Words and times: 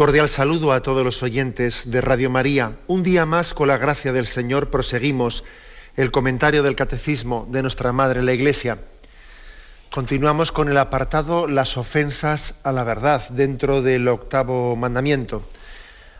Cordial 0.00 0.30
saludo 0.30 0.72
a 0.72 0.80
todos 0.80 1.04
los 1.04 1.22
oyentes 1.22 1.90
de 1.90 2.00
Radio 2.00 2.30
María. 2.30 2.78
Un 2.86 3.02
día 3.02 3.26
más, 3.26 3.52
con 3.52 3.68
la 3.68 3.76
gracia 3.76 4.14
del 4.14 4.26
Señor, 4.26 4.70
proseguimos 4.70 5.44
el 5.94 6.10
comentario 6.10 6.62
del 6.62 6.74
Catecismo 6.74 7.46
de 7.50 7.60
nuestra 7.60 7.92
Madre 7.92 8.22
la 8.22 8.32
Iglesia. 8.32 8.78
Continuamos 9.90 10.52
con 10.52 10.70
el 10.70 10.78
apartado 10.78 11.46
Las 11.46 11.76
ofensas 11.76 12.54
a 12.62 12.72
la 12.72 12.82
verdad 12.82 13.28
dentro 13.28 13.82
del 13.82 14.08
octavo 14.08 14.74
mandamiento. 14.74 15.42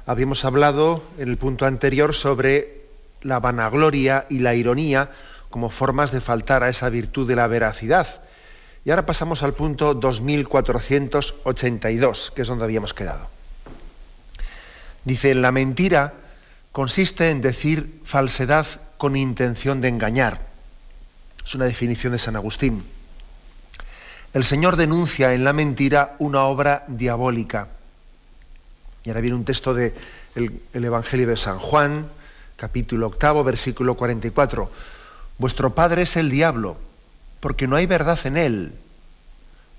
Habíamos 0.04 0.44
hablado 0.44 1.02
en 1.16 1.30
el 1.30 1.38
punto 1.38 1.64
anterior 1.64 2.14
sobre 2.14 2.82
la 3.22 3.40
vanagloria 3.40 4.26
y 4.28 4.40
la 4.40 4.54
ironía 4.54 5.10
como 5.48 5.70
formas 5.70 6.10
de 6.10 6.20
faltar 6.20 6.62
a 6.62 6.68
esa 6.68 6.90
virtud 6.90 7.26
de 7.26 7.36
la 7.36 7.46
veracidad. 7.46 8.24
Y 8.84 8.90
ahora 8.90 9.06
pasamos 9.06 9.42
al 9.42 9.54
punto 9.54 9.94
2482, 9.94 12.32
que 12.36 12.42
es 12.42 12.48
donde 12.48 12.64
habíamos 12.64 12.92
quedado. 12.92 13.39
Dice, 15.04 15.34
la 15.34 15.52
mentira 15.52 16.14
consiste 16.72 17.30
en 17.30 17.40
decir 17.40 18.00
falsedad 18.04 18.66
con 18.98 19.16
intención 19.16 19.80
de 19.80 19.88
engañar. 19.88 20.40
Es 21.44 21.54
una 21.54 21.64
definición 21.64 22.12
de 22.12 22.18
San 22.18 22.36
Agustín. 22.36 22.84
El 24.32 24.44
Señor 24.44 24.76
denuncia 24.76 25.34
en 25.34 25.42
la 25.42 25.52
mentira 25.52 26.14
una 26.18 26.44
obra 26.44 26.84
diabólica. 26.86 27.68
Y 29.02 29.08
ahora 29.08 29.22
viene 29.22 29.36
un 29.36 29.44
texto 29.44 29.74
del 29.74 29.94
Evangelio 30.72 31.26
de 31.26 31.36
San 31.36 31.58
Juan, 31.58 32.06
capítulo 32.56 33.06
octavo, 33.06 33.42
versículo 33.42 33.96
44. 33.96 34.70
Vuestro 35.38 35.74
padre 35.74 36.02
es 36.02 36.16
el 36.16 36.30
diablo, 36.30 36.76
porque 37.40 37.66
no 37.66 37.76
hay 37.76 37.86
verdad 37.86 38.18
en 38.24 38.36
él. 38.36 38.74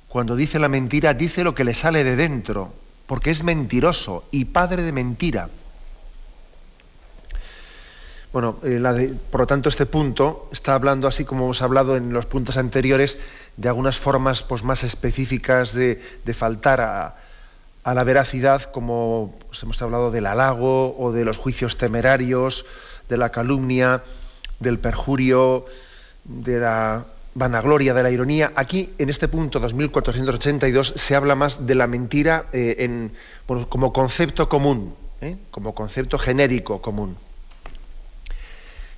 Cuando 0.09 0.35
dice 0.35 0.59
la 0.59 0.67
mentira, 0.67 1.13
dice 1.13 1.43
lo 1.43 1.55
que 1.55 1.63
le 1.63 1.75
sale 1.75 2.03
de 2.03 2.15
dentro, 2.15 2.73
porque 3.11 3.29
es 3.29 3.43
mentiroso 3.43 4.23
y 4.31 4.45
padre 4.45 4.83
de 4.83 4.93
mentira. 4.93 5.49
Bueno, 8.31 8.57
eh, 8.63 9.13
por 9.29 9.41
lo 9.41 9.47
tanto, 9.47 9.67
este 9.67 9.85
punto 9.85 10.47
está 10.53 10.75
hablando, 10.75 11.09
así 11.09 11.25
como 11.25 11.43
hemos 11.43 11.61
hablado 11.61 11.97
en 11.97 12.13
los 12.13 12.25
puntos 12.25 12.55
anteriores, 12.55 13.17
de 13.57 13.67
algunas 13.67 13.97
formas 13.97 14.43
pues, 14.43 14.63
más 14.63 14.85
específicas 14.85 15.73
de, 15.73 16.01
faltar 16.33 16.79
a, 16.79 17.93
la 17.93 18.03
veracidad, 18.05 18.61
como 18.71 19.37
pues, 19.45 19.61
hemos 19.63 19.81
hablado 19.81 20.09
del 20.09 20.25
halago 20.25 20.97
o 20.97 21.11
de 21.11 21.25
los 21.25 21.37
juicios 21.37 21.75
temerarios, 21.75 22.65
de 23.09 23.17
la 23.17 23.27
calumnia, 23.27 24.03
del 24.61 24.79
perjurio, 24.79 25.65
de 26.23 26.61
la 26.61 27.03
vanagloria 27.33 27.93
de 27.93 28.03
la 28.03 28.11
ironía. 28.11 28.51
Aquí, 28.55 28.93
en 28.97 29.09
este 29.09 29.27
punto 29.27 29.59
2482, 29.59 30.93
se 30.95 31.15
habla 31.15 31.35
más 31.35 31.65
de 31.65 31.75
la 31.75 31.87
mentira 31.87 32.45
eh, 32.53 33.09
como 33.69 33.93
concepto 33.93 34.49
común, 34.49 34.93
¿eh? 35.21 35.37
como 35.51 35.73
concepto 35.73 36.17
genérico 36.17 36.81
común. 36.81 37.17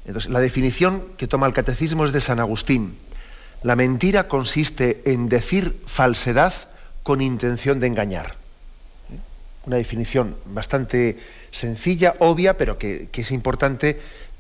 Entonces, 0.06 0.32
la 0.32 0.40
definición 0.40 1.04
que 1.18 1.28
toma 1.28 1.48
el 1.48 1.54
catecismo 1.54 2.06
es 2.06 2.12
de 2.12 2.22
San 2.22 2.40
Agustín. 2.40 2.98
La 3.62 3.76
mentira 3.76 4.28
consiste 4.28 5.02
en 5.06 5.30
decir 5.30 5.80
falsedad 5.86 6.54
con 7.04 7.22
intención 7.22 7.80
de 7.80 7.88
engañar. 7.88 8.36
¿Eh? 9.12 9.18
Una 9.66 9.78
definición 9.78 10.36
bastante 10.46 11.20
sencilla, 11.52 12.16
obvia, 12.20 12.58
pero 12.58 12.78
que, 12.78 13.10
es 13.14 13.32
importante 13.32 14.00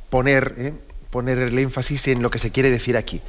poner 0.10 0.74
el 1.16 1.60
énfasis 1.60 2.08
en 2.10 2.22
lo 2.22 2.30
que 2.30 2.40
se 2.40 2.52
quiere 2.52 2.70
decir 2.70 2.98
aquí 2.98 3.22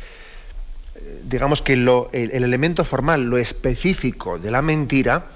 digamos 1.24 1.62
que 1.62 1.72
el, 1.72 1.88
elemento 2.12 2.84
formal, 2.84 3.24
lo 3.24 3.38
específico 3.38 4.38
de 4.38 4.50
la 4.50 4.62
mentira, 4.62 5.26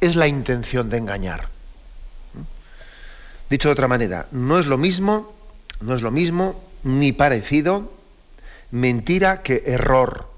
es 0.00 0.16
la 0.16 0.26
intención 0.26 0.90
de 0.90 0.98
engañar. 0.98 1.48
Dicho 3.48 3.68
de 3.68 3.72
otra 3.72 3.88
manera, 3.88 4.26
no 4.32 4.58
es 4.58 4.66
lo 4.66 4.78
mismo, 4.78 5.34
no 5.80 5.94
es 5.94 6.02
lo 6.02 6.10
mismo, 6.10 6.62
ni 6.82 7.12
parecido, 7.12 7.92
mentira 8.70 9.42
que 9.42 9.62
error. 9.66 10.28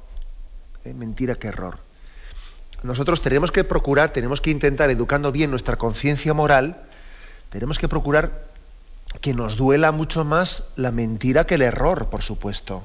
¿eh? 0.85 0.93
Mentira 0.93 1.35
que 1.35 1.49
error. 1.49 1.79
Nosotros 2.83 3.23
tenemos 3.23 3.51
que 3.51 3.65
procurar, 3.65 4.11
tenemos 4.11 4.41
que 4.41 4.51
intentar, 4.51 4.91
educando 4.91 5.33
bien 5.33 5.51
nuestra 5.51 5.77
conciencia 5.77 6.35
moral, 6.35 6.83
tenemos 7.49 7.79
que 7.79 7.89
procurar 7.89 8.45
que 9.21 9.35
nos 9.35 9.57
duela 9.57 9.93
mucho 9.93 10.25
más 10.25 10.65
la 10.77 10.91
mentira 10.91 11.47
que 11.47 11.55
el 11.55 11.63
error, 11.63 12.11
por 12.11 12.23
supuesto. 12.23 12.85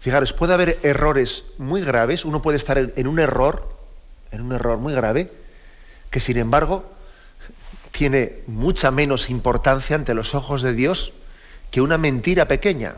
Fijaros, 0.00 0.32
puede 0.32 0.54
haber 0.54 0.78
errores 0.82 1.44
muy 1.58 1.82
graves, 1.82 2.24
uno 2.24 2.40
puede 2.40 2.56
estar 2.56 2.78
en, 2.78 3.06
un 3.06 3.18
error, 3.18 3.68
en 4.30 4.42
un 4.42 4.52
error 4.52 4.78
muy 4.78 4.92
grave, 4.92 5.30
que 6.10 6.20
sin 6.20 6.38
embargo 6.38 6.84
tiene 7.90 8.40
mucha 8.46 8.90
menos 8.90 9.28
importancia 9.28 9.96
ante 9.96 10.14
los 10.14 10.34
ojos 10.34 10.62
de 10.62 10.72
Dios 10.72 11.12
que 11.70 11.80
una 11.80 11.98
mentira 11.98 12.46
pequeña. 12.46 12.96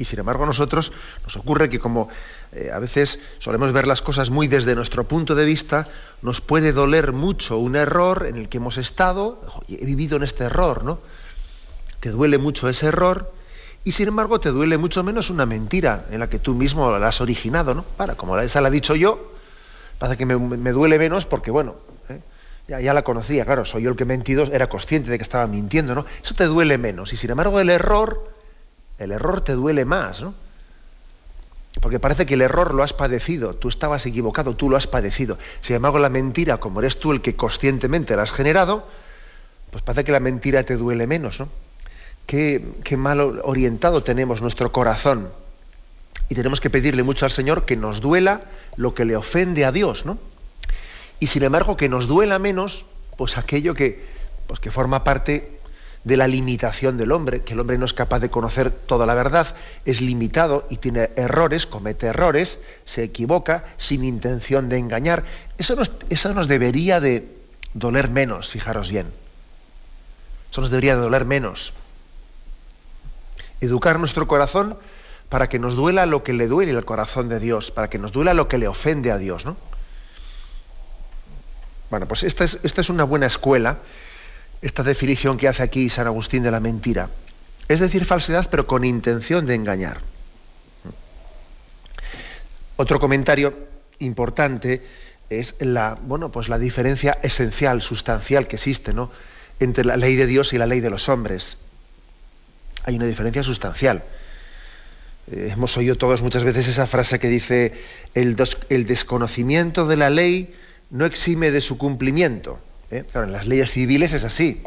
Y 0.00 0.04
sin 0.04 0.18
embargo 0.18 0.44
a 0.44 0.46
nosotros 0.46 0.92
nos 1.24 1.36
ocurre 1.36 1.68
que 1.68 1.78
como 1.78 2.08
eh, 2.52 2.70
a 2.72 2.78
veces 2.78 3.20
solemos 3.38 3.72
ver 3.72 3.86
las 3.86 4.02
cosas 4.02 4.30
muy 4.30 4.46
desde 4.48 4.74
nuestro 4.74 5.04
punto 5.04 5.34
de 5.34 5.44
vista, 5.44 5.88
nos 6.22 6.40
puede 6.40 6.72
doler 6.72 7.12
mucho 7.12 7.58
un 7.58 7.76
error 7.76 8.26
en 8.26 8.36
el 8.36 8.48
que 8.48 8.58
hemos 8.58 8.78
estado, 8.78 9.40
he 9.68 9.84
vivido 9.84 10.16
en 10.16 10.24
este 10.24 10.44
error, 10.44 10.84
¿no? 10.84 11.00
Te 12.00 12.10
duele 12.10 12.38
mucho 12.38 12.68
ese 12.68 12.86
error 12.86 13.32
y 13.88 13.92
sin 13.92 14.08
embargo 14.08 14.38
te 14.38 14.50
duele 14.50 14.76
mucho 14.76 15.02
menos 15.02 15.30
una 15.30 15.46
mentira 15.46 16.04
en 16.10 16.20
la 16.20 16.28
que 16.28 16.38
tú 16.38 16.54
mismo 16.54 16.98
la 16.98 17.08
has 17.08 17.22
originado, 17.22 17.74
¿no? 17.74 17.84
Para, 17.96 18.16
como 18.16 18.38
esa 18.38 18.60
la 18.60 18.68
he 18.68 18.70
dicho 18.70 18.94
yo, 18.94 19.32
pasa 19.98 20.14
que 20.14 20.26
me, 20.26 20.72
duele 20.72 20.98
menos 20.98 21.24
porque, 21.24 21.50
bueno, 21.50 21.76
¿eh? 22.10 22.20
ya, 22.68 22.92
la 22.92 23.02
conocía, 23.02 23.46
claro, 23.46 23.64
soy 23.64 23.84
yo 23.84 23.90
el 23.90 23.96
que 23.96 24.02
he 24.02 24.06
mentido, 24.06 24.44
era 24.44 24.68
consciente 24.68 25.10
de 25.10 25.16
que 25.16 25.22
estaba 25.22 25.46
mintiendo, 25.46 25.94
¿no? 25.94 26.04
Eso 26.22 26.34
te 26.34 26.44
duele 26.44 26.76
menos. 26.76 27.14
Y 27.14 27.16
sin 27.16 27.30
embargo 27.30 27.60
el 27.60 27.70
error, 27.70 28.30
el 28.98 29.10
error 29.10 29.40
te 29.40 29.54
duele 29.54 29.86
más, 29.86 30.20
¿no? 30.20 30.34
Porque 31.80 31.98
parece 31.98 32.26
que 32.26 32.34
el 32.34 32.42
error 32.42 32.74
lo 32.74 32.82
has 32.82 32.92
padecido, 32.92 33.54
tú 33.54 33.68
estabas 33.70 34.04
equivocado, 34.04 34.54
tú 34.54 34.68
lo 34.68 34.76
has 34.76 34.86
padecido. 34.86 35.38
Sin 35.62 35.76
embargo, 35.76 35.98
la 35.98 36.10
mentira, 36.10 36.58
como 36.58 36.80
eres 36.80 36.98
tú 36.98 37.10
el 37.12 37.22
que 37.22 37.36
conscientemente 37.36 38.14
la 38.16 38.24
has 38.24 38.32
generado, 38.32 38.86
pues 39.70 39.82
parece 39.82 40.04
que 40.04 40.12
la 40.12 40.20
mentira 40.20 40.62
te 40.64 40.76
duele 40.76 41.06
menos, 41.06 41.40
¿no? 41.40 41.48
Qué, 42.28 42.96
mal 42.96 43.40
orientado 43.42 44.02
tenemos 44.02 44.42
nuestro 44.42 44.70
corazón. 44.70 45.30
Y 46.28 46.34
tenemos 46.34 46.60
que 46.60 46.68
pedirle 46.68 47.02
mucho 47.02 47.24
al 47.24 47.30
Señor 47.30 47.64
que 47.64 47.74
nos 47.74 48.02
duela 48.02 48.42
lo 48.76 48.94
que 48.94 49.06
le 49.06 49.16
ofende 49.16 49.64
a 49.64 49.72
Dios, 49.72 50.04
¿no? 50.04 50.18
Y 51.20 51.28
sin 51.28 51.42
embargo, 51.42 51.76
que 51.76 51.88
nos 51.88 52.06
duela 52.06 52.38
menos, 52.38 52.84
pues 53.16 53.38
aquello 53.38 53.74
que, 53.74 54.04
pues 54.46 54.60
que 54.60 54.70
forma 54.70 55.04
parte 55.04 55.58
de 56.04 56.16
la 56.18 56.28
limitación 56.28 56.98
del 56.98 57.12
hombre, 57.12 57.40
que 57.40 57.54
el 57.54 57.60
hombre 57.60 57.78
no 57.78 57.86
es 57.86 57.94
capaz 57.94 58.20
de 58.20 58.28
conocer 58.28 58.70
toda 58.70 59.06
la 59.06 59.14
verdad, 59.14 59.54
es 59.86 60.02
limitado 60.02 60.66
y 60.68 60.76
tiene 60.76 61.10
errores, 61.16 61.66
comete 61.66 62.08
errores, 62.08 62.60
se 62.84 63.02
equivoca 63.02 63.64
sin 63.78 64.04
intención 64.04 64.68
de 64.68 64.76
engañar. 64.76 65.24
Eso 65.56 65.76
nos, 65.76 65.90
eso 66.10 66.34
nos 66.34 66.46
debería 66.46 67.00
de 67.00 67.26
doler 67.72 68.10
menos, 68.10 68.50
fijaros 68.50 68.90
bien. 68.90 69.06
Eso 70.52 70.60
nos 70.60 70.70
debería 70.70 70.94
de 70.94 71.02
doler 71.02 71.24
menos 71.24 71.72
educar 73.60 73.98
nuestro 73.98 74.26
corazón 74.28 74.76
para 75.28 75.48
que 75.48 75.58
nos 75.58 75.74
duela 75.74 76.06
lo 76.06 76.22
que 76.22 76.32
le 76.32 76.48
duele 76.48 76.72
al 76.72 76.84
corazón 76.84 77.28
de 77.28 77.38
Dios, 77.38 77.70
para 77.70 77.90
que 77.90 77.98
nos 77.98 78.12
duela 78.12 78.34
lo 78.34 78.48
que 78.48 78.58
le 78.58 78.68
ofende 78.68 79.10
a 79.10 79.18
Dios, 79.18 79.44
¿no? 79.44 79.56
Bueno, 81.90 82.06
pues 82.06 82.22
esta 82.22 82.44
es, 82.44 82.58
esta 82.62 82.80
es 82.80 82.90
una 82.90 83.04
buena 83.04 83.26
escuela, 83.26 83.78
esta 84.60 84.82
definición 84.82 85.38
que 85.38 85.48
hace 85.48 85.62
aquí 85.62 85.88
San 85.88 86.06
Agustín 86.06 86.42
de 86.42 86.50
la 86.50 86.60
mentira. 86.60 87.10
Es 87.68 87.80
decir, 87.80 88.04
falsedad, 88.04 88.48
pero 88.50 88.66
con 88.66 88.84
intención 88.84 89.46
de 89.46 89.54
engañar. 89.54 90.00
Otro 92.76 93.00
comentario 93.00 93.54
importante 93.98 94.86
es 95.30 95.56
la, 95.60 95.98
bueno, 96.00 96.30
pues 96.30 96.48
la 96.48 96.58
diferencia 96.58 97.18
esencial, 97.22 97.82
sustancial 97.82 98.46
que 98.46 98.56
existe 98.56 98.92
¿no? 98.92 99.10
entre 99.60 99.84
la 99.84 99.96
ley 99.96 100.16
de 100.16 100.26
Dios 100.26 100.52
y 100.52 100.58
la 100.58 100.66
ley 100.66 100.80
de 100.80 100.90
los 100.90 101.08
hombres 101.08 101.58
hay 102.88 102.96
una 102.96 103.04
diferencia 103.04 103.42
sustancial. 103.42 104.02
Eh, 105.30 105.50
hemos 105.52 105.76
oído 105.76 105.96
todos 105.96 106.22
muchas 106.22 106.42
veces 106.42 106.68
esa 106.68 106.86
frase 106.86 107.18
que 107.18 107.28
dice, 107.28 107.74
el, 108.14 108.34
desconocimiento 108.34 109.86
de 109.86 109.96
la 109.96 110.08
ley 110.08 110.54
no 110.88 111.04
exime 111.04 111.50
de 111.50 111.60
su 111.60 111.76
cumplimiento. 111.76 112.58
¿eh? 112.90 113.04
Claro, 113.12 113.26
en 113.26 113.34
las 113.34 113.46
leyes 113.46 113.72
civiles 113.72 114.14
es 114.14 114.24
así. 114.24 114.62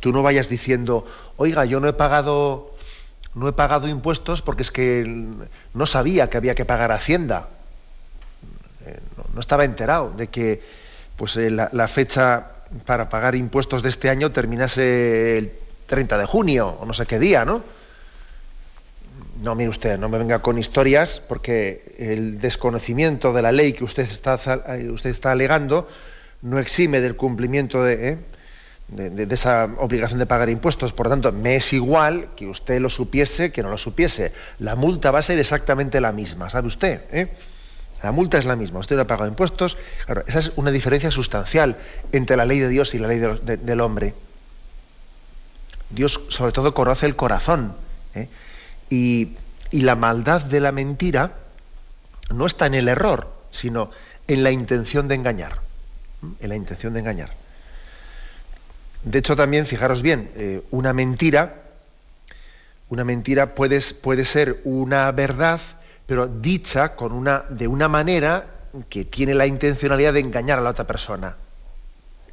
Tú 0.00 0.10
no 0.10 0.22
vayas 0.22 0.48
diciendo, 0.48 1.06
oiga, 1.36 1.66
yo 1.66 1.80
no 1.80 1.88
he 1.88 1.92
pagado, 1.92 2.74
no 3.34 3.46
he 3.46 3.52
pagado 3.52 3.86
impuestos 3.86 4.40
porque 4.40 4.62
es 4.62 4.70
que 4.70 5.04
no 5.74 5.84
sabía 5.84 6.30
que 6.30 6.38
había 6.38 6.54
que 6.54 6.64
pagar 6.64 6.92
Hacienda. 6.92 7.50
Eh, 8.86 8.98
no, 9.34 9.40
estaba 9.40 9.66
enterado 9.66 10.14
de 10.16 10.28
que 10.28 10.62
pues, 11.18 11.36
la, 11.36 11.88
fecha 11.88 12.52
para 12.86 13.10
pagar 13.10 13.34
impuestos 13.34 13.82
de 13.82 13.90
este 13.90 14.08
año 14.08 14.32
terminase 14.32 15.36
el 15.36 15.52
30 15.90 16.18
de 16.18 16.24
junio 16.24 16.78
o 16.80 16.86
no 16.86 16.94
sé 16.94 17.04
qué 17.04 17.18
día, 17.18 17.44
¿no? 17.44 17.62
No, 19.42 19.54
mire 19.54 19.70
usted, 19.70 19.98
no 19.98 20.08
me 20.08 20.18
venga 20.18 20.38
con 20.38 20.58
historias, 20.58 21.20
porque 21.26 21.96
el 21.98 22.40
desconocimiento 22.40 23.32
de 23.32 23.42
la 23.42 23.50
ley 23.50 23.72
que 23.72 23.84
usted 23.84 24.04
está, 24.04 24.34
usted 24.92 25.10
está 25.10 25.32
alegando 25.32 25.88
no 26.42 26.58
exime 26.58 27.00
del 27.00 27.16
cumplimiento 27.16 27.82
de, 27.82 28.18
de, 28.88 29.34
esa 29.34 29.68
obligación 29.78 30.20
de 30.20 30.26
pagar 30.26 30.48
impuestos. 30.48 30.92
Por 30.92 31.06
lo 31.06 31.10
tanto, 31.10 31.32
me 31.32 31.56
es 31.56 31.72
igual 31.72 32.28
que 32.36 32.46
usted 32.46 32.80
lo 32.80 32.88
supiese 32.88 33.50
que 33.50 33.62
no 33.62 33.70
lo 33.70 33.76
supiese. 33.76 34.32
La 34.58 34.76
multa 34.76 35.10
va 35.10 35.18
a 35.18 35.22
ser 35.22 35.38
exactamente 35.38 36.00
la 36.00 36.12
misma, 36.12 36.48
¿sabe 36.50 36.68
usted? 36.68 37.02
¿Eh? 37.10 37.28
La 38.02 38.12
multa 38.12 38.38
es 38.38 38.44
la 38.44 38.56
misma. 38.56 38.78
Usted 38.78 38.96
no 38.96 39.02
ha 39.02 39.06
pagado 39.06 39.28
impuestos. 39.28 39.76
Claro, 40.06 40.22
esa 40.26 40.38
es 40.38 40.52
una 40.56 40.70
diferencia 40.70 41.10
sustancial 41.10 41.76
entre 42.12 42.36
la 42.36 42.46
ley 42.46 42.60
de 42.60 42.68
Dios 42.68 42.94
y 42.94 42.98
la 42.98 43.08
ley 43.08 43.18
del 43.18 43.80
hombre. 43.80 44.14
Dios, 45.90 46.20
sobre 46.28 46.52
todo, 46.52 46.72
conoce 46.72 47.06
el 47.06 47.16
corazón. 47.16 47.74
¿eh? 48.14 48.28
Y, 48.88 49.36
la 49.72 49.94
maldad 49.94 50.42
de 50.42 50.58
la 50.58 50.72
mentira 50.72 51.32
no 52.34 52.46
está 52.46 52.66
en 52.66 52.74
el 52.74 52.88
error, 52.88 53.32
sino 53.52 53.92
en 54.26 54.42
la 54.42 54.50
intención 54.50 55.06
de 55.06 55.14
engañar. 55.14 55.60
En 56.40 56.48
la 56.48 56.56
intención 56.56 56.92
de 56.92 57.00
engañar. 57.00 57.30
De 59.04 59.20
hecho, 59.20 59.36
también, 59.36 59.64
fijaros 59.66 60.02
bien, 60.02 60.30
eh, 60.34 60.62
una 60.72 60.92
mentira, 60.92 61.62
una 62.88 63.04
mentira 63.04 63.54
puede, 63.54 63.80
puede, 64.02 64.24
ser 64.24 64.60
una 64.64 65.10
verdad, 65.12 65.60
pero 66.06 66.26
dicha 66.26 66.96
con 66.96 67.12
una, 67.12 67.44
de 67.48 67.68
una 67.68 67.86
manera 67.86 68.46
que 68.88 69.04
tiene 69.04 69.34
la 69.34 69.46
intencionalidad 69.46 70.12
de 70.14 70.20
engañar 70.20 70.58
a 70.58 70.62
la 70.62 70.70
otra 70.70 70.86
persona. 70.86 71.36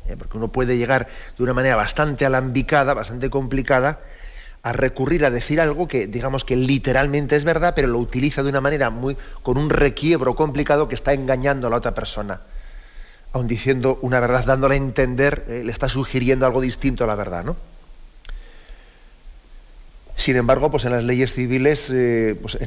Eh, 0.07 0.15
porque 0.18 0.38
uno 0.38 0.50
puede 0.50 0.77
llegar 0.77 1.07
de 1.38 1.44
una 1.44 1.54
manera 1.54 1.75
bastante 1.75 2.25
alambicada, 2.25 2.94
bastante 2.94 3.30
complicada, 3.30 4.00
a 4.63 4.74
recurrir 4.74 5.25
a 5.25 5.31
decir 5.31 5.62
algo 5.62 5.88
que 5.88 6.07
digamos 6.07 6.44
que 6.44 6.56
literalmente 6.56 7.36
es 7.36 7.44
verdad, 7.44 7.74
pero 7.75 7.88
lo 7.88 8.00
utiliza 8.00 8.44
de 8.44 8.50
una 8.50 8.62
manera 8.62 8.89
muy 8.89 9.18
con 9.44 9.57
un 9.57 9.69
requiebro 9.69 10.36
complicado 10.36 10.88
que 10.88 10.95
está 10.95 11.13
engañando 11.13 11.68
a 11.68 11.69
la 11.69 11.77
otra 11.77 11.94
persona 11.94 12.42
aun 13.33 13.48
diciendo 13.48 14.00
una 14.01 14.19
verdad, 14.19 14.45
dándole 14.45 14.75
a 14.75 14.77
entender, 14.77 15.45
eh, 15.48 15.62
le 15.63 15.71
está 15.71 15.89
sugiriendo 15.89 16.45
algo 16.45 16.62
distinto 16.62 17.04
a 17.04 17.07
la 17.07 17.15
verdad, 17.15 17.44
¿no? 17.44 17.56
Sin 20.15 20.36
embargo, 20.36 20.71
pues 20.71 20.83
en 20.86 20.92
las 20.92 21.04
leyes 21.04 21.31
civiles, 21.33 21.89
eh, 21.92 22.36
pues, 22.42 22.57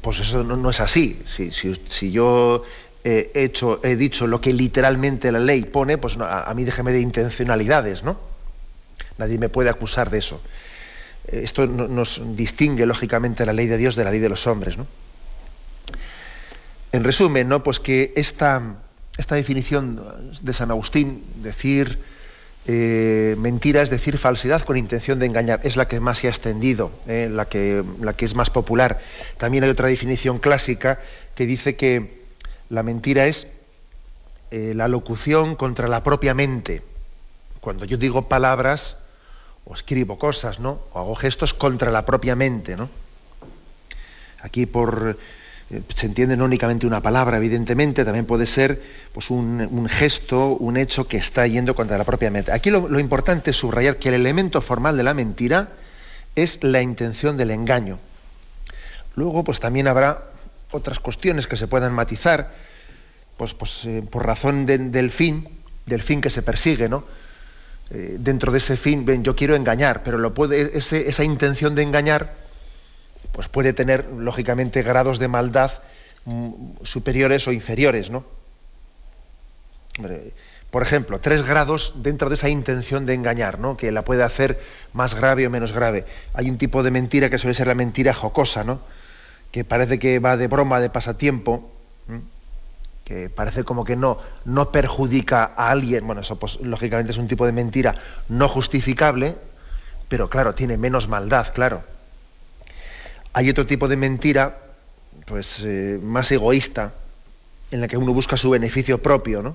pues, 0.00 0.20
eso 0.20 0.44
no, 0.44 0.70
es 0.70 0.80
así. 0.80 1.20
Si, 1.26 2.12
yo 2.12 2.62
he, 3.04 3.96
dicho 3.96 4.26
lo 4.26 4.40
que 4.40 4.52
literalmente 4.52 5.30
la 5.30 5.38
ley 5.38 5.64
pone, 5.64 5.98
pues 5.98 6.16
a, 6.18 6.52
mí 6.54 6.64
déjeme 6.64 6.92
de 6.92 7.00
intencionalidades, 7.00 8.02
¿no? 8.02 8.18
Nadie 9.18 9.38
me 9.38 9.48
puede 9.48 9.68
acusar 9.68 10.10
de 10.10 10.18
eso. 10.18 10.40
Eh, 11.28 11.42
esto 11.44 11.66
nos 11.66 12.20
distingue, 12.34 12.86
lógicamente, 12.86 13.44
la 13.44 13.52
ley 13.52 13.66
de 13.66 13.76
Dios 13.76 13.94
de 13.94 14.04
la 14.04 14.10
ley 14.10 14.20
de 14.20 14.28
los 14.28 14.46
hombres, 14.46 14.78
¿no? 14.78 14.86
En 16.92 17.04
resumen, 17.04 17.48
¿no? 17.48 17.62
Pues 17.62 17.78
que 17.78 18.12
esta, 18.16 18.76
esta 19.18 19.34
definición 19.34 20.00
de 20.40 20.52
San 20.52 20.70
Agustín, 20.70 21.24
decir 21.42 21.98
eh, 22.66 23.36
mentira 23.38 23.82
es 23.82 23.90
decir 23.90 24.16
falsedad 24.16 24.62
con 24.62 24.78
intención 24.78 25.18
de 25.18 25.26
engañar, 25.26 25.60
es 25.64 25.76
la 25.76 25.86
que 25.86 26.00
más 26.00 26.20
se 26.20 26.28
ha 26.28 26.30
extendido, 26.30 26.90
eh, 27.06 27.28
la, 27.30 27.46
que, 27.46 27.84
la 28.00 28.14
que 28.14 28.24
es 28.24 28.34
más 28.34 28.48
popular. 28.48 29.00
También 29.36 29.64
hay 29.64 29.70
otra 29.70 29.88
definición 29.88 30.38
clásica 30.38 31.00
que 31.34 31.44
dice 31.44 31.76
que 31.76 32.23
la 32.70 32.82
mentira 32.82 33.26
es 33.26 33.46
eh, 34.50 34.72
la 34.74 34.88
locución 34.88 35.56
contra 35.56 35.88
la 35.88 36.02
propia 36.02 36.34
mente. 36.34 36.82
Cuando 37.60 37.84
yo 37.84 37.96
digo 37.96 38.28
palabras 38.28 38.96
o 39.64 39.74
escribo 39.74 40.18
cosas, 40.18 40.60
¿no? 40.60 40.80
O 40.92 40.98
hago 40.98 41.14
gestos 41.14 41.54
contra 41.54 41.90
la 41.90 42.04
propia 42.04 42.36
mente, 42.36 42.76
¿no? 42.76 42.88
Aquí 44.42 44.66
por 44.66 45.16
eh, 45.70 45.80
se 45.94 46.06
entiende 46.06 46.36
no 46.36 46.44
únicamente 46.44 46.86
una 46.86 47.00
palabra, 47.00 47.38
evidentemente, 47.38 48.04
también 48.04 48.26
puede 48.26 48.46
ser 48.46 48.82
pues, 49.12 49.30
un, 49.30 49.88
gesto, 49.88 50.48
un 50.48 50.76
hecho 50.76 51.08
que 51.08 51.16
está 51.16 51.46
yendo 51.46 51.74
contra 51.74 51.96
la 51.96 52.04
propia 52.04 52.30
mente. 52.30 52.52
Aquí 52.52 52.70
lo, 52.70 53.00
importante 53.00 53.50
es 53.50 53.56
subrayar 53.56 53.96
que 53.96 54.08
el 54.10 54.14
elemento 54.14 54.60
formal 54.60 54.96
de 54.96 55.02
la 55.02 55.14
mentira 55.14 55.70
es 56.36 56.62
la 56.62 56.82
intención 56.82 57.36
del 57.36 57.50
engaño. 57.50 57.98
Luego, 59.16 59.44
pues 59.44 59.60
también 59.60 59.88
habrá 59.88 60.24
otras 60.74 60.98
cuestiones 61.00 61.46
que 61.46 61.56
se 61.56 61.66
puedan 61.66 61.92
matizar, 61.92 62.52
pues, 63.36 63.54
pues 63.54 63.84
eh, 63.84 64.02
por 64.08 64.26
razón 64.26 64.66
del 64.66 65.10
fin, 65.10 65.48
del 65.86 66.02
fin 66.02 66.20
que 66.20 66.30
se 66.30 66.42
persigue, 66.42 66.88
¿no? 66.88 67.04
Eh, 67.90 68.16
dentro 68.18 68.52
de 68.52 68.58
ese 68.58 68.76
fin, 68.76 69.04
ven, 69.04 69.24
yo 69.24 69.36
quiero 69.36 69.56
engañar, 69.56 70.02
pero 70.02 70.32
puede, 70.32 70.76
esa 70.78 71.24
intención 71.24 71.74
de 71.74 71.82
engañar 71.82 72.44
pues 73.34 73.48
puede 73.48 73.72
tener, 73.72 74.06
lógicamente, 74.06 74.82
grados 74.82 75.18
de 75.18 75.26
maldad 75.26 75.72
mm, 76.24 76.52
superiores 76.84 77.46
o 77.48 77.52
inferiores, 77.52 78.08
¿no? 78.08 78.24
Por 80.70 80.82
ejemplo, 80.82 81.20
tres 81.20 81.44
grados 81.44 81.94
dentro 81.96 82.28
de 82.28 82.36
esa 82.36 82.48
intención 82.48 83.06
de 83.06 83.14
engañar, 83.14 83.60
¿no? 83.60 83.76
que 83.76 83.92
la 83.92 84.02
puede 84.02 84.24
hacer 84.24 84.60
más 84.92 85.14
grave 85.14 85.46
o 85.46 85.50
menos 85.50 85.72
grave. 85.72 86.04
Hay 86.32 86.50
un 86.50 86.58
tipo 86.58 86.82
de 86.82 86.90
mentira 86.90 87.30
que 87.30 87.38
suele 87.38 87.54
ser 87.54 87.68
la 87.68 87.74
mentira 87.74 88.12
jocosa, 88.12 88.64
¿no? 88.64 88.80
Que 89.54 89.62
parece 89.62 90.00
que 90.00 90.18
va 90.18 90.36
de 90.36 90.48
broma, 90.48 90.80
de 90.80 90.90
pasatiempo, 90.90 91.70
que 93.04 93.30
parece 93.30 93.62
como 93.62 93.84
que 93.84 93.94
no, 93.94 94.18
no 94.44 94.72
perjudica 94.72 95.52
a 95.54 95.70
alguien. 95.70 96.04
Bueno, 96.04 96.22
eso 96.22 96.40
pues, 96.40 96.58
lógicamente 96.60 97.12
es 97.12 97.18
un 97.18 97.28
tipo 97.28 97.46
de 97.46 97.52
mentira 97.52 97.94
no 98.28 98.48
justificable, 98.48 99.36
pero 100.08 100.28
claro, 100.28 100.56
tiene 100.56 100.76
menos 100.76 101.06
maldad, 101.06 101.52
claro. 101.54 101.84
Hay 103.32 103.48
otro 103.48 103.64
tipo 103.64 103.86
de 103.86 103.96
mentira, 103.96 104.58
pues 105.24 105.60
eh, 105.62 106.00
más 106.02 106.32
egoísta, 106.32 106.92
en 107.70 107.80
la 107.80 107.86
que 107.86 107.96
uno 107.96 108.12
busca 108.12 108.36
su 108.36 108.50
beneficio 108.50 109.00
propio, 109.00 109.40
¿no? 109.40 109.54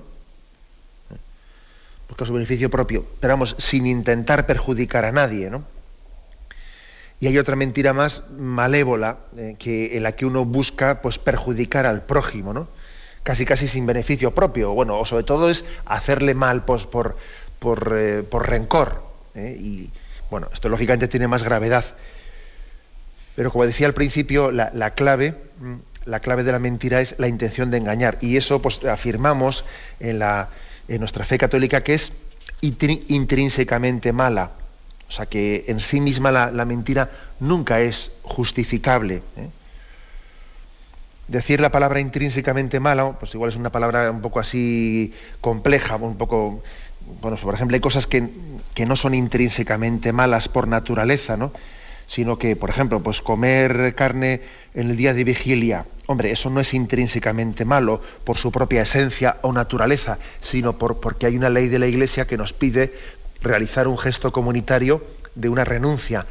Busca 2.08 2.24
su 2.24 2.32
beneficio 2.32 2.70
propio, 2.70 3.04
pero 3.20 3.34
vamos, 3.34 3.54
sin 3.58 3.86
intentar 3.86 4.46
perjudicar 4.46 5.04
a 5.04 5.12
nadie, 5.12 5.50
¿no? 5.50 5.62
Y 7.20 7.26
hay 7.26 7.36
otra 7.36 7.54
mentira 7.54 7.92
más 7.92 8.22
malévola, 8.30 9.18
eh, 9.36 9.54
que, 9.58 9.96
en 9.96 10.02
la 10.02 10.12
que 10.12 10.24
uno 10.24 10.46
busca 10.46 11.02
pues, 11.02 11.18
perjudicar 11.18 11.84
al 11.84 12.02
prójimo, 12.02 12.54
¿no? 12.54 12.68
Casi 13.22 13.44
casi 13.44 13.68
sin 13.68 13.84
beneficio 13.84 14.34
propio. 14.34 14.72
Bueno, 14.72 14.98
o 14.98 15.04
sobre 15.04 15.24
todo 15.24 15.50
es 15.50 15.66
hacerle 15.84 16.34
mal 16.34 16.64
pues, 16.64 16.86
por, 16.86 17.16
por, 17.58 17.94
eh, 17.94 18.22
por 18.22 18.48
rencor. 18.48 19.02
Y 19.34 19.90
bueno, 20.30 20.48
esto 20.52 20.68
lógicamente 20.68 21.08
tiene 21.08 21.28
más 21.28 21.42
gravedad. 21.42 21.84
Pero 23.36 23.52
como 23.52 23.66
decía 23.66 23.86
al 23.86 23.94
principio, 23.94 24.50
la, 24.50 24.94
clave, 24.94 25.34
mm, 25.60 25.74
la 26.06 26.20
clave 26.20 26.42
de 26.42 26.52
la 26.52 26.58
mentira 26.58 27.00
es 27.00 27.14
la 27.18 27.28
intención 27.28 27.70
de 27.70 27.78
engañar. 27.78 28.18
Y 28.20 28.36
eso 28.36 28.62
pues, 28.62 28.84
afirmamos 28.84 29.64
en, 29.98 30.18
la, 30.18 30.48
en 30.88 31.00
nuestra 31.00 31.24
fe 31.24 31.36
católica 31.36 31.82
que 31.82 31.94
es 31.94 32.12
intrínsecamente 32.62 34.12
mala. 34.12 34.52
O 35.10 35.12
sea 35.12 35.26
que 35.26 35.64
en 35.66 35.80
sí 35.80 36.00
misma 36.00 36.30
la, 36.30 36.64
mentira 36.64 37.10
nunca 37.40 37.80
es 37.80 38.12
justificable. 38.22 39.16
¿eh? 39.36 39.48
Decir 41.26 41.60
la 41.60 41.72
palabra 41.72 41.98
intrínsecamente 41.98 42.78
mala, 42.78 43.18
pues 43.18 43.34
igual 43.34 43.50
es 43.50 43.56
una 43.56 43.70
palabra 43.70 44.08
un 44.12 44.20
poco 44.20 44.38
así 44.38 45.12
compleja, 45.40 45.96
un 45.96 46.16
poco. 46.16 46.62
Bueno, 47.20 47.36
por 47.38 47.54
ejemplo, 47.54 47.74
hay 47.74 47.80
cosas 47.80 48.06
que, 48.06 48.30
que 48.72 48.86
no 48.86 48.94
son 48.94 49.14
intrínsecamente 49.14 50.12
malas 50.12 50.48
por 50.48 50.68
naturaleza, 50.68 51.36
¿no? 51.36 51.50
sino 52.06 52.38
que, 52.38 52.54
por 52.54 52.70
ejemplo, 52.70 53.02
pues 53.02 53.20
comer 53.20 53.94
carne 53.96 54.42
en 54.74 54.90
el 54.90 54.96
día 54.96 55.14
de 55.14 55.22
vigilia, 55.22 55.86
hombre, 56.06 56.32
eso 56.32 56.50
no 56.50 56.58
es 56.60 56.74
intrínsecamente 56.74 57.64
malo 57.64 58.00
por 58.24 58.36
su 58.36 58.50
propia 58.50 58.82
esencia 58.82 59.38
o 59.42 59.52
naturaleza, 59.52 60.18
sino 60.40 60.76
por, 60.76 60.98
porque 60.98 61.26
hay 61.26 61.36
una 61.36 61.50
ley 61.50 61.68
de 61.68 61.78
la 61.78 61.86
Iglesia 61.86 62.26
que 62.26 62.36
nos 62.36 62.52
pide 62.52 62.92
realizar 63.42 63.88
un 63.88 63.98
gesto 63.98 64.32
comunitario 64.32 65.04
de 65.34 65.48
una 65.48 65.64
renuncia. 65.64 66.26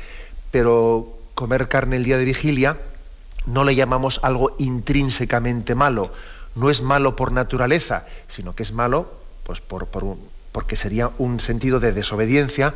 Pero 0.51 1.17
comer 1.35 1.67
carne 1.67 1.97
el 1.97 2.03
día 2.03 2.17
de 2.17 2.25
vigilia 2.25 2.77
no 3.45 3.63
le 3.63 3.75
llamamos 3.75 4.19
algo 4.23 4.55
intrínsecamente 4.59 5.75
malo, 5.75 6.11
no 6.55 6.69
es 6.69 6.81
malo 6.81 7.15
por 7.15 7.31
naturaleza, 7.31 8.05
sino 8.27 8.55
que 8.55 8.63
es 8.63 8.71
malo 8.71 9.13
pues 9.43 9.61
por, 9.61 9.87
porque 10.51 10.75
sería 10.75 11.11
un 11.17 11.39
sentido 11.39 11.79
de 11.79 11.93
desobediencia 11.93 12.75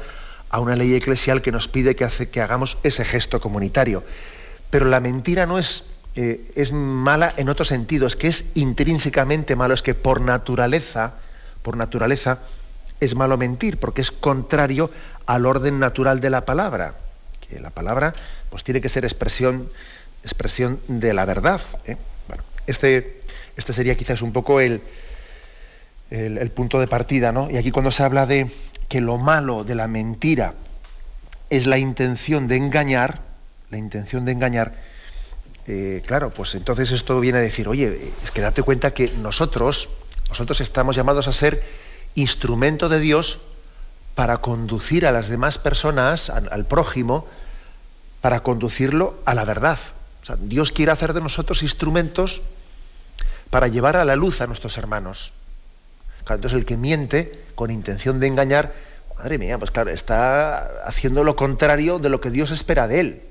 a 0.49 0.59
una 0.59 0.75
ley 0.75 0.93
eclesial 0.95 1.41
que 1.41 1.51
nos 1.51 1.67
pide 1.67 1.95
que, 1.95 2.05
hace, 2.05 2.29
que 2.29 2.41
hagamos 2.41 2.77
ese 2.83 3.05
gesto 3.05 3.41
comunitario. 3.41 4.03
Pero 4.69 4.85
la 4.85 4.99
mentira 4.99 5.45
no 5.45 5.59
es 5.59 5.83
eh, 6.15 6.51
es 6.55 6.71
mala 6.71 7.33
en 7.37 7.49
otro 7.49 7.65
sentido, 7.65 8.05
es 8.05 8.15
que 8.15 8.27
es 8.27 8.45
intrínsecamente 8.53 9.55
malo, 9.55 9.73
es 9.73 9.81
que 9.81 9.95
por 9.95 10.21
naturaleza, 10.21 11.15
por 11.63 11.75
naturaleza, 11.75 12.39
es 13.03 13.15
malo 13.15 13.37
mentir, 13.37 13.77
porque 13.77 14.01
es 14.01 14.11
contrario 14.11 14.89
al 15.25 15.45
orden 15.45 15.79
natural 15.79 16.19
de 16.19 16.29
la 16.29 16.45
palabra. 16.45 16.95
Que 17.47 17.59
la 17.59 17.69
palabra 17.69 18.13
pues, 18.49 18.63
tiene 18.63 18.81
que 18.81 18.89
ser 18.89 19.05
expresión, 19.05 19.69
expresión 20.23 20.79
de 20.87 21.13
la 21.13 21.25
verdad. 21.25 21.61
¿eh? 21.85 21.97
Bueno, 22.27 22.43
este, 22.67 23.21
este 23.57 23.73
sería 23.73 23.95
quizás 23.95 24.21
un 24.21 24.31
poco 24.31 24.59
el, 24.59 24.81
el, 26.09 26.51
punto 26.51 26.79
de 26.79 26.87
partida, 26.87 27.31
¿no? 27.31 27.49
Y 27.49 27.57
aquí 27.57 27.71
cuando 27.71 27.91
se 27.91 28.03
habla 28.03 28.25
de 28.25 28.47
que 28.87 29.01
lo 29.01 29.17
malo 29.17 29.63
de 29.63 29.75
la 29.75 29.87
mentira 29.87 30.53
es 31.49 31.65
la 31.65 31.77
intención 31.77 32.47
de 32.47 32.57
engañar, 32.57 33.21
la 33.69 33.77
intención 33.77 34.25
de 34.25 34.31
engañar, 34.31 34.73
eh, 35.65 36.01
claro, 36.05 36.31
pues 36.31 36.55
entonces 36.55 36.91
esto 36.91 37.19
viene 37.19 37.39
a 37.39 37.41
decir, 37.41 37.67
oye, 37.67 38.11
es 38.23 38.31
que 38.31 38.41
date 38.41 38.63
cuenta 38.63 38.93
que 38.93 39.11
nosotros, 39.21 39.89
nosotros 40.29 40.61
estamos 40.61 40.95
llamados 40.95 41.27
a 41.27 41.33
ser 41.33 41.63
instrumento 42.15 42.89
de 42.89 42.99
Dios 42.99 43.39
para 44.15 44.37
conducir 44.37 45.05
a 45.05 45.11
las 45.11 45.27
demás 45.27 45.57
personas, 45.57 46.29
al, 46.29 46.65
prójimo, 46.65 47.27
para 48.21 48.41
conducirlo 48.41 49.15
a 49.25 49.33
la 49.33 49.45
verdad. 49.45 49.79
Dios 50.39 50.71
quiere 50.71 50.91
hacer 50.91 51.13
de 51.13 51.21
nosotros 51.21 51.63
instrumentos 51.63 52.41
para 53.49 53.67
llevar 53.67 53.97
a 53.97 54.05
la 54.05 54.15
luz 54.15 54.41
a 54.41 54.47
nuestros 54.47 54.77
hermanos. 54.77 55.33
entonces 56.21 56.53
el 56.53 56.65
que 56.65 56.77
miente 56.77 57.43
con 57.55 57.71
intención 57.71 58.19
de 58.19 58.27
engañar, 58.27 58.73
madre 59.17 59.37
mía, 59.37 59.57
pues 59.57 59.71
claro, 59.71 59.91
está 59.91 60.85
haciendo 60.85 61.23
lo 61.23 61.35
contrario 61.35 61.99
de 61.99 62.09
lo 62.09 62.21
que 62.21 62.31
Dios 62.31 62.51
espera 62.51 62.87
de 62.87 62.99
él. 62.99 63.21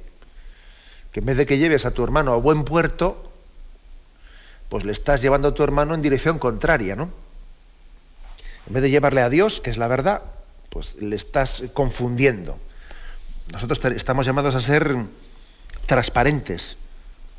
Que 1.12 1.20
en 1.20 1.26
vez 1.26 1.36
de 1.36 1.46
que 1.46 1.58
lleves 1.58 1.86
a 1.86 1.90
tu 1.92 2.04
hermano 2.04 2.32
a 2.32 2.36
buen 2.36 2.64
puerto, 2.64 3.30
pues 4.68 4.84
le 4.84 4.92
estás 4.92 5.22
llevando 5.22 5.48
a 5.48 5.54
tu 5.54 5.62
hermano 5.62 5.94
en 5.94 6.02
dirección 6.02 6.38
contraria, 6.38 6.96
¿no? 6.96 7.10
En 8.66 8.74
vez 8.74 8.82
de 8.82 8.90
llevarle 8.90 9.22
a 9.22 9.28
Dios, 9.28 9.60
que 9.60 9.70
es 9.70 9.78
la 9.78 9.88
verdad, 9.88 10.22
pues 10.68 10.94
le 11.00 11.16
estás 11.16 11.62
confundiendo. 11.74 12.56
Nosotros 13.52 13.84
estamos 13.96 14.26
llamados 14.26 14.54
a 14.54 14.60
ser 14.60 14.96
transparentes. 15.86 16.76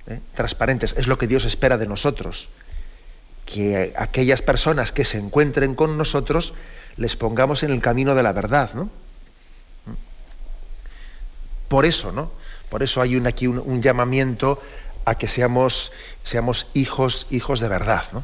¿eh? 0.07 0.19
Transparentes. 0.35 0.95
Es 0.97 1.07
lo 1.07 1.17
que 1.17 1.27
Dios 1.27 1.45
espera 1.45 1.77
de 1.77 1.87
nosotros. 1.87 2.49
Que 3.45 3.93
aquellas 3.97 4.41
personas 4.41 4.91
que 4.91 5.05
se 5.05 5.17
encuentren 5.17 5.75
con 5.75 5.97
nosotros 5.97 6.53
les 6.97 7.15
pongamos 7.15 7.63
en 7.63 7.71
el 7.71 7.79
camino 7.79 8.15
de 8.15 8.23
la 8.23 8.33
verdad, 8.33 8.73
¿no? 8.73 8.89
Por 11.67 11.85
eso, 11.85 12.11
¿no? 12.11 12.31
Por 12.69 12.83
eso 12.83 13.01
hay 13.01 13.17
aquí 13.25 13.47
un, 13.47 13.57
un, 13.57 13.81
llamamiento 13.81 14.61
a 15.05 15.15
que 15.15 15.27
seamos, 15.27 15.91
seamos 16.23 16.67
hijos, 16.75 17.25
hijos 17.31 17.59
de 17.59 17.67
verdad, 17.67 18.03
¿no? 18.11 18.23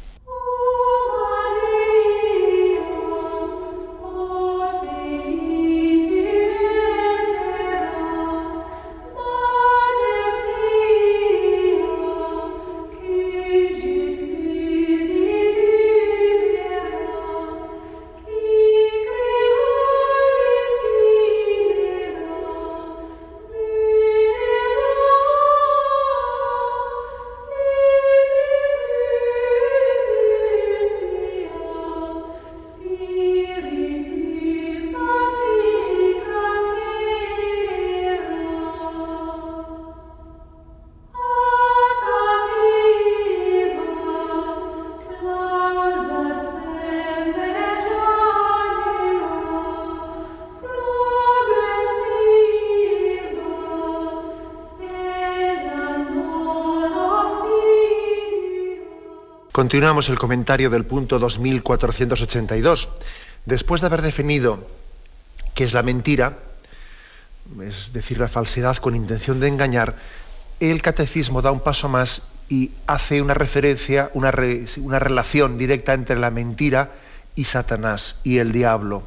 Continuamos 59.51 60.07
el 60.07 60.17
comentario 60.17 60.69
del 60.69 60.85
punto 60.85 61.19
2482. 61.19 62.87
Después 63.45 63.81
de 63.81 63.87
haber 63.87 64.01
definido 64.01 64.65
qué 65.53 65.65
es 65.65 65.73
la 65.73 65.83
mentira, 65.83 66.37
es 67.61 67.91
decir, 67.91 68.17
la 68.17 68.29
falsedad 68.29 68.77
con 68.77 68.95
intención 68.95 69.41
de 69.41 69.49
engañar, 69.49 69.97
el 70.61 70.81
catecismo 70.81 71.41
da 71.41 71.51
un 71.51 71.59
paso 71.59 71.89
más 71.89 72.21
y 72.47 72.71
hace 72.87 73.21
una 73.21 73.33
referencia, 73.33 74.09
una, 74.13 74.31
una 74.77 74.99
relación 74.99 75.57
directa 75.57 75.93
entre 75.93 76.17
la 76.17 76.31
mentira 76.31 76.91
y 77.35 77.43
Satanás 77.43 78.15
y 78.23 78.37
el 78.37 78.53
diablo. 78.53 79.03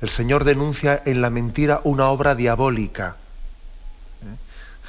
El 0.00 0.08
Señor 0.08 0.42
denuncia 0.42 1.00
en 1.04 1.20
la 1.22 1.30
mentira 1.30 1.80
una 1.84 2.08
obra 2.08 2.34
diabólica. 2.34 3.16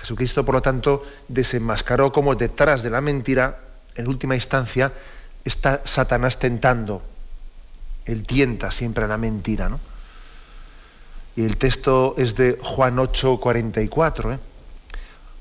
Jesucristo, 0.01 0.43
por 0.43 0.55
lo 0.55 0.61
tanto, 0.63 1.03
desenmascaró 1.27 2.11
como 2.11 2.33
detrás 2.33 2.81
de 2.81 2.89
la 2.89 3.01
mentira 3.01 3.66
en 3.97 4.07
última 4.07 4.35
instancia, 4.35 4.93
está 5.43 5.81
Satanás 5.85 6.39
tentando. 6.39 7.01
Él 8.05 8.23
tienta 8.23 8.71
siempre 8.71 9.03
a 9.03 9.07
la 9.07 9.17
mentira. 9.17 9.67
¿no? 9.69 9.79
Y 11.35 11.43
el 11.43 11.57
texto 11.57 12.15
es 12.17 12.35
de 12.35 12.57
Juan 12.61 12.99
8, 12.99 13.39
44. 13.39 14.33
¿eh? 14.33 14.39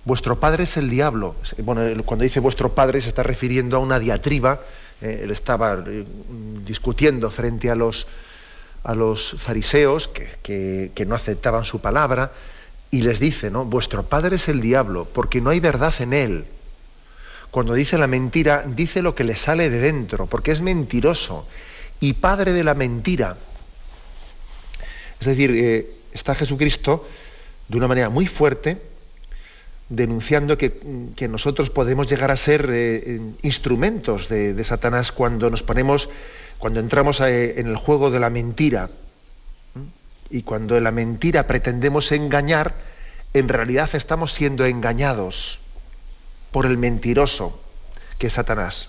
Vuestro 0.04 0.40
padre 0.40 0.64
es 0.64 0.76
el 0.76 0.88
diablo. 0.88 1.36
Bueno, 1.58 2.02
cuando 2.04 2.25
dice 2.25 2.40
vuestro 2.40 2.75
padre 2.75 3.00
se 3.00 3.08
está 3.08 3.22
refiriendo 3.22 3.76
a 3.76 3.80
una 3.80 3.98
diatriba. 3.98 4.60
¿eh? 5.02 5.20
él 5.22 5.30
estaba 5.30 5.84
eh, 5.86 6.04
discutiendo 6.64 7.30
frente 7.30 7.70
a 7.70 7.75
los, 7.75 8.08
a 8.84 8.94
los 8.94 9.36
fariseos 9.38 10.08
que, 10.08 10.90
que 10.94 11.06
no 11.06 11.14
aceptaban 11.14 11.64
su 11.64 11.80
palabra 11.80 12.32
y 12.90 13.02
les 13.02 13.20
dice, 13.20 13.50
¿no? 13.50 13.64
Vuestro 13.64 14.04
padre 14.04 14.36
es 14.36 14.48
el 14.48 14.60
diablo, 14.60 15.06
porque 15.12 15.40
no 15.40 15.50
hay 15.50 15.60
verdad 15.60 15.92
en 15.98 16.12
él 16.12 16.46
cuando 17.56 17.72
dice 17.72 17.96
la 17.96 18.06
mentira, 18.06 18.64
dice 18.66 19.00
lo 19.00 19.14
que 19.14 19.25
le 19.25 19.34
sale 19.34 19.70
de 19.70 19.78
dentro, 19.78 20.26
porque 20.26 20.50
es 20.50 20.60
mentiroso 20.60 21.48
y 22.00 22.12
padre 22.12 22.52
de 22.52 22.62
la 22.62 22.75
mentira. 22.75 23.38
Es 25.18 25.26
decir, 25.26 25.52
eh, 25.52 25.90
está 26.12 26.34
Jesucristo 26.34 27.08
de 27.66 27.78
una 27.78 27.88
manera 27.88 28.10
muy 28.10 28.26
fuerte 28.26 28.76
denunciando 29.88 30.58
que, 30.58 30.82
nosotros 31.30 31.70
podemos 31.70 32.10
llegar 32.10 32.30
a 32.30 32.36
ser 32.36 32.68
eh, 32.70 33.22
instrumentos 33.40 34.28
de, 34.28 34.62
Satanás 34.62 35.10
cuando 35.10 35.48
nos 35.48 35.62
ponemos, 35.62 36.10
cuando 36.58 36.80
entramos 36.80 37.22
eh, 37.22 37.58
en 37.58 37.68
el 37.68 37.76
juego 37.76 38.10
de 38.10 38.20
la 38.20 38.28
mentira. 38.28 38.90
Y 40.28 40.42
cuando 40.42 40.76
en 40.76 40.84
la 40.84 40.90
mentira 40.90 41.46
pretendemos 41.46 42.12
engañar, 42.12 42.75
en 43.32 43.48
realidad 43.48 43.88
estamos 43.94 44.34
siendo 44.34 44.66
engañados 44.66 45.60
por 46.56 46.64
el 46.64 46.78
mentiroso 46.78 47.60
que 48.18 48.28
es 48.28 48.32
Satanás. 48.32 48.88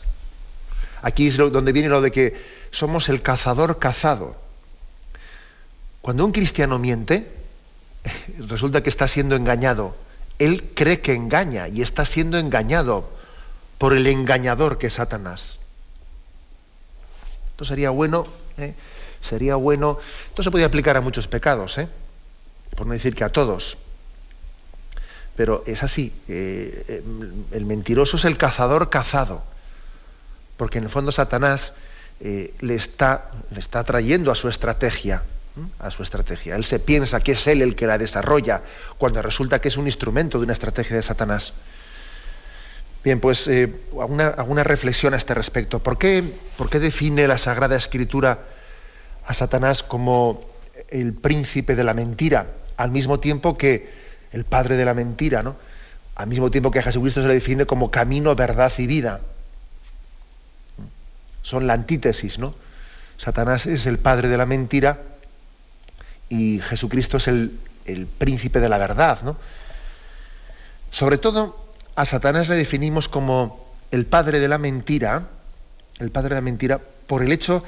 Aquí 1.02 1.28
es 1.28 1.36
donde 1.36 1.74
viene 1.74 1.90
lo 1.90 2.00
de 2.00 2.14
que 2.14 2.42
somos 2.72 3.10
el 3.10 3.22
cazador 3.22 3.78
cazado. 3.78 4.38
Cuando 6.00 6.24
un 6.24 6.32
cristiano 6.32 6.80
miente, 6.80 7.30
resulta 8.48 8.82
que 8.84 8.90
está 8.90 9.06
siendo 9.10 9.36
engañado. 9.36 9.98
Él 10.40 10.72
cree 10.76 11.02
que 11.02 11.14
engaña 11.14 11.68
y 11.68 11.82
está 11.82 12.06
siendo 12.06 12.38
engañado 12.38 13.10
por 13.78 13.92
el 13.92 14.08
engañador 14.08 14.78
que 14.78 14.88
es 14.88 14.94
Satanás. 14.94 15.60
Esto 17.50 17.66
sería 17.66 17.90
bueno, 17.90 18.28
¿eh? 18.58 18.76
sería 19.20 19.58
bueno. 19.58 20.00
Esto 20.30 20.42
se 20.42 20.52
puede 20.52 20.64
aplicar 20.64 20.96
a 20.96 21.02
muchos 21.02 21.28
pecados, 21.28 21.78
¿eh? 21.80 21.90
por 22.78 22.88
no 22.88 22.94
decir 22.94 23.14
que 23.14 23.26
a 23.26 23.30
todos. 23.30 23.78
Pero 25.38 25.64
es 25.68 25.84
así, 25.84 26.12
eh, 26.28 26.84
eh, 26.88 27.04
el 27.52 27.66
mentiroso 27.66 28.18
es 28.18 28.26
el 28.26 28.38
cazador 28.38 28.90
cazado, 28.90 29.44
porque 30.58 30.80
en 30.80 30.86
el 30.86 30.90
fondo 30.90 31.12
Satanás 31.12 31.74
eh, 32.20 32.56
le, 32.60 32.74
está, 32.74 33.30
le 33.52 33.60
está 33.60 33.84
trayendo 33.84 34.32
a 34.32 34.36
su 34.36 34.50
estrategia, 34.50 35.22
a 35.78 35.92
su 35.92 36.02
estrategia. 36.02 36.56
Él 36.56 36.66
se 36.66 36.80
piensa 36.80 37.20
que 37.20 37.34
es 37.34 37.46
él 37.46 37.62
el 37.62 37.76
que 37.76 37.86
la 37.86 38.00
desarrolla, 38.00 38.64
cuando 38.98 39.22
resulta 39.22 39.62
que 39.62 39.68
es 39.68 39.78
un 39.78 39.86
instrumento 39.86 40.40
de 40.40 40.46
una 40.46 40.54
estrategia 40.54 40.96
de 40.96 41.04
Satanás. 41.04 41.54
Bien, 43.04 43.20
pues 43.20 43.48
alguna, 43.48 44.64
reflexión 44.64 45.14
a 45.14 45.18
este 45.18 45.36
respecto. 45.36 45.84
¿Por 45.84 46.00
qué, 46.00 46.24
¿Por 46.58 46.72
qué 46.72 46.80
define 46.80 47.28
la 47.28 47.38
Sagrada 47.38 47.76
Escritura 47.76 48.40
a 49.24 49.36
Satanás 49.36 49.84
como 49.84 50.44
el 50.90 51.14
príncipe 51.14 51.76
de 51.76 51.84
la 51.84 51.94
mentira? 51.94 52.48
al 52.78 52.92
mismo 52.92 53.20
tiempo 53.20 53.58
que 53.58 53.90
el 54.38 54.46
padre 54.46 54.78
de 54.78 54.86
la 54.86 54.94
mentira, 54.94 55.42
¿no? 55.42 55.56
Al 56.16 56.28
mismo 56.28 56.52
tiempo 56.52 56.72
que 56.72 56.80
a 56.80 56.84
Jesucristo 56.84 57.22
se 57.22 57.28
le 57.28 57.34
define 57.34 57.66
como 57.66 57.92
camino, 57.92 58.36
verdad 58.36 58.72
y 58.78 58.88
vida. 58.88 59.22
Son 61.42 61.66
la 61.66 61.74
antítesis, 61.74 62.38
¿no? 62.40 62.54
Satanás 63.18 63.66
es 63.66 63.88
el 63.88 63.98
padre 63.98 64.28
de 64.28 64.38
la 64.38 64.46
mentira 64.46 65.02
y 66.30 66.60
Jesucristo 66.60 67.18
es 67.18 67.28
el, 67.28 67.60
el 67.86 68.06
príncipe 68.06 68.60
de 68.60 68.70
la 68.70 68.78
verdad, 68.78 69.22
¿no? 69.24 69.38
Sobre 70.92 71.18
todo 71.18 71.58
a 71.96 72.06
Satanás 72.06 72.48
le 72.50 72.56
definimos 72.56 73.10
como 73.10 73.66
el 73.90 74.06
padre 74.06 74.40
de 74.40 74.48
la 74.48 74.60
mentira, 74.60 75.30
el 76.00 76.12
padre 76.12 76.30
de 76.30 76.36
la 76.36 76.42
mentira, 76.42 76.80
por 77.08 77.24
el 77.24 77.32
hecho 77.32 77.64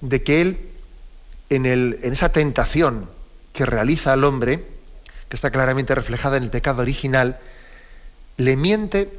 de 0.00 0.22
que 0.22 0.40
él, 0.40 0.70
en, 1.50 1.66
el, 1.66 1.98
en 2.02 2.12
esa 2.14 2.30
tentación 2.30 3.10
que 3.52 3.66
realiza 3.66 4.12
al 4.12 4.24
hombre, 4.24 4.77
que 5.28 5.36
está 5.36 5.50
claramente 5.50 5.94
reflejada 5.94 6.36
en 6.36 6.44
el 6.44 6.50
pecado 6.50 6.82
original, 6.82 7.38
le 8.36 8.56
miente 8.56 9.10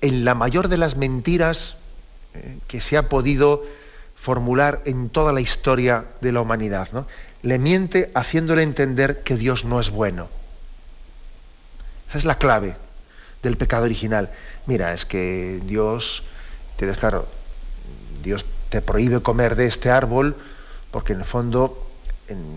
en 0.00 0.24
la 0.24 0.34
mayor 0.34 0.68
de 0.68 0.78
las 0.78 0.96
mentiras 0.96 1.76
eh, 2.34 2.58
que 2.66 2.80
se 2.80 2.96
ha 2.96 3.08
podido 3.08 3.64
formular 4.16 4.82
en 4.84 5.08
toda 5.10 5.32
la 5.32 5.40
historia 5.40 6.06
de 6.20 6.32
la 6.32 6.40
humanidad. 6.40 6.88
¿no? 6.92 7.06
Le 7.42 7.58
miente 7.58 8.10
haciéndole 8.14 8.62
entender 8.62 9.22
que 9.22 9.36
Dios 9.36 9.64
no 9.64 9.80
es 9.80 9.90
bueno. 9.90 10.28
Esa 12.08 12.18
es 12.18 12.24
la 12.24 12.38
clave 12.38 12.76
del 13.42 13.56
pecado 13.56 13.84
original. 13.84 14.30
Mira, 14.66 14.92
es 14.92 15.04
que 15.04 15.60
Dios, 15.64 16.24
te 16.76 16.90
claro, 16.94 17.28
Dios 18.22 18.44
te 18.70 18.82
prohíbe 18.82 19.20
comer 19.20 19.56
de 19.56 19.66
este 19.66 19.90
árbol 19.90 20.36
porque 20.90 21.12
en 21.12 21.20
el 21.20 21.24
fondo 21.24 21.86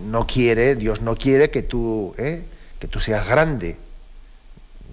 no 0.08 0.28
quiere, 0.28 0.76
Dios 0.76 1.02
no 1.02 1.16
quiere 1.16 1.50
que 1.50 1.62
tú, 1.62 2.14
eh, 2.18 2.44
que 2.82 2.88
tú 2.88 3.00
seas 3.00 3.28
grande. 3.28 3.78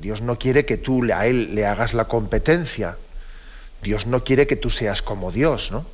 Dios 0.01 0.21
no 0.21 0.39
quiere 0.39 0.67
que 0.67 0.77
tú 0.77 1.03
a 1.13 1.27
Él 1.27 1.55
le 1.55 1.67
hagas 1.67 1.95
la 1.95 2.05
competencia. 2.05 2.99
Dios 3.83 4.07
no 4.07 4.23
quiere 4.23 4.47
que 4.47 4.57
tú 4.57 4.69
seas 4.69 5.01
como 5.01 5.33
Dios, 5.33 5.73
¿no? 5.73 5.87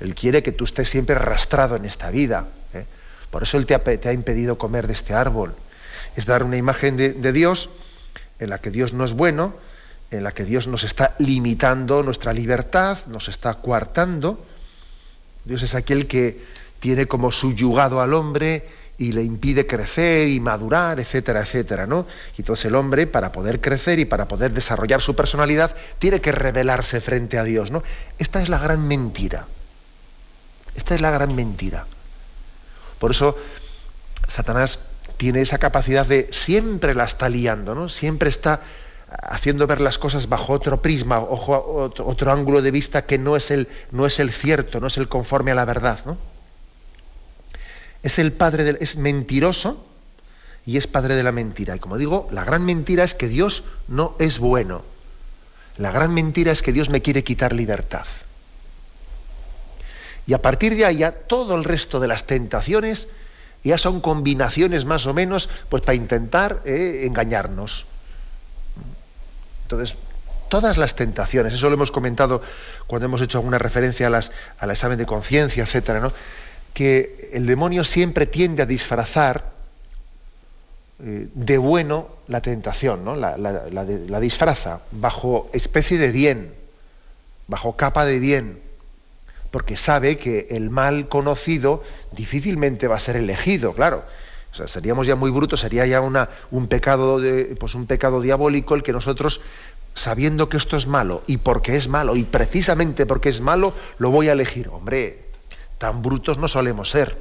Él 0.00 0.16
quiere 0.16 0.42
que 0.42 0.50
tú 0.50 0.64
estés 0.64 0.90
siempre 0.90 1.14
arrastrado 1.14 1.76
en 1.76 1.84
esta 1.84 2.10
vida. 2.10 2.48
¿eh? 2.74 2.84
Por 3.30 3.44
eso 3.44 3.56
Él 3.56 3.64
te 3.64 3.74
ha, 3.76 4.12
impedido 4.12 4.58
comer 4.58 4.88
de 4.88 4.92
este 4.92 5.14
árbol. 5.14 5.54
Es 6.16 6.26
dar 6.26 6.42
una 6.42 6.56
imagen 6.56 6.96
de 6.96 7.32
Dios 7.32 7.70
en 8.40 8.50
la 8.50 8.58
que 8.58 8.72
Dios 8.72 8.92
no 8.92 9.04
es 9.04 9.12
bueno, 9.12 9.54
en 10.10 10.24
la 10.24 10.32
que 10.32 10.44
Dios 10.44 10.66
nos 10.66 10.82
está 10.82 11.14
limitando 11.18 12.02
nuestra 12.02 12.32
libertad, 12.32 12.98
nos 13.06 13.28
está 13.28 13.54
coartando. 13.54 14.44
Dios 15.44 15.62
es 15.62 15.76
aquel 15.76 16.08
que 16.08 16.42
tiene 16.80 17.06
como 17.06 17.30
subyugado 17.30 18.00
al 18.00 18.14
hombre 18.14 18.64
y 18.98 19.12
le 19.12 19.22
impide 19.22 19.66
crecer 19.66 20.28
y 20.28 20.40
madurar, 20.40 21.00
etcétera, 21.00 21.40
etcétera, 21.40 21.86
¿no? 21.86 22.06
Y 22.36 22.42
entonces 22.42 22.66
el 22.66 22.74
hombre, 22.74 23.06
para 23.06 23.32
poder 23.32 23.60
crecer 23.60 23.98
y 23.98 24.04
para 24.04 24.28
poder 24.28 24.52
desarrollar 24.52 25.00
su 25.00 25.16
personalidad, 25.16 25.74
tiene 25.98 26.20
que 26.20 26.32
rebelarse 26.32 27.00
frente 27.00 27.38
a 27.38 27.44
Dios, 27.44 27.70
¿no? 27.70 27.82
Esta 28.18 28.40
es 28.40 28.48
la 28.48 28.58
gran 28.58 28.86
mentira. 28.86 29.46
Esta 30.76 30.94
es 30.94 31.00
la 31.00 31.10
gran 31.10 31.34
mentira. 31.34 31.86
Por 32.98 33.10
eso 33.10 33.36
Satanás 34.28 34.78
tiene 35.16 35.40
esa 35.40 35.58
capacidad 35.58 36.06
de 36.06 36.28
siempre 36.32 36.94
la 36.94 37.04
está 37.04 37.28
liando, 37.28 37.74
¿no? 37.74 37.88
Siempre 37.88 38.28
está 38.28 38.62
haciendo 39.22 39.66
ver 39.66 39.80
las 39.80 39.98
cosas 39.98 40.28
bajo 40.28 40.52
otro 40.52 40.82
prisma, 40.82 41.20
ojo, 41.20 41.92
otro, 41.98 42.32
ángulo 42.32 42.62
de 42.62 42.70
vista 42.70 43.06
que 43.06 43.18
no 43.18 43.36
es, 43.36 43.50
el, 43.50 43.68
no 43.90 44.06
es 44.06 44.18
el 44.18 44.32
cierto, 44.32 44.80
no 44.80 44.86
es 44.86 44.96
el 44.96 45.08
conforme 45.08 45.52
a 45.52 45.54
la 45.54 45.64
verdad. 45.64 46.00
¿no? 46.04 46.16
Es 48.04 48.20
el 48.20 48.32
padre 48.32 48.62
del, 48.62 48.78
es 48.80 48.96
mentiroso 48.96 49.84
y 50.66 50.76
es 50.76 50.86
padre 50.86 51.14
de 51.14 51.22
la 51.22 51.32
mentira. 51.32 51.74
Y 51.74 51.78
como 51.78 51.98
digo, 51.98 52.28
la 52.30 52.44
gran 52.44 52.64
mentira 52.64 53.02
es 53.02 53.14
que 53.14 53.28
Dios 53.28 53.64
no 53.88 54.14
es 54.18 54.38
bueno. 54.38 54.82
La 55.78 55.90
gran 55.90 56.14
mentira 56.14 56.52
es 56.52 56.62
que 56.62 56.72
Dios 56.72 56.90
me 56.90 57.02
quiere 57.02 57.24
quitar 57.24 57.52
libertad. 57.52 58.06
Y 60.26 60.34
a 60.34 60.42
partir 60.42 60.76
de 60.76 60.84
ahí 60.84 60.98
ya 60.98 61.12
todo 61.12 61.56
el 61.56 61.64
resto 61.64 61.98
de 61.98 62.08
las 62.08 62.24
tentaciones 62.26 63.08
ya 63.64 63.78
son 63.78 64.00
combinaciones 64.00 64.84
más 64.84 65.06
o 65.06 65.14
menos 65.14 65.48
pues 65.70 65.82
para 65.82 65.94
intentar 65.94 66.60
eh, 66.66 67.04
engañarnos. 67.06 67.86
Entonces, 69.62 69.96
todas 70.50 70.76
las 70.76 70.94
tentaciones, 70.94 71.54
eso 71.54 71.68
lo 71.68 71.74
hemos 71.74 71.90
comentado 71.90 72.42
cuando 72.86 73.06
hemos 73.06 73.22
hecho 73.22 73.38
alguna 73.38 73.58
referencia 73.58 74.08
a 74.08 74.10
las, 74.10 74.30
al 74.58 74.70
examen 74.70 74.98
de 74.98 75.06
conciencia, 75.06 75.64
etcétera, 75.64 76.00
¿no? 76.00 76.12
Que 76.74 77.30
el 77.32 77.46
demonio 77.46 77.84
siempre 77.84 78.26
tiende 78.26 78.62
a 78.62 78.66
disfrazar 78.66 79.54
eh, 81.02 81.28
de 81.32 81.58
bueno 81.58 82.08
la 82.28 82.42
tentación, 82.42 83.04
¿no? 83.04 83.16
La, 83.16 83.38
la, 83.38 84.20
disfraza 84.20 84.80
bajo 84.90 85.48
especie 85.52 85.98
de 85.98 86.10
bien, 86.10 86.52
bajo 87.46 87.76
capa 87.76 88.04
de 88.04 88.18
bien, 88.18 88.60
porque 89.50 89.76
sabe 89.76 90.18
que 90.18 90.48
el 90.50 90.68
mal 90.68 91.08
conocido 91.08 91.82
difícilmente 92.12 92.88
va 92.88 92.96
a 92.96 93.00
ser 93.00 93.16
elegido, 93.16 93.72
claro. 93.72 94.02
O 94.52 94.56
sea, 94.56 94.68
seríamos 94.68 95.06
ya 95.06 95.16
muy 95.16 95.30
brutos, 95.30 95.60
sería 95.60 95.86
ya 95.86 96.00
una, 96.00 96.28
un, 96.50 96.68
pecado 96.68 97.20
de, 97.20 97.56
pues 97.58 97.74
un 97.74 97.86
pecado 97.86 98.20
diabólico 98.20 98.74
el 98.74 98.82
que 98.82 98.92
nosotros, 98.92 99.40
sabiendo 99.94 100.48
que 100.48 100.56
esto 100.56 100.76
es 100.76 100.86
malo, 100.86 101.22
y 101.26 101.38
porque 101.38 101.76
es 101.76 101.88
malo, 101.88 102.14
y 102.16 102.24
precisamente 102.24 103.04
porque 103.04 103.28
es 103.28 103.40
malo, 103.40 103.74
lo 103.98 104.10
voy 104.10 104.28
a 104.28 104.32
elegir. 104.32 104.68
Hombre, 104.68 105.23
tan 105.78 106.02
brutos 106.02 106.38
no 106.38 106.48
solemos 106.48 106.90
ser. 106.90 107.16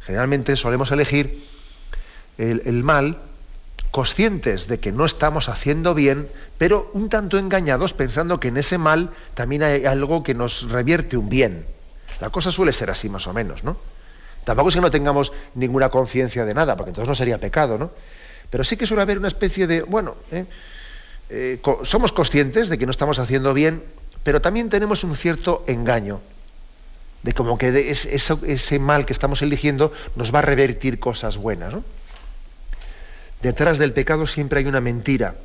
Generalmente 0.00 0.56
solemos 0.56 0.90
elegir 0.90 1.42
el, 2.38 2.82
mal 2.82 3.18
conscientes 3.90 4.66
de 4.66 4.80
que 4.80 4.90
no 4.90 5.04
estamos 5.04 5.48
haciendo 5.48 5.94
bien, 5.94 6.28
pero 6.58 6.90
un 6.92 7.08
tanto 7.08 7.38
engañados 7.38 7.92
pensando 7.92 8.40
que 8.40 8.48
en 8.48 8.56
ese 8.56 8.78
mal 8.78 9.10
también 9.34 9.62
hay 9.62 9.84
algo 9.84 10.22
que 10.22 10.34
nos 10.34 10.70
revierte 10.70 11.16
un 11.16 11.28
bien. 11.28 11.66
La 12.20 12.30
cosa 12.30 12.50
suele 12.50 12.72
ser 12.72 12.90
así 12.90 13.08
más 13.08 13.26
o 13.26 13.32
menos, 13.32 13.64
¿no? 13.64 13.76
Tampoco 14.44 14.70
es 14.70 14.74
que 14.74 14.80
no 14.80 14.90
tengamos 14.90 15.32
ninguna 15.54 15.88
conciencia 15.88 16.44
de 16.44 16.54
nada, 16.54 16.76
porque 16.76 16.90
entonces 16.90 17.08
no 17.08 17.14
sería 17.14 17.38
pecado, 17.38 17.78
¿no? 17.78 17.90
Pero 18.50 18.64
sí 18.64 18.76
que 18.76 18.86
suele 18.86 19.02
haber 19.02 19.18
una 19.18 19.28
especie 19.28 19.66
de, 19.66 19.82
bueno, 19.82 20.16
¿eh? 20.30 20.46
Eh, 21.34 21.60
somos 21.84 22.12
conscientes 22.12 22.68
de 22.68 22.76
que 22.76 22.84
no 22.84 22.90
estamos 22.90 23.18
haciendo 23.18 23.54
bien, 23.54 23.82
pero 24.22 24.42
también 24.42 24.68
tenemos 24.68 25.02
un 25.04 25.16
cierto 25.16 25.64
engaño, 25.66 26.20
de 27.22 27.32
como 27.32 27.56
que 27.56 27.90
ese 27.90 28.78
mal 28.78 29.06
que 29.06 29.12
estamos 29.12 29.42
eligiendo 29.42 29.92
nos 30.16 30.34
va 30.34 30.40
a 30.40 30.42
revertir 30.42 30.98
cosas 30.98 31.36
buenas. 31.36 31.74
Detrás 33.42 33.78
del 33.78 33.92
pecado 33.92 34.26
siempre 34.26 34.60
hay 34.60 34.66
una 34.66 34.80
mentira, 34.80 35.36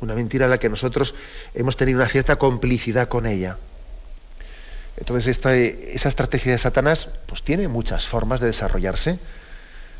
una 0.00 0.14
mentira 0.14 0.46
en 0.46 0.50
la 0.50 0.58
que 0.58 0.68
nosotros 0.68 1.14
hemos 1.54 1.76
tenido 1.76 1.98
una 1.98 2.08
cierta 2.08 2.36
complicidad 2.36 3.08
con 3.08 3.26
ella. 3.26 3.58
Entonces 4.96 5.28
esta, 5.28 5.54
esa 5.56 6.08
estrategia 6.08 6.52
de 6.52 6.58
Satanás 6.58 7.08
pues 7.26 7.42
tiene 7.42 7.68
muchas 7.68 8.06
formas 8.06 8.40
de 8.40 8.46
desarrollarse. 8.46 9.18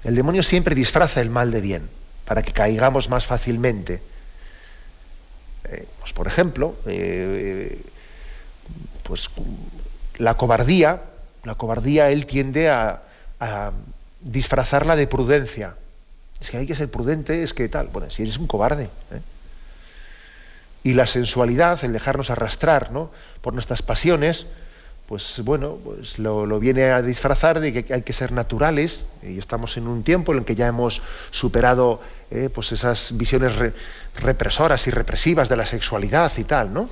El 0.04 0.14
demonio 0.14 0.42
siempre 0.42 0.74
disfraza 0.74 1.20
el 1.20 1.30
mal 1.30 1.50
de 1.50 1.60
bien 1.60 1.88
para 2.24 2.42
que 2.42 2.52
caigamos 2.52 3.10
más 3.10 3.26
fácilmente. 3.26 4.02
Eh, 5.64 5.86
pues 5.98 6.12
por 6.12 6.26
ejemplo, 6.26 6.76
eh, 6.86 7.80
pues 9.02 9.28
la 10.18 10.34
cobardía, 10.36 11.02
la 11.44 11.54
cobardía 11.54 12.10
él 12.10 12.26
tiende 12.26 12.68
a, 12.68 13.00
disfrazarla 14.20 14.96
de 14.96 15.06
prudencia. 15.06 15.74
Es 16.40 16.50
que 16.50 16.56
hay 16.56 16.66
que 16.66 16.74
ser 16.74 16.90
prudente, 16.90 17.42
es 17.42 17.52
que 17.52 17.68
tal. 17.68 17.88
Bueno, 17.88 18.08
si 18.10 18.22
eres 18.22 18.38
un 18.38 18.46
cobarde. 18.46 18.84
¿eh? 18.84 19.20
Y 20.82 20.94
la 20.94 21.06
sensualidad, 21.06 21.84
el 21.84 21.92
dejarnos 21.92 22.30
arrastrar 22.30 22.90
¿no? 22.90 23.10
por 23.42 23.52
nuestras 23.52 23.82
pasiones, 23.82 24.46
pues 25.06 25.42
bueno, 25.44 25.76
pues 25.84 26.18
lo, 26.18 26.58
viene 26.58 26.84
a 26.84 27.02
disfrazar 27.02 27.60
de 27.60 27.84
que 27.84 27.92
hay 27.92 28.00
que 28.00 28.14
ser 28.14 28.32
naturales 28.32 29.04
y 29.22 29.38
estamos 29.38 29.76
en 29.76 29.88
un 29.88 30.02
tiempo 30.02 30.32
en 30.32 30.38
el 30.38 30.44
que 30.46 30.54
ya 30.54 30.66
hemos 30.66 31.02
superado 31.30 32.00
eh, 32.30 32.48
pues 32.52 32.72
esas 32.72 33.14
visiones 33.14 33.52
represoras 34.16 34.86
y 34.86 34.90
represivas 34.90 35.50
de 35.50 35.56
la 35.56 35.66
sexualidad 35.66 36.32
y 36.38 36.44
tal, 36.44 36.72
¿no? 36.72 36.88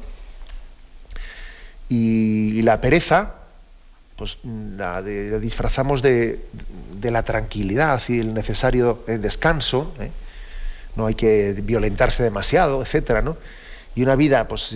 Y, 1.94 2.62
la 2.62 2.80
pereza, 2.80 3.34
pues 4.16 4.38
la, 4.44 5.02
disfrazamos 5.02 6.00
de, 6.00 6.40
la 7.02 7.22
tranquilidad 7.22 8.00
y 8.08 8.20
el 8.20 8.32
necesario 8.32 9.04
eh, 9.06 9.18
descanso, 9.18 9.92
¿eh? 10.00 10.10
no 10.96 11.06
hay 11.06 11.14
que 11.14 11.52
violentarse 11.62 12.22
demasiado, 12.22 12.80
etcétera, 12.80 13.20
¿no? 13.20 13.36
Y 13.94 14.02
una 14.02 14.16
vida 14.16 14.48
pues 14.48 14.74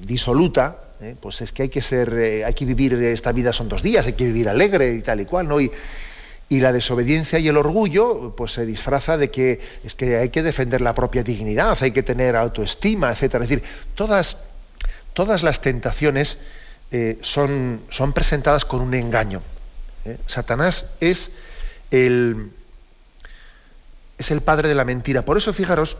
disoluta, 0.00 0.78
¿eh? 1.00 1.14
pues 1.20 1.40
es 1.40 1.52
que 1.52 1.64
hay 1.64 1.68
que 1.68 1.82
ser, 1.82 2.12
eh, 2.18 2.44
hay 2.44 2.54
que 2.54 2.64
vivir 2.64 2.94
esta 2.94 3.30
vida 3.30 3.52
son 3.52 3.68
dos 3.68 3.82
días, 3.82 4.06
hay 4.06 4.14
que 4.14 4.24
vivir 4.24 4.48
alegre 4.48 4.94
y 4.94 5.02
tal 5.02 5.20
y 5.20 5.26
cual, 5.26 5.48
¿no? 5.48 5.60
Y, 5.60 5.70
la 6.50 6.72
desobediencia 6.72 7.40
y 7.40 7.48
el 7.48 7.56
orgullo, 7.56 8.32
pues 8.36 8.52
se 8.52 8.64
disfraza 8.64 9.18
de 9.18 9.28
que 9.28 9.60
es 9.82 9.96
que 9.96 10.18
hay 10.18 10.28
que 10.28 10.40
defender 10.40 10.82
la 10.82 10.94
propia 10.94 11.24
dignidad, 11.24 11.76
hay 11.80 11.90
que 11.90 12.04
tener 12.04 12.36
autoestima, 12.36 13.10
etcétera. 13.10 13.42
Es 13.42 13.50
decir, 13.50 13.64
todas, 13.96 14.36
todas 15.14 15.42
las 15.42 15.60
tentaciones 15.60 16.36
eh, 16.90 17.18
son, 17.22 17.80
son 17.88 18.12
presentadas 18.12 18.64
con 18.64 18.80
un 18.80 18.94
engaño. 18.94 19.42
Satanás 20.26 20.84
es 21.00 21.30
el, 21.90 22.50
es 24.18 24.30
el 24.30 24.42
padre 24.42 24.68
de 24.68 24.74
la 24.74 24.84
mentira. 24.84 25.22
Por 25.22 25.38
eso, 25.38 25.52
fijaros, 25.52 25.96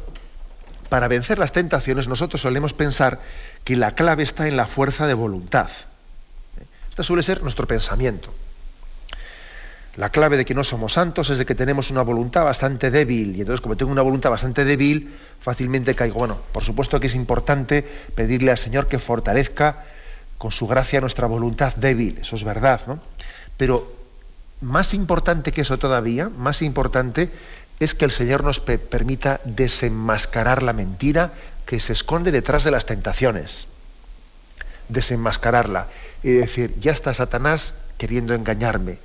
para 0.88 1.08
vencer 1.08 1.38
las 1.38 1.52
tentaciones 1.52 2.06
nosotros 2.06 2.42
solemos 2.42 2.74
pensar 2.74 3.20
que 3.64 3.76
la 3.76 3.94
clave 3.94 4.22
está 4.22 4.46
en 4.46 4.56
la 4.56 4.66
fuerza 4.66 5.06
de 5.06 5.14
voluntad. 5.14 5.70
Este 6.90 7.02
suele 7.02 7.22
ser 7.22 7.42
nuestro 7.42 7.66
pensamiento. 7.66 8.32
La 9.96 10.10
clave 10.10 10.36
de 10.36 10.44
que 10.44 10.54
no 10.54 10.64
somos 10.64 10.94
santos 10.94 11.30
es 11.30 11.38
de 11.38 11.46
que 11.46 11.54
tenemos 11.54 11.90
una 11.90 12.02
voluntad 12.02 12.44
bastante 12.44 12.90
débil. 12.90 13.36
Y 13.36 13.40
entonces, 13.40 13.60
como 13.60 13.76
tengo 13.76 13.92
una 13.92 14.02
voluntad 14.02 14.30
bastante 14.30 14.64
débil, 14.64 15.14
fácilmente 15.40 15.94
caigo. 15.94 16.18
Bueno, 16.18 16.38
por 16.52 16.64
supuesto 16.64 16.98
que 16.98 17.06
es 17.06 17.14
importante 17.14 17.82
pedirle 18.14 18.50
al 18.50 18.58
Señor 18.58 18.88
que 18.88 18.98
fortalezca 18.98 19.84
con 20.36 20.50
su 20.50 20.66
gracia 20.66 21.00
nuestra 21.00 21.28
voluntad 21.28 21.74
débil. 21.76 22.18
Eso 22.20 22.34
es 22.34 22.42
verdad, 22.42 22.80
¿no? 22.88 22.98
Pero 23.56 23.94
más 24.60 24.94
importante 24.94 25.52
que 25.52 25.60
eso 25.60 25.78
todavía, 25.78 26.28
más 26.28 26.62
importante 26.62 27.30
es 27.78 27.94
que 27.94 28.04
el 28.04 28.10
Señor 28.10 28.42
nos 28.42 28.58
permita 28.58 29.40
desenmascarar 29.44 30.64
la 30.64 30.72
mentira 30.72 31.32
que 31.66 31.78
se 31.78 31.92
esconde 31.92 32.32
detrás 32.32 32.64
de 32.64 32.72
las 32.72 32.86
tentaciones. 32.86 33.68
Desenmascararla. 34.88 35.86
Y 36.24 36.30
decir, 36.30 36.74
ya 36.80 36.90
está 36.90 37.14
Satanás 37.14 37.74
queriendo 37.96 38.34
engañarme 38.34 38.98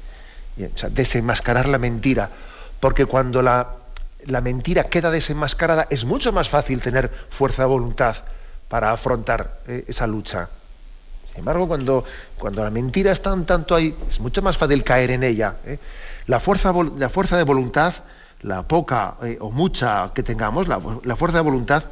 desenmascarar 0.92 1.68
la 1.68 1.78
mentira, 1.78 2.30
porque 2.80 3.06
cuando 3.06 3.42
la, 3.42 3.76
mentira 4.42 4.86
queda 4.86 5.12
desenmascarada 5.12 5.88
es 5.90 6.06
mucho 6.06 6.32
más 6.32 6.50
fácil 6.50 6.82
tener 6.82 7.10
fuerza 7.30 7.64
de 7.64 7.70
voluntad 7.70 8.16
para 8.68 8.92
afrontar 8.92 9.60
eh, 9.68 9.86
esa 9.88 10.08
lucha. 10.08 10.50
Sin 11.30 11.40
embargo, 11.40 11.68
cuando, 11.68 12.04
cuando 12.38 12.64
la 12.64 12.72
mentira 12.72 13.12
está 13.12 13.34
un 13.34 13.46
tanto 13.46 13.76
ahí, 13.76 13.96
es 14.10 14.20
mucho 14.20 14.42
más 14.42 14.58
fácil 14.58 14.84
caer 14.84 15.12
en 15.12 15.24
ella. 15.24 15.58
¿eh? 15.66 15.80
La, 16.28 16.40
fuerza, 16.40 16.74
la 16.98 17.10
fuerza 17.10 17.38
de 17.38 17.44
voluntad, 17.44 17.94
la 18.42 18.64
poca 18.64 19.16
eh, 19.24 19.38
o 19.40 19.52
mucha 19.52 20.12
que 20.14 20.24
tengamos, 20.24 20.68
la, 20.68 20.80
la, 21.04 21.16
fuerza 21.16 21.38
de 21.38 21.44
voluntad 21.44 21.84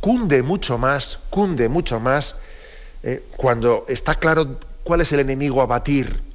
cunde 0.00 0.42
mucho 0.42 0.78
más, 0.78 1.18
cunde 1.28 1.68
mucho 1.68 2.00
más 2.00 2.36
cuando 3.36 3.86
está 3.88 4.16
claro 4.16 4.58
cuál 4.84 5.00
es 5.00 5.10
el 5.12 5.20
enemigo 5.20 5.62
a 5.62 5.66
batir 5.66 6.29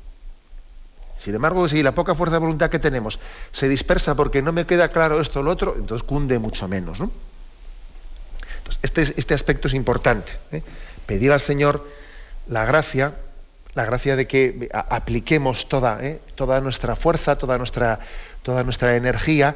sin 1.25 1.33
embargo, 1.33 1.67
si 1.67 1.81
la 1.81 1.95
poca 1.95 2.13
fuerza 2.13 2.35
de 2.35 2.39
voluntad 2.41 2.69
que 2.69 2.77
tenemos 2.77 3.19
se 3.51 3.67
dispersa 3.67 4.13
porque 4.13 4.43
no 4.43 4.53
me 4.53 4.67
queda 4.67 4.89
claro 4.89 5.19
esto 5.19 5.39
o 5.39 5.43
lo 5.43 5.49
otro, 5.49 5.73
entonces 5.75 6.05
cunde 6.05 6.37
mucho 6.37 6.67
menos. 6.67 6.99
este, 8.83 9.01
este, 9.01 9.33
aspecto 9.33 9.67
es 9.67 9.73
importante. 9.73 10.33
¿eh? 10.51 10.61
Pedir 11.07 11.31
al 11.31 11.39
Señor 11.39 11.89
la 12.47 12.63
gracia, 12.65 13.15
la 13.73 13.85
gracia 13.85 14.15
de 14.15 14.27
que 14.27 14.69
apliquemos 14.71 15.67
toda, 15.67 15.97
¿eh? 16.05 16.21
toda 16.35 16.61
nuestra 16.61 16.95
fuerza, 16.95 17.39
toda 17.39 17.57
nuestra, 17.57 18.01
toda 18.43 18.63
nuestra 18.63 18.95
energía 18.95 19.55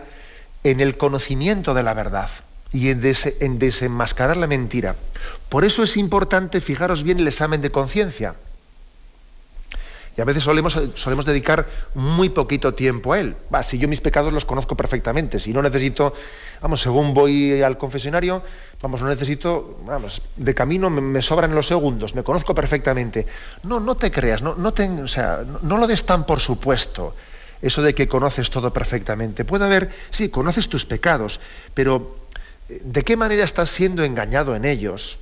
en 0.64 0.80
el 0.80 0.98
conocimiento 0.98 1.76
de 1.76 1.84
la 1.84 1.94
verdad 1.94 2.32
y 2.72 2.90
en, 2.90 3.04
en 3.42 3.60
desenmascarar 3.60 4.38
la 4.38 4.48
mentira. 4.48 4.96
Por 5.50 5.66
eso 5.66 5.84
es 5.84 5.98
importante, 5.98 6.62
fijaros 6.62 7.04
bien, 7.04 7.20
el 7.20 7.28
examen 7.28 7.62
de 7.62 7.70
conciencia. 7.70 8.34
Y 10.18 10.22
a 10.22 10.26
veces 10.26 10.44
solemos, 10.44 11.26
dedicar 11.26 11.68
muy 11.94 12.30
poquito 12.30 12.74
tiempo 12.74 13.14
a 13.14 13.20
él. 13.20 13.36
Va, 13.54 13.64
si 13.64 13.78
yo 13.78 13.88
mis 13.88 14.02
pecados 14.02 14.34
los 14.34 14.46
conozco 14.46 14.76
perfectamente, 14.76 15.40
si 15.40 15.54
no 15.54 15.62
necesito, 15.62 16.14
vamos, 16.62 16.82
según 16.82 17.14
voy 17.14 17.62
al 17.62 17.78
confesionario, 17.78 18.44
vamos, 18.82 19.02
no 19.02 19.08
necesito, 19.08 19.80
vamos, 19.86 20.22
de 20.36 20.54
camino 20.54 20.90
me, 20.90 21.22
sobran 21.22 21.56
los 21.56 21.68
segundos, 21.68 22.16
me 22.16 22.24
conozco 22.24 22.54
perfectamente. 22.54 23.28
No, 23.64 23.80
no 23.80 23.96
te 23.96 24.12
creas, 24.12 24.42
no, 24.42 24.56
no, 24.56 24.74
o 25.04 25.08
sea, 25.08 25.44
no, 25.62 25.78
lo 25.78 25.88
des 25.88 26.06
tan 26.06 26.26
por 26.26 26.40
supuesto 26.40 27.16
eso 27.62 27.82
de 27.82 27.94
que 27.94 28.08
conoces 28.08 28.50
todo 28.50 28.72
perfectamente. 28.72 29.44
Puede 29.46 29.66
haber, 29.66 29.90
sí, 30.10 30.30
conoces 30.30 30.70
tus 30.70 30.86
pecados, 30.86 31.40
pero 31.74 32.16
eh, 32.70 32.82
¿de 32.84 33.04
qué 33.04 33.18
manera 33.18 33.44
estás 33.44 33.70
siendo 33.70 34.04
engañado 34.04 34.56
en 34.56 34.66
ellos? 34.66 35.20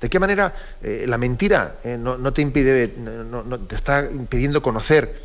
¿De 0.00 0.10
qué 0.10 0.18
manera 0.18 0.54
eh, 0.82 1.04
la 1.08 1.16
mentira 1.16 1.76
eh, 1.82 1.96
no, 1.98 2.32
te 2.32 2.42
impide, 2.42 2.94
no, 2.98 3.58
te 3.60 3.74
está 3.74 4.04
impidiendo 4.04 4.62
conocer 4.62 5.22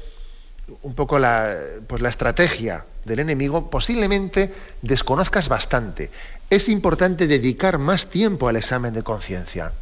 un 0.84 0.96
poco 0.96 1.20
la, 1.20 1.58
pues 1.88 2.02
la 2.02 2.10
estrategia 2.10 2.86
del 3.04 3.20
enemigo? 3.20 3.70
Posiblemente 3.70 4.54
desconozcas 4.82 5.50
bastante. 5.50 6.10
Es 6.50 6.70
importante 6.70 7.28
dedicar 7.28 7.80
más 7.80 8.08
tiempo 8.08 8.48
al 8.48 8.56
examen 8.56 8.94
de 8.94 9.04
conciencia 9.04 9.74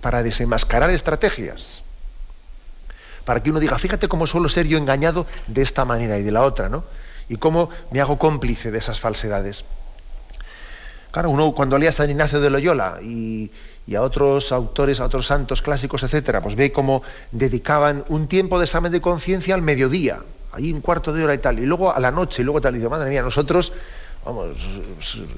para 0.00 0.22
desenmascarar 0.22 0.90
estrategias. 0.90 1.82
Para 3.24 3.42
que 3.42 3.50
uno 3.50 3.60
diga, 3.60 3.78
fíjate 3.78 4.08
cómo 4.08 4.26
suelo 4.26 4.48
ser 4.48 4.66
yo 4.66 4.78
engañado 4.78 5.26
de 5.48 5.62
esta 5.62 5.84
manera 5.84 6.18
y 6.18 6.22
de 6.22 6.30
la 6.30 6.42
otra, 6.42 6.68
¿no? 6.68 6.84
Y 7.28 7.36
cómo 7.36 7.68
me 7.90 8.00
hago 8.00 8.18
cómplice 8.18 8.70
de 8.70 8.78
esas 8.78 9.00
falsedades. 9.00 9.64
Claro, 11.10 11.30
uno 11.30 11.52
cuando 11.52 11.78
lea 11.78 11.88
a 11.88 11.92
San 11.92 12.10
Ignacio 12.10 12.40
de 12.40 12.50
Loyola 12.50 12.98
y, 13.02 13.50
a 13.96 14.02
otros 14.02 14.52
autores, 14.52 15.00
a 15.00 15.06
otros 15.06 15.26
santos 15.26 15.62
clásicos, 15.62 16.02
etcétera, 16.02 16.42
pues 16.42 16.54
ve 16.54 16.72
cómo 16.72 17.02
dedicaban 17.32 18.04
un 18.08 18.28
tiempo 18.28 18.58
de 18.58 18.66
examen 18.66 18.92
de 18.92 19.00
conciencia 19.00 19.54
al 19.54 19.62
mediodía, 19.62 20.18
ahí 20.52 20.70
un 20.70 20.82
cuarto 20.82 21.14
de 21.14 21.24
hora 21.24 21.34
y 21.34 21.38
tal, 21.38 21.58
y 21.58 21.64
luego 21.64 21.94
a 21.94 21.98
la 21.98 22.10
noche, 22.10 22.42
y 22.42 22.44
luego 22.44 22.60
tal, 22.60 22.74
y 22.74 22.78
dice, 22.78 22.90
madre 22.90 23.08
mía, 23.08 23.22
nosotros, 23.22 23.72
vamos, 24.26 24.58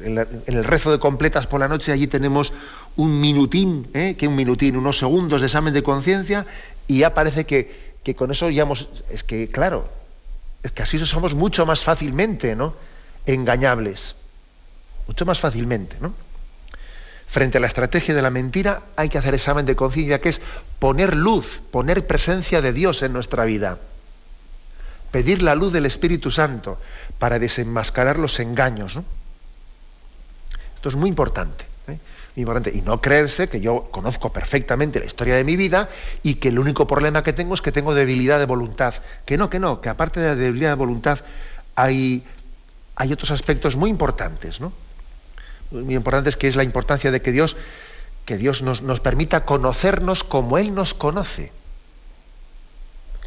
en, 0.03 0.19
el 0.47 0.65
rezo 0.65 0.91
de 0.91 0.99
completas 0.99 1.47
por 1.47 1.61
la 1.61 1.69
noche 1.69 1.93
allí 1.93 2.09
tenemos 2.09 2.53
un 2.97 3.21
minutín, 3.21 3.89
¿eh? 3.95 4.17
que 4.19 4.27
un 4.27 4.35
minutín, 4.35 4.77
unos 4.77 4.99
segundos 4.99 5.41
de 5.41 5.47
examen 5.47 5.73
de 5.73 5.85
conciencia, 5.85 6.45
y 6.89 6.99
ya 6.99 7.15
parece 7.15 7.47
que, 7.47 7.95
que 8.03 8.17
con 8.17 8.33
eso 8.33 8.51
ya 8.51 8.63
hemos, 8.63 8.89
es 9.11 9.23
que 9.23 9.49
claro, 9.49 9.89
es 10.65 10.73
que 10.73 10.83
así 10.83 10.99
somos 11.07 11.37
mucho 11.37 11.67
más 11.67 11.85
fácilmente, 11.85 12.57
¿no? 12.57 12.75
Engañables 13.27 14.17
mucho 15.11 15.27
más 15.27 15.41
fácilmente. 15.41 15.97
¿no? 16.01 16.15
Frente 17.27 17.59
a 17.59 17.61
la 17.61 17.67
estrategia 17.67 18.15
de 18.15 18.23
la 18.23 18.31
mentira 18.31 18.83
hay 18.95 19.09
que 19.09 19.19
hacer 19.19 19.35
examen 19.35 19.67
de 19.67 19.75
conciencia, 19.75 20.21
que 20.21 20.29
es 20.29 20.41
poner 20.79 21.17
luz, 21.17 21.63
poner 21.73 22.07
presencia 22.07 22.63
de 22.63 22.73
Dios 22.73 23.03
en 23.03 23.13
nuestra 23.13 23.45
vida. 23.45 23.79
Pedir 25.11 25.43
la 25.43 25.57
luz 25.57 25.73
del 25.73 25.85
Espíritu 25.85 26.31
Santo 26.31 26.79
para 27.19 27.41
desenmascarar 27.41 28.21
los 28.21 28.39
engaños. 28.39 29.01
Esto 30.77 30.89
es 30.89 30.95
muy 30.95 31.09
importante. 31.09 31.65
¿eh? 31.89 31.99
importante. 32.37 32.71
Y 32.73 32.83
no 32.83 33.01
creerse 33.01 33.49
que 33.49 33.61
yo 33.61 33.89
conozco 33.91 34.33
perfectamente 34.33 35.01
la 35.01 35.07
historia 35.07 35.35
de 35.35 35.43
mi 35.43 35.57
vida 35.57 35.89
y 36.23 36.35
que 36.35 36.51
el 36.51 36.59
único 36.61 36.87
problema 36.87 37.25
que 37.25 37.33
tengo 37.33 37.55
es 37.55 37.63
que 37.63 37.73
tengo 37.73 37.95
debilidad 37.95 38.39
de 38.39 38.47
voluntad. 38.47 38.95
Que 39.27 39.37
no, 39.37 39.51
que 39.51 39.59
no, 39.59 39.81
que 39.81 39.89
aparte 39.89 40.21
de 40.21 40.29
la 40.29 40.37
debilidad 40.37 40.71
de 40.71 40.77
voluntad 40.77 41.19
hay, 41.75 42.25
hay 42.95 43.13
otros 43.13 43.33
aspectos 43.33 43.75
muy 43.75 43.91
importantes. 43.91 44.61
¿no? 44.61 44.73
Muy 45.71 45.95
importante 45.95 46.31
es 46.31 46.37
que 46.37 46.49
es 46.49 46.57
la 46.57 46.65
importancia 46.65 47.11
de 47.11 47.23
que 47.23 47.33
Dios, 47.33 47.57
que 48.25 48.37
Dios 48.37 48.63
nos, 48.63 48.83
nos 48.83 49.01
permita 49.01 49.45
conocernos 49.45 50.25
como 50.25 50.59
Él 50.59 50.75
nos 50.75 50.95
conoce. 50.95 51.53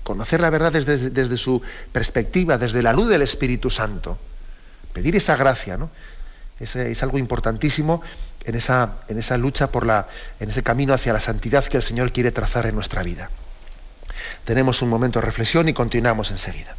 Conocer 0.04 0.42
la 0.42 0.50
verdad 0.50 0.74
desde, 0.74 1.10
desde, 1.10 1.38
su 1.38 1.62
perspectiva, 1.92 2.58
desde 2.58 2.84
la 2.84 2.92
luz 2.92 3.08
del 3.08 3.22
Espíritu 3.22 3.70
Santo. 3.70 4.18
Pedir 4.92 5.16
esa 5.16 5.38
gracia, 5.38 5.78
¿no? 5.78 5.90
Es, 6.60 6.76
es, 6.76 7.02
algo 7.02 7.18
importantísimo 7.18 8.02
en 8.44 8.56
esa, 8.56 8.98
en 9.08 9.18
esa 9.18 9.38
lucha 9.38 9.68
por 9.72 9.86
la, 9.86 10.08
en 10.40 10.50
ese 10.50 10.62
camino 10.62 10.94
hacia 10.94 11.14
la 11.14 11.20
santidad 11.20 11.66
que 11.66 11.78
el 11.78 11.84
Señor 11.84 12.12
quiere 12.12 12.32
trazar 12.32 12.66
en 12.66 12.76
nuestra 12.76 13.02
vida. 13.02 13.30
Tenemos 14.46 14.82
un 14.82 14.90
momento 14.90 15.20
de 15.20 15.26
reflexión 15.26 15.70
y 15.70 15.74
continuamos 15.74 16.32
enseguida. 16.32 16.76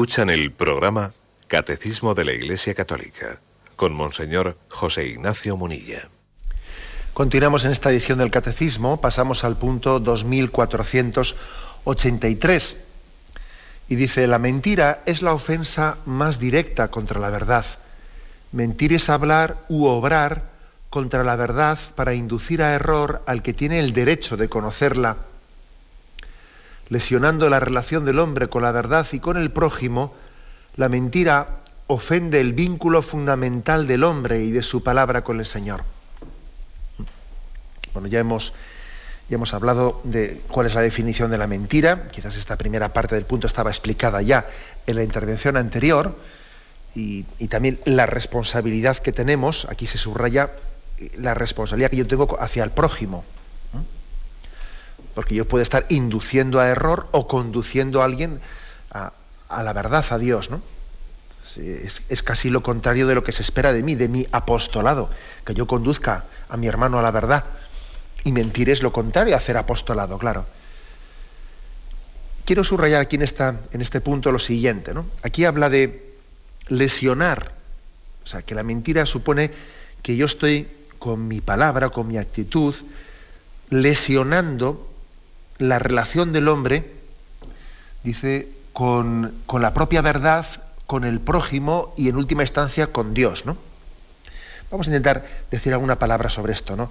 Escuchan 0.00 0.30
el 0.30 0.50
programa 0.50 1.12
Catecismo 1.46 2.14
de 2.14 2.24
la 2.24 2.32
Iglesia 2.32 2.72
Católica 2.72 3.38
con 3.76 3.92
Monseñor 3.92 4.56
José 4.70 5.06
Ignacio 5.06 5.58
Munilla. 5.58 6.08
Continuamos 7.12 7.66
en 7.66 7.72
esta 7.72 7.90
edición 7.90 8.16
del 8.16 8.30
Catecismo, 8.30 9.02
pasamos 9.02 9.44
al 9.44 9.58
punto 9.58 10.00
2483 10.00 12.76
y 13.90 13.96
dice, 13.96 14.26
la 14.26 14.38
mentira 14.38 15.02
es 15.04 15.20
la 15.20 15.34
ofensa 15.34 15.98
más 16.06 16.38
directa 16.38 16.88
contra 16.88 17.20
la 17.20 17.28
verdad. 17.28 17.66
Mentir 18.52 18.94
es 18.94 19.10
hablar 19.10 19.66
u 19.68 19.84
obrar 19.84 20.44
contra 20.88 21.24
la 21.24 21.36
verdad 21.36 21.78
para 21.94 22.14
inducir 22.14 22.62
a 22.62 22.72
error 22.72 23.22
al 23.26 23.42
que 23.42 23.52
tiene 23.52 23.80
el 23.80 23.92
derecho 23.92 24.38
de 24.38 24.48
conocerla 24.48 25.18
lesionando 26.90 27.48
la 27.48 27.60
relación 27.60 28.04
del 28.04 28.18
hombre 28.18 28.48
con 28.48 28.62
la 28.62 28.72
verdad 28.72 29.06
y 29.12 29.20
con 29.20 29.36
el 29.36 29.50
prójimo, 29.50 30.12
la 30.76 30.88
mentira 30.88 31.60
ofende 31.86 32.40
el 32.40 32.52
vínculo 32.52 33.00
fundamental 33.00 33.86
del 33.86 34.04
hombre 34.04 34.44
y 34.44 34.50
de 34.50 34.62
su 34.62 34.82
palabra 34.82 35.22
con 35.22 35.38
el 35.38 35.46
Señor. 35.46 35.84
Bueno, 37.94 38.08
ya 38.08 38.18
hemos, 38.18 38.52
ya 39.28 39.36
hemos 39.36 39.54
hablado 39.54 40.00
de 40.04 40.40
cuál 40.48 40.66
es 40.66 40.74
la 40.74 40.82
definición 40.82 41.30
de 41.30 41.38
la 41.38 41.46
mentira, 41.46 42.08
quizás 42.10 42.36
esta 42.36 42.56
primera 42.56 42.92
parte 42.92 43.14
del 43.14 43.24
punto 43.24 43.46
estaba 43.46 43.70
explicada 43.70 44.20
ya 44.22 44.46
en 44.86 44.96
la 44.96 45.04
intervención 45.04 45.56
anterior, 45.56 46.16
y, 46.94 47.24
y 47.38 47.46
también 47.46 47.78
la 47.84 48.06
responsabilidad 48.06 48.98
que 48.98 49.12
tenemos, 49.12 49.66
aquí 49.70 49.86
se 49.86 49.96
subraya 49.96 50.50
la 51.16 51.34
responsabilidad 51.34 51.90
que 51.90 51.96
yo 51.96 52.06
tengo 52.06 52.36
hacia 52.40 52.64
el 52.64 52.70
prójimo 52.70 53.24
porque 55.14 55.34
yo 55.34 55.46
puedo 55.46 55.62
estar 55.62 55.86
induciendo 55.88 56.60
a 56.60 56.68
error 56.68 57.08
o 57.12 57.26
conduciendo 57.26 58.02
a 58.02 58.04
alguien 58.04 58.40
a, 58.90 59.12
la 59.62 59.72
verdad, 59.72 60.04
a 60.10 60.18
Dios, 60.18 60.50
¿no? 60.50 60.62
Es, 61.56 62.22
casi 62.22 62.48
lo 62.48 62.62
contrario 62.62 63.08
de 63.08 63.14
lo 63.16 63.24
que 63.24 63.32
se 63.32 63.42
espera 63.42 63.72
de 63.72 63.82
mí, 63.82 63.96
de 63.96 64.06
mi 64.06 64.26
apostolado, 64.30 65.10
que 65.44 65.54
yo 65.54 65.66
conduzca 65.66 66.24
a 66.48 66.56
mi 66.56 66.68
hermano 66.68 66.98
a 66.98 67.02
la 67.02 67.10
verdad. 67.10 67.44
Y 68.22 68.32
mentir 68.32 68.70
es 68.70 68.82
lo 68.82 68.92
contrario 68.92 69.34
a 69.34 69.38
hacer 69.38 69.56
apostolado, 69.56 70.18
claro. 70.18 70.46
Quiero 72.44 72.62
subrayar 72.62 73.02
aquí 73.02 73.16
en, 73.16 73.24
en 73.72 73.80
este 73.80 74.00
punto 74.00 74.30
lo 74.30 74.38
siguiente, 74.38 74.94
¿no? 74.94 75.06
Aquí 75.22 75.44
habla 75.44 75.70
de 75.70 76.14
lesionar, 76.68 77.52
o 78.22 78.26
sea, 78.26 78.42
que 78.42 78.54
la 78.54 78.62
mentira 78.62 79.06
supone 79.06 79.50
que 80.02 80.16
yo 80.16 80.26
estoy 80.26 80.68
con 80.98 81.26
mi 81.26 81.40
palabra, 81.40 81.90
con 81.90 82.06
mi 82.06 82.16
actitud, 82.16 82.74
lesionando 83.70 84.89
la 85.60 85.78
relación 85.78 86.32
del 86.32 86.48
hombre, 86.48 86.84
dice, 88.02 88.48
con, 88.72 89.34
la 89.52 89.74
propia 89.74 90.00
verdad, 90.00 90.46
con 90.86 91.04
el 91.04 91.20
prójimo 91.20 91.94
y 91.96 92.08
en 92.08 92.16
última 92.16 92.42
instancia 92.42 92.88
con 92.88 93.14
Dios, 93.14 93.46
¿no? 93.46 93.56
Vamos 94.70 94.86
a 94.86 94.90
intentar 94.90 95.26
decir 95.50 95.72
alguna 95.72 95.98
palabra 95.98 96.30
sobre 96.30 96.54
esto, 96.54 96.76
¿no? 96.76 96.90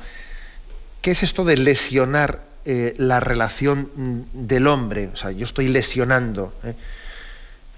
¿Qué 1.01 1.11
es 1.11 1.23
esto 1.23 1.45
de 1.45 1.57
lesionar 1.57 2.43
eh, 2.65 2.93
la 2.97 3.19
relación 3.19 3.89
del 4.33 4.67
hombre? 4.67 5.09
O 5.13 5.17
sea, 5.17 5.31
yo 5.31 5.45
estoy 5.45 5.69
lesionando 5.69 6.53
¿eh? 6.63 6.75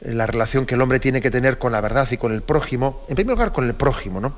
la 0.01 0.25
relación 0.25 0.65
que 0.65 0.75
el 0.75 0.81
hombre 0.81 0.99
tiene 0.99 1.21
que 1.21 1.31
tener 1.31 1.57
con 1.57 1.71
la 1.71 1.79
verdad 1.79 2.09
y 2.11 2.17
con 2.17 2.33
el 2.33 2.41
prójimo. 2.41 3.05
En 3.07 3.15
primer 3.15 3.35
lugar, 3.35 3.53
con 3.53 3.65
el 3.65 3.75
prójimo, 3.75 4.19
¿no? 4.19 4.33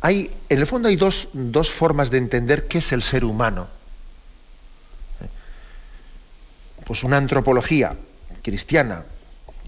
Hay, 0.00 0.32
en 0.48 0.58
el 0.58 0.66
fondo 0.66 0.88
hay 0.88 0.96
dos, 0.96 1.28
dos 1.32 1.70
formas 1.70 2.10
de 2.10 2.18
entender 2.18 2.66
qué 2.66 2.78
es 2.78 2.92
el 2.92 3.02
ser 3.02 3.24
humano. 3.24 3.68
Pues 6.84 7.04
una 7.04 7.16
antropología 7.16 7.94
cristiana, 8.42 9.04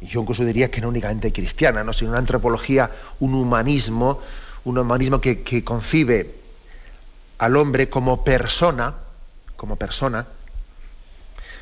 y 0.01 0.07
yo 0.07 0.21
incluso 0.21 0.45
diría 0.45 0.71
que 0.71 0.81
no 0.81 0.89
únicamente 0.89 1.33
cristiana, 1.33 1.85
¿no? 1.85 1.93
sino 1.93 2.11
una 2.11 2.19
antropología, 2.19 2.91
un 3.21 3.35
humanismo, 3.35 4.21
un 4.65 4.79
humanismo 4.79 5.21
que, 5.21 5.65
concibe 5.65 6.35
al 7.39 7.57
hombre 7.57 7.89
como 7.89 8.25
persona, 8.25 8.95
como 9.57 9.77
persona, 9.77 10.27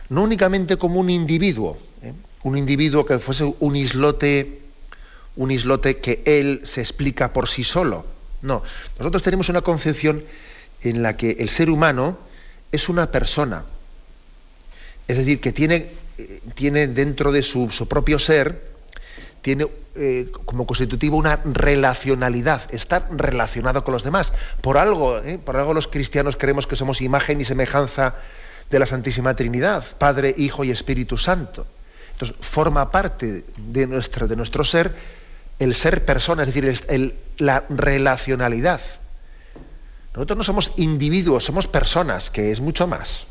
no 0.08 0.22
únicamente 0.22 0.76
como 0.76 1.00
un 1.00 1.10
individuo, 1.10 1.78
¿eh? 2.02 2.12
un 2.42 2.58
individuo 2.58 3.06
que 3.06 3.18
fuese 3.18 3.54
un 3.60 3.76
islote, 3.76 4.60
un 5.36 5.50
islote 5.50 5.98
que 5.98 6.22
él 6.24 6.62
se 6.64 6.80
explica 6.80 7.32
por 7.32 7.48
sí 7.48 7.64
solo. 7.64 8.04
No, 8.42 8.62
nosotros 8.98 9.22
tenemos 9.22 9.48
una 9.48 9.62
concepción 9.62 10.24
en 10.82 11.02
la 11.02 11.16
que 11.16 11.36
el 11.38 11.48
ser 11.48 11.70
humano 11.70 12.18
es 12.72 12.88
una 12.88 13.10
persona, 13.10 13.64
es 15.08 15.16
decir, 15.16 15.40
que 15.40 15.52
tiene, 15.52 15.90
eh, 16.18 16.40
tiene 16.54 16.88
dentro 16.88 17.32
de 17.32 17.42
su, 17.42 17.68
propio 17.88 18.18
ser, 18.18 18.72
tiene 19.40 19.66
eh, 19.96 20.30
como 20.44 20.66
constitutivo 20.66 21.16
una 21.16 21.40
relacionalidad, 21.44 22.62
está 22.72 23.08
relacionado 23.10 23.84
con 23.84 23.92
los 23.92 24.04
demás. 24.04 24.32
Por 24.60 24.78
algo, 24.78 25.18
eh, 25.18 25.38
por 25.38 25.56
algo 25.56 25.74
los 25.74 25.88
cristianos 25.88 26.36
creemos 26.36 26.66
que 26.66 26.76
somos 26.76 27.00
imagen 27.00 27.40
y 27.40 27.44
semejanza 27.44 28.14
de 28.70 28.78
la 28.78 28.86
Santísima 28.86 29.34
Trinidad, 29.34 29.84
Padre, 29.98 30.34
Hijo 30.36 30.64
y 30.64 30.70
Espíritu 30.70 31.18
Santo. 31.18 31.66
Entonces, 32.12 32.36
forma 32.40 32.90
parte 32.90 33.44
de 33.56 33.86
nuestro, 33.86 34.28
de 34.28 34.36
nuestro 34.36 34.64
ser 34.64 34.94
el 35.58 35.74
ser 35.74 36.04
persona, 36.04 36.42
es 36.42 36.54
decir, 36.54 37.14
la 37.38 37.64
relacionalidad. 37.68 38.80
Nosotros 40.14 40.36
no 40.36 40.44
somos 40.44 40.72
individuos, 40.76 41.44
somos 41.44 41.66
personas, 41.66 42.30
que 42.30 42.50
es 42.50 42.60
mucho 42.60 42.86
más. 42.86 43.26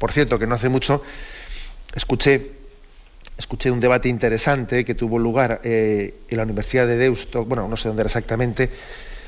Por 0.00 0.12
cierto, 0.12 0.38
que 0.38 0.46
no 0.46 0.54
hace 0.54 0.70
mucho 0.70 1.02
escuché, 1.94 2.52
escuché 3.36 3.70
un 3.70 3.80
debate 3.80 4.08
interesante 4.08 4.82
que 4.82 4.94
tuvo 4.94 5.18
lugar 5.18 5.60
eh, 5.62 6.14
en 6.30 6.36
la 6.38 6.44
Universidad 6.44 6.86
de 6.86 6.96
Deusto, 6.96 7.44
bueno, 7.44 7.68
no 7.68 7.76
sé 7.76 7.88
dónde 7.88 8.00
era 8.00 8.08
exactamente, 8.08 8.70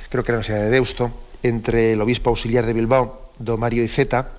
creo 0.09 0.25
que 0.25 0.33
era 0.33 0.39
la 0.39 0.41
Universidad 0.41 0.65
de 0.65 0.71
Deusto, 0.71 1.11
entre 1.43 1.93
el 1.93 2.01
obispo 2.01 2.31
auxiliar 2.31 2.65
de 2.65 2.73
Bilbao, 2.73 3.33
don 3.39 3.61
Mario 3.61 3.85
Iceta, 3.85 4.31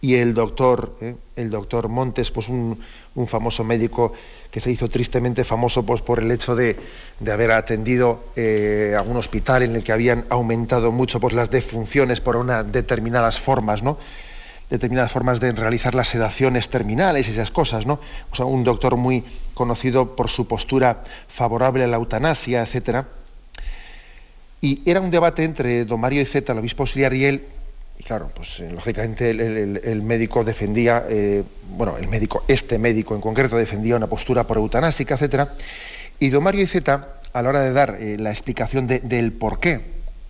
y 0.00 0.14
el 0.14 0.32
doctor, 0.32 0.94
eh, 1.00 1.16
el 1.34 1.50
doctor 1.50 1.88
Montes, 1.88 2.30
pues 2.30 2.48
un, 2.48 2.78
famoso 3.26 3.64
médico 3.64 4.12
que 4.50 4.60
se 4.60 4.70
hizo 4.70 4.88
tristemente 4.88 5.42
famoso 5.42 5.84
pues, 5.84 6.02
por 6.02 6.20
el 6.20 6.30
hecho 6.30 6.54
de, 6.54 6.76
haber 7.30 7.50
atendido 7.50 8.20
eh, 8.36 8.94
a 8.96 9.02
un 9.02 9.16
hospital 9.16 9.64
en 9.64 9.74
el 9.74 9.82
que 9.82 9.90
habían 9.90 10.24
aumentado 10.30 10.92
mucho 10.92 11.18
pues, 11.18 11.34
las 11.34 11.50
defunciones 11.50 12.20
por 12.20 12.36
unas 12.36 12.70
determinadas 12.70 13.40
formas, 13.40 13.82
¿no? 13.82 13.98
Determinadas 14.70 15.12
formas 15.12 15.40
de 15.40 15.52
realizar 15.52 15.94
las 15.94 16.08
sedaciones 16.08 16.68
terminales 16.68 17.26
y 17.28 17.32
esas 17.32 17.50
cosas, 17.50 17.86
¿no? 17.86 18.00
O 18.30 18.36
sea, 18.36 18.46
un 18.46 18.62
doctor 18.64 18.96
muy 18.96 19.24
conocido 19.54 20.14
por 20.14 20.30
su 20.30 20.46
postura 20.46 21.02
favorable 21.28 21.84
a 21.84 21.88
la 21.88 21.96
eutanasia, 21.96 22.62
etcétera. 22.62 23.08
Y 24.60 24.82
era 24.88 25.00
un 25.00 25.10
debate 25.10 25.44
entre 25.44 25.84
don 25.84 26.00
Mario 26.00 26.24
Zeta, 26.24 26.52
el 26.52 26.58
obispo 26.58 26.84
auxiliar, 26.84 27.12
y 27.14 27.24
él, 27.24 27.44
y 27.98 28.02
claro, 28.04 28.30
pues 28.34 28.60
eh, 28.60 28.70
lógicamente 28.70 29.30
el, 29.30 30.02
médico 30.02 30.44
defendía, 30.44 31.04
eh, 31.08 31.42
bueno, 31.76 31.96
el 31.98 32.08
médico, 32.08 32.44
este 32.46 32.78
médico 32.78 33.14
en 33.14 33.20
concreto 33.20 33.56
defendía 33.56 33.96
una 33.96 34.06
postura 34.06 34.44
por 34.44 34.58
eutanásica, 34.58 35.14
etcétera. 35.14 35.52
Y 36.20 36.28
don 36.28 36.44
Mario 36.44 36.66
Zeta, 36.66 37.20
a 37.32 37.42
la 37.42 37.48
hora 37.48 37.62
de 37.62 37.72
dar 37.72 37.96
eh, 37.98 38.16
la 38.18 38.30
explicación 38.30 38.86
del 38.86 39.32
por 39.32 39.58
qué, 39.58 39.80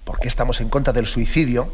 por 0.04 0.18
qué 0.18 0.28
estamos 0.28 0.60
en 0.60 0.70
contra 0.70 0.92
del 0.92 1.06
suicidio, 1.06 1.72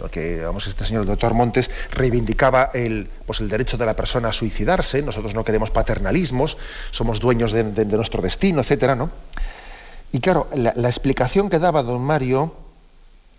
porque 0.00 0.40
vamos, 0.40 0.66
este 0.66 0.84
señor 0.84 1.02
el 1.02 1.08
doctor 1.08 1.34
Montes 1.34 1.70
reivindicaba 1.90 2.70
el, 2.72 3.08
pues 3.26 3.40
el 3.40 3.48
derecho 3.48 3.76
de 3.76 3.84
la 3.84 3.94
persona 3.94 4.30
a 4.30 4.32
suicidarse, 4.32 5.02
nosotros 5.02 5.34
no 5.34 5.44
queremos 5.44 5.70
paternalismos, 5.70 6.56
somos 6.90 7.20
dueños 7.20 7.52
de, 7.52 7.62
nuestro 7.84 8.22
destino, 8.22 8.62
etcétera, 8.62 8.96
¿no? 8.96 9.10
Y 10.12 10.20
claro, 10.20 10.48
la, 10.54 10.88
explicación 10.88 11.50
que 11.50 11.58
daba 11.58 11.82
don 11.82 12.00
Mario 12.02 12.56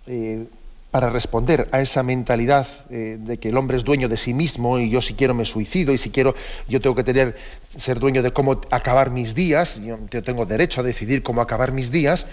eh, 0.05 0.45
para 0.91 1.09
responder 1.09 1.69
a 1.71 1.79
esa 1.79 2.03
mentalidad 2.03 2.67
eh, 2.89 3.17
de 3.17 3.37
que 3.37 3.47
el 3.49 3.57
hombre 3.57 3.77
es 3.77 3.85
dueño 3.85 4.09
de 4.09 4.17
sí 4.17 4.33
mismo 4.33 4.77
y 4.77 4.89
yo 4.89 5.01
si 5.01 5.13
quiero 5.13 5.33
me 5.33 5.45
suicido 5.45 5.93
y 5.93 5.97
si 5.97 6.09
quiero 6.09 6.35
yo 6.67 6.81
tengo 6.81 6.95
que 6.95 7.05
tener 7.05 7.37
ser 7.77 7.99
dueño 7.99 8.21
de 8.21 8.33
cómo 8.33 8.59
acabar 8.69 9.09
mis 9.09 9.33
días, 9.33 9.79
yo, 9.81 9.97
tengo 10.23 10.45
derecho 10.45 10.81
a 10.81 10.83
decidir 10.83 11.23
cómo 11.23 11.41
acabar 11.41 11.71
mis 11.71 11.89
días. 11.89 12.25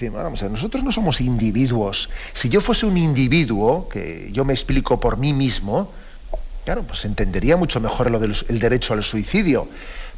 Y 0.00 0.08
vamos 0.08 0.42
nosotros 0.42 0.82
no 0.82 0.92
somos 0.92 1.20
individuos. 1.20 2.08
Si 2.32 2.48
yo 2.48 2.62
fuese 2.62 2.86
un 2.86 2.96
individuo, 2.96 3.88
que 3.90 4.30
yo 4.32 4.44
me 4.44 4.54
explico 4.54 4.98
por 4.98 5.18
mí 5.18 5.34
mismo, 5.34 5.92
claro, 6.64 6.82
pues 6.84 7.04
entendería 7.04 7.58
mucho 7.58 7.80
mejor 7.80 8.10
lo 8.10 8.18
del 8.18 8.34
el 8.48 8.58
derecho 8.58 8.94
al 8.94 9.04
suicidio. 9.04 9.68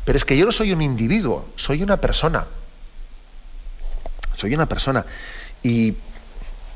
Pero 0.05 0.17
es 0.17 0.25
que 0.25 0.37
yo 0.37 0.47
no 0.47 0.53
soy 0.53 0.73
un 0.73 0.83
individuo, 0.83 1.49
soy 1.57 1.83
una 1.83 1.97
persona. 1.97 2.47
Soy 4.37 4.55
una 4.55 4.67
persona. 4.67 5.05
Y 5.63 5.95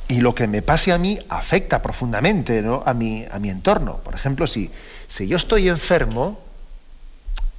y 0.08 0.20
lo 0.20 0.34
que 0.34 0.46
me 0.46 0.62
pase 0.62 0.92
a 0.92 0.98
mí 0.98 1.18
afecta 1.28 1.82
profundamente 1.82 2.64
a, 2.84 2.94
mi, 2.94 3.24
a 3.30 3.38
mi 3.38 3.50
entorno. 3.50 3.98
Por 3.98 4.14
ejemplo, 4.14 4.46
si, 4.46 4.70
si 5.08 5.26
yo 5.26 5.36
estoy 5.36 5.68
enfermo, 5.68 6.38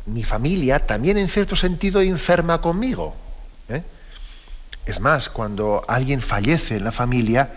mi 0.06 0.24
familia 0.24 0.86
también 0.86 1.18
en 1.18 1.30
cierto 1.30 1.56
sentido 1.56 2.02
enferma 2.02 2.62
conmigo. 2.62 3.16
¿eh? 3.70 3.84
Es 4.86 5.00
más, 5.00 5.30
cuando 5.30 5.84
alguien 5.88 6.22
fallece 6.22 6.78
en 6.78 6.84
la 6.84 6.92
familia, 6.92 7.50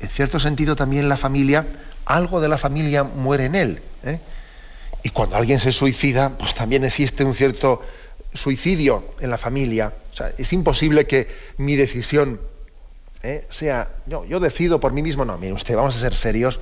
en 0.00 0.08
cierto 0.08 0.40
sentido 0.40 0.76
también 0.76 1.08
la 1.08 1.16
familia, 1.16 1.66
algo 2.06 2.40
de 2.40 2.48
la 2.48 2.58
familia 2.58 3.04
muere 3.04 3.44
en 3.46 3.54
él. 3.54 3.82
¿eh? 4.04 4.18
Y 5.02 5.10
cuando 5.10 5.36
alguien 5.36 5.60
se 5.60 5.72
suicida, 5.72 6.30
pues 6.30 6.54
también 6.54 6.84
existe 6.84 7.24
un 7.24 7.34
cierto 7.34 7.82
suicidio 8.34 9.14
en 9.20 9.30
la 9.30 9.38
familia. 9.38 9.92
O 10.12 10.16
sea, 10.16 10.32
es 10.36 10.52
imposible 10.52 11.06
que 11.06 11.28
mi 11.58 11.76
decisión 11.76 12.40
¿eh? 13.22 13.46
sea, 13.50 13.88
yo, 14.06 14.24
yo 14.24 14.40
decido 14.40 14.80
por 14.80 14.92
mí 14.92 15.02
mismo, 15.02 15.24
no, 15.24 15.38
mire 15.38 15.52
usted, 15.52 15.76
vamos 15.76 15.96
a 15.96 16.00
ser 16.00 16.14
serios, 16.14 16.60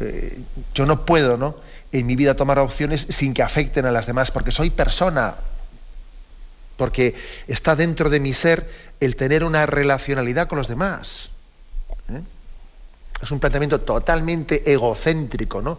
eh, 0.00 0.38
yo 0.74 0.86
no 0.86 1.04
puedo, 1.04 1.36
¿no? 1.36 1.56
En 1.92 2.06
mi 2.06 2.16
vida 2.16 2.34
tomar 2.34 2.58
opciones 2.58 3.06
sin 3.10 3.34
que 3.34 3.42
afecten 3.42 3.86
a 3.86 3.90
las 3.90 4.06
demás, 4.06 4.30
porque 4.30 4.50
soy 4.50 4.70
persona, 4.70 5.34
porque 6.76 7.14
está 7.46 7.76
dentro 7.76 8.10
de 8.10 8.20
mi 8.20 8.32
ser 8.32 8.68
el 9.00 9.16
tener 9.16 9.44
una 9.44 9.66
relacionalidad 9.66 10.48
con 10.48 10.58
los 10.58 10.68
demás. 10.68 11.30
¿eh? 12.08 12.22
Es 13.22 13.30
un 13.30 13.38
planteamiento 13.38 13.80
totalmente 13.80 14.72
egocéntrico, 14.72 15.60
¿no? 15.60 15.78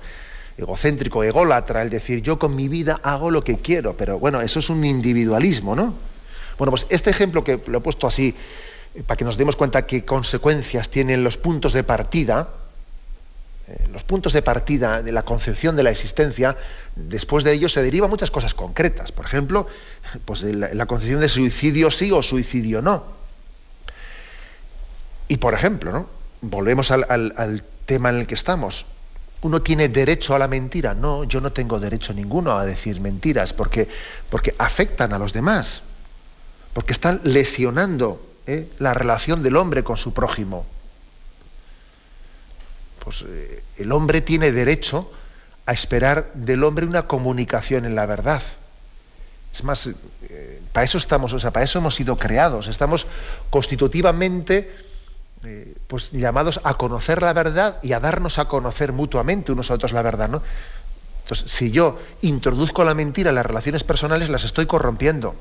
egocéntrico, 0.57 1.23
ególatra, 1.23 1.81
el 1.81 1.89
decir 1.89 2.21
yo 2.21 2.37
con 2.37 2.55
mi 2.55 2.67
vida 2.67 2.99
hago 3.03 3.31
lo 3.31 3.43
que 3.43 3.57
quiero, 3.57 3.95
pero 3.97 4.19
bueno, 4.19 4.41
eso 4.41 4.59
es 4.59 4.69
un 4.69 4.83
individualismo, 4.85 5.75
¿no? 5.75 5.95
Bueno, 6.57 6.71
pues 6.71 6.85
este 6.89 7.09
ejemplo 7.09 7.43
que 7.43 7.59
lo 7.65 7.79
he 7.79 7.81
puesto 7.81 8.05
así, 8.05 8.35
para 9.05 9.17
que 9.17 9.25
nos 9.25 9.37
demos 9.37 9.55
cuenta 9.55 9.85
qué 9.85 10.05
consecuencias 10.05 10.89
tienen 10.89 11.23
los 11.23 11.37
puntos 11.37 11.73
de 11.73 11.83
partida, 11.83 12.49
eh, 13.67 13.87
los 13.91 14.03
puntos 14.03 14.33
de 14.33 14.41
partida 14.41 15.01
de 15.01 15.11
la 15.11 15.23
concepción 15.23 15.75
de 15.75 15.83
la 15.83 15.91
existencia, 15.91 16.55
después 16.95 17.43
de 17.43 17.53
ello 17.53 17.69
se 17.69 17.81
derivan 17.81 18.09
muchas 18.09 18.29
cosas 18.29 18.53
concretas. 18.53 19.11
Por 19.11 19.25
ejemplo, 19.25 19.67
pues 20.25 20.43
la, 20.43 20.85
concepción 20.85 21.21
de 21.21 21.29
suicidio 21.29 21.89
sí 21.89 22.11
o 22.11 22.21
suicidio 22.21 22.81
no. 22.81 23.03
Y 25.27 25.37
por 25.37 25.53
ejemplo, 25.53 25.91
¿no? 25.91 26.07
volvemos 26.41 26.91
al 26.91 27.63
tema 27.85 28.09
en 28.09 28.17
el 28.17 28.27
que 28.27 28.35
estamos 28.35 28.85
uno 29.43 29.61
tiene 29.61 29.89
derecho 29.89 30.35
a 30.35 30.39
la 30.39 30.47
mentira. 30.47 30.93
No, 30.93 31.25
yo 31.25 31.41
no 31.41 31.51
tengo 31.51 31.79
derecho 31.79 32.13
ninguno 32.13 32.57
a 32.57 32.65
decir 32.65 32.99
mentiras 33.01 33.53
porque, 33.53 33.87
porque 34.29 34.55
afectan 34.57 35.13
a 35.13 35.19
los 35.19 35.33
demás, 35.33 35.81
porque 36.73 36.93
están 36.93 37.21
lesionando 37.23 38.25
¿eh? 38.47 38.69
la 38.79 38.93
relación 38.93 39.43
del 39.43 39.55
hombre 39.55 39.83
con 39.83 39.97
su 39.97 40.13
prójimo. 40.13 40.65
Pues 43.03 43.23
eh, 43.27 43.63
el 43.77 43.91
hombre 43.91 44.21
tiene 44.21 44.51
derecho 44.51 45.11
a 45.65 45.73
esperar 45.73 46.31
del 46.33 46.63
hombre 46.63 46.85
una 46.85 47.07
comunicación 47.07 47.85
en 47.85 47.95
la 47.95 48.05
verdad. 48.05 48.41
Es 49.53 49.63
más, 49.63 49.87
eh, 50.29 50.61
para 50.71 50.83
eso 50.83 50.97
estamos, 50.97 51.33
o 51.33 51.39
sea, 51.39 51.51
para 51.51 51.65
eso 51.65 51.79
hemos 51.79 51.95
sido 51.95 52.17
creados. 52.17 52.67
Estamos 52.67 53.07
constitutivamente 53.49 54.71
pues 55.87 56.11
llamados 56.11 56.61
a 56.63 56.75
conocer 56.75 57.21
la 57.21 57.33
verdad 57.33 57.77
y 57.83 57.91
a 57.91 57.99
darnos 57.99 58.39
a 58.39 58.45
conocer 58.45 58.93
mutuamente 58.93 59.51
unos 59.51 59.71
a 59.71 59.73
otros 59.73 59.91
la 59.91 60.01
verdad, 60.01 60.29
¿no? 60.29 60.41
Entonces, 61.23 61.51
si 61.51 61.69
yo 61.69 61.99
introduzco 62.21 62.85
la 62.85 62.93
mentira 62.93 63.29
en 63.29 63.35
las 63.35 63.45
relaciones 63.45 63.83
personales, 63.83 64.29
las 64.29 64.45
estoy 64.45 64.65
corrompiendo. 64.65 65.35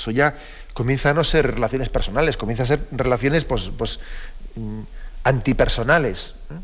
Eso 0.00 0.10
ya 0.12 0.34
comienza 0.72 1.10
a 1.10 1.14
no 1.14 1.22
ser 1.22 1.56
relaciones 1.56 1.90
personales, 1.90 2.38
comienza 2.38 2.62
a 2.62 2.66
ser 2.66 2.86
relaciones 2.90 3.44
pues, 3.44 3.70
pues 3.76 4.00
mm, 4.56 4.80
antipersonales. 5.24 6.36
¿eh? 6.50 6.54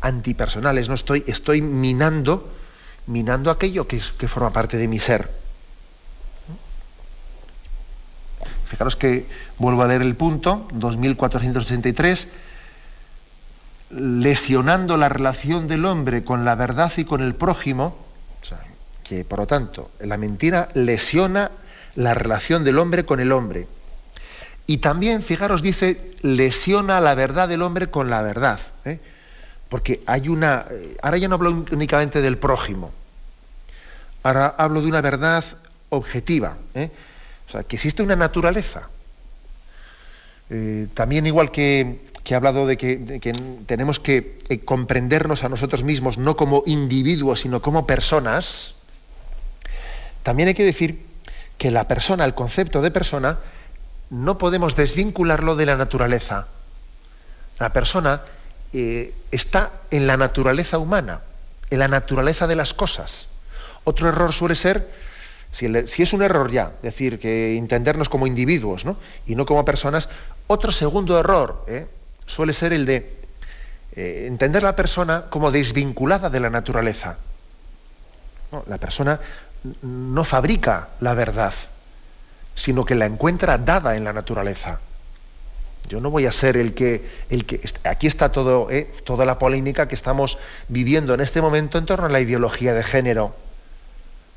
Antipersonales, 0.00 0.88
no 0.88 0.96
estoy, 0.96 1.22
estoy 1.28 1.62
minando, 1.62 2.52
minando 3.06 3.52
aquello 3.52 3.86
que, 3.86 4.02
que 4.18 4.26
forma 4.26 4.52
parte 4.52 4.76
de 4.76 4.88
mi 4.88 4.98
ser. 4.98 5.30
Fijaros 8.64 8.96
que 8.96 9.26
vuelvo 9.58 9.82
a 9.82 9.86
leer 9.86 10.02
el 10.02 10.16
punto, 10.16 10.66
2483, 10.72 12.26
lesionando 13.90 14.96
la 14.96 15.08
relación 15.08 15.68
del 15.68 15.84
hombre 15.84 16.24
con 16.24 16.44
la 16.44 16.56
verdad 16.56 16.92
y 16.96 17.04
con 17.04 17.22
el 17.22 17.36
prójimo, 17.36 17.96
que 19.04 19.24
por 19.24 19.38
lo 19.38 19.46
tanto 19.46 19.92
la 20.00 20.16
mentira 20.16 20.68
lesiona 20.74 21.52
la 21.96 22.14
relación 22.14 22.62
del 22.62 22.78
hombre 22.78 23.04
con 23.04 23.20
el 23.20 23.32
hombre. 23.32 23.66
Y 24.66 24.78
también, 24.78 25.22
fijaros, 25.22 25.62
dice, 25.62 26.12
lesiona 26.22 27.00
la 27.00 27.14
verdad 27.14 27.48
del 27.48 27.62
hombre 27.62 27.88
con 27.88 28.10
la 28.10 28.22
verdad. 28.22 28.60
¿eh? 28.84 28.98
Porque 29.68 30.02
hay 30.06 30.28
una. 30.28 30.66
Eh, 30.70 30.96
ahora 31.02 31.18
ya 31.18 31.28
no 31.28 31.36
hablo 31.36 31.64
únicamente 31.70 32.20
del 32.20 32.36
prójimo. 32.38 32.92
Ahora 34.22 34.54
hablo 34.58 34.82
de 34.82 34.88
una 34.88 35.00
verdad 35.00 35.44
objetiva. 35.88 36.56
¿eh? 36.74 36.90
O 37.48 37.52
sea, 37.52 37.62
que 37.62 37.76
existe 37.76 38.02
una 38.02 38.16
naturaleza. 38.16 38.88
También 40.94 41.26
igual 41.26 41.50
que, 41.50 41.98
he 42.24 42.34
hablado 42.34 42.68
de 42.68 42.76
que, 42.76 43.34
tenemos 43.66 43.98
que 43.98 44.38
comprendernos 44.64 45.42
a 45.42 45.48
nosotros 45.48 45.82
mismos 45.82 46.18
no 46.18 46.36
como 46.36 46.62
individuos, 46.66 47.40
sino 47.40 47.60
como 47.60 47.84
personas, 47.84 48.74
también 50.22 50.48
hay 50.48 50.54
que 50.54 50.64
decir 50.64 51.04
que 51.58 51.70
la 51.70 51.88
persona, 51.88 52.24
el 52.24 52.34
concepto 52.34 52.82
de 52.82 52.90
persona, 52.90 53.38
no 54.10 54.38
podemos 54.38 54.76
desvincularlo 54.76 55.56
de 55.56 55.66
la 55.66 55.76
naturaleza. 55.76 56.46
La 57.58 57.72
persona 57.72 58.22
eh, 58.72 59.14
está 59.30 59.72
en 59.90 60.06
la 60.06 60.16
naturaleza 60.16 60.78
humana, 60.78 61.20
en 61.70 61.78
la 61.78 61.88
naturaleza 61.88 62.46
de 62.46 62.56
las 62.56 62.74
cosas. 62.74 63.28
Otro 63.84 64.08
error 64.08 64.32
suele 64.32 64.54
ser 64.54 64.88
si, 65.56 66.02
es 66.02 66.12
un 66.12 66.22
error 66.22 66.50
ya, 66.50 66.72
decir 66.82 67.18
que 67.18 67.56
entendernos 67.56 68.10
como 68.10 68.26
individuos 68.26 68.84
y 69.26 69.34
no 69.36 69.46
como 69.46 69.64
personas, 69.64 70.10
otro 70.48 70.70
segundo 70.70 71.18
error 71.18 71.64
¿eh? 71.66 71.86
suele 72.26 72.52
ser 72.52 72.74
el 72.74 72.84
de 72.84 73.10
eh, 73.92 74.24
entender 74.26 74.62
la 74.62 74.76
persona 74.76 75.26
como 75.30 75.50
desvinculada 75.50 76.28
de 76.28 76.40
la 76.40 76.50
naturaleza. 76.50 77.16
La 78.66 78.78
persona 78.78 79.18
no 79.82 80.24
fabrica 80.24 80.88
la 81.00 81.14
verdad, 81.14 81.54
sino 82.54 82.84
que 82.84 82.94
la 82.94 83.06
encuentra 83.06 83.58
dada 83.58 83.96
en 83.96 84.04
la 84.04 84.12
naturaleza. 84.12 84.80
Yo 85.88 86.00
no 86.00 86.10
voy 86.10 86.26
a 86.26 86.32
ser 86.32 86.56
el 86.56 86.74
que, 86.74 87.08
el 87.30 87.46
que 87.46 87.60
aquí 87.84 88.06
está 88.06 88.32
todo, 88.32 88.70
¿eh? 88.70 88.90
toda 89.04 89.24
la 89.24 89.38
polémica 89.38 89.86
que 89.86 89.94
estamos 89.94 90.38
viviendo 90.68 91.14
en 91.14 91.20
este 91.20 91.40
momento 91.40 91.78
en 91.78 91.86
torno 91.86 92.06
a 92.06 92.08
la 92.08 92.20
ideología 92.20 92.74
de 92.74 92.82
género. 92.82 93.36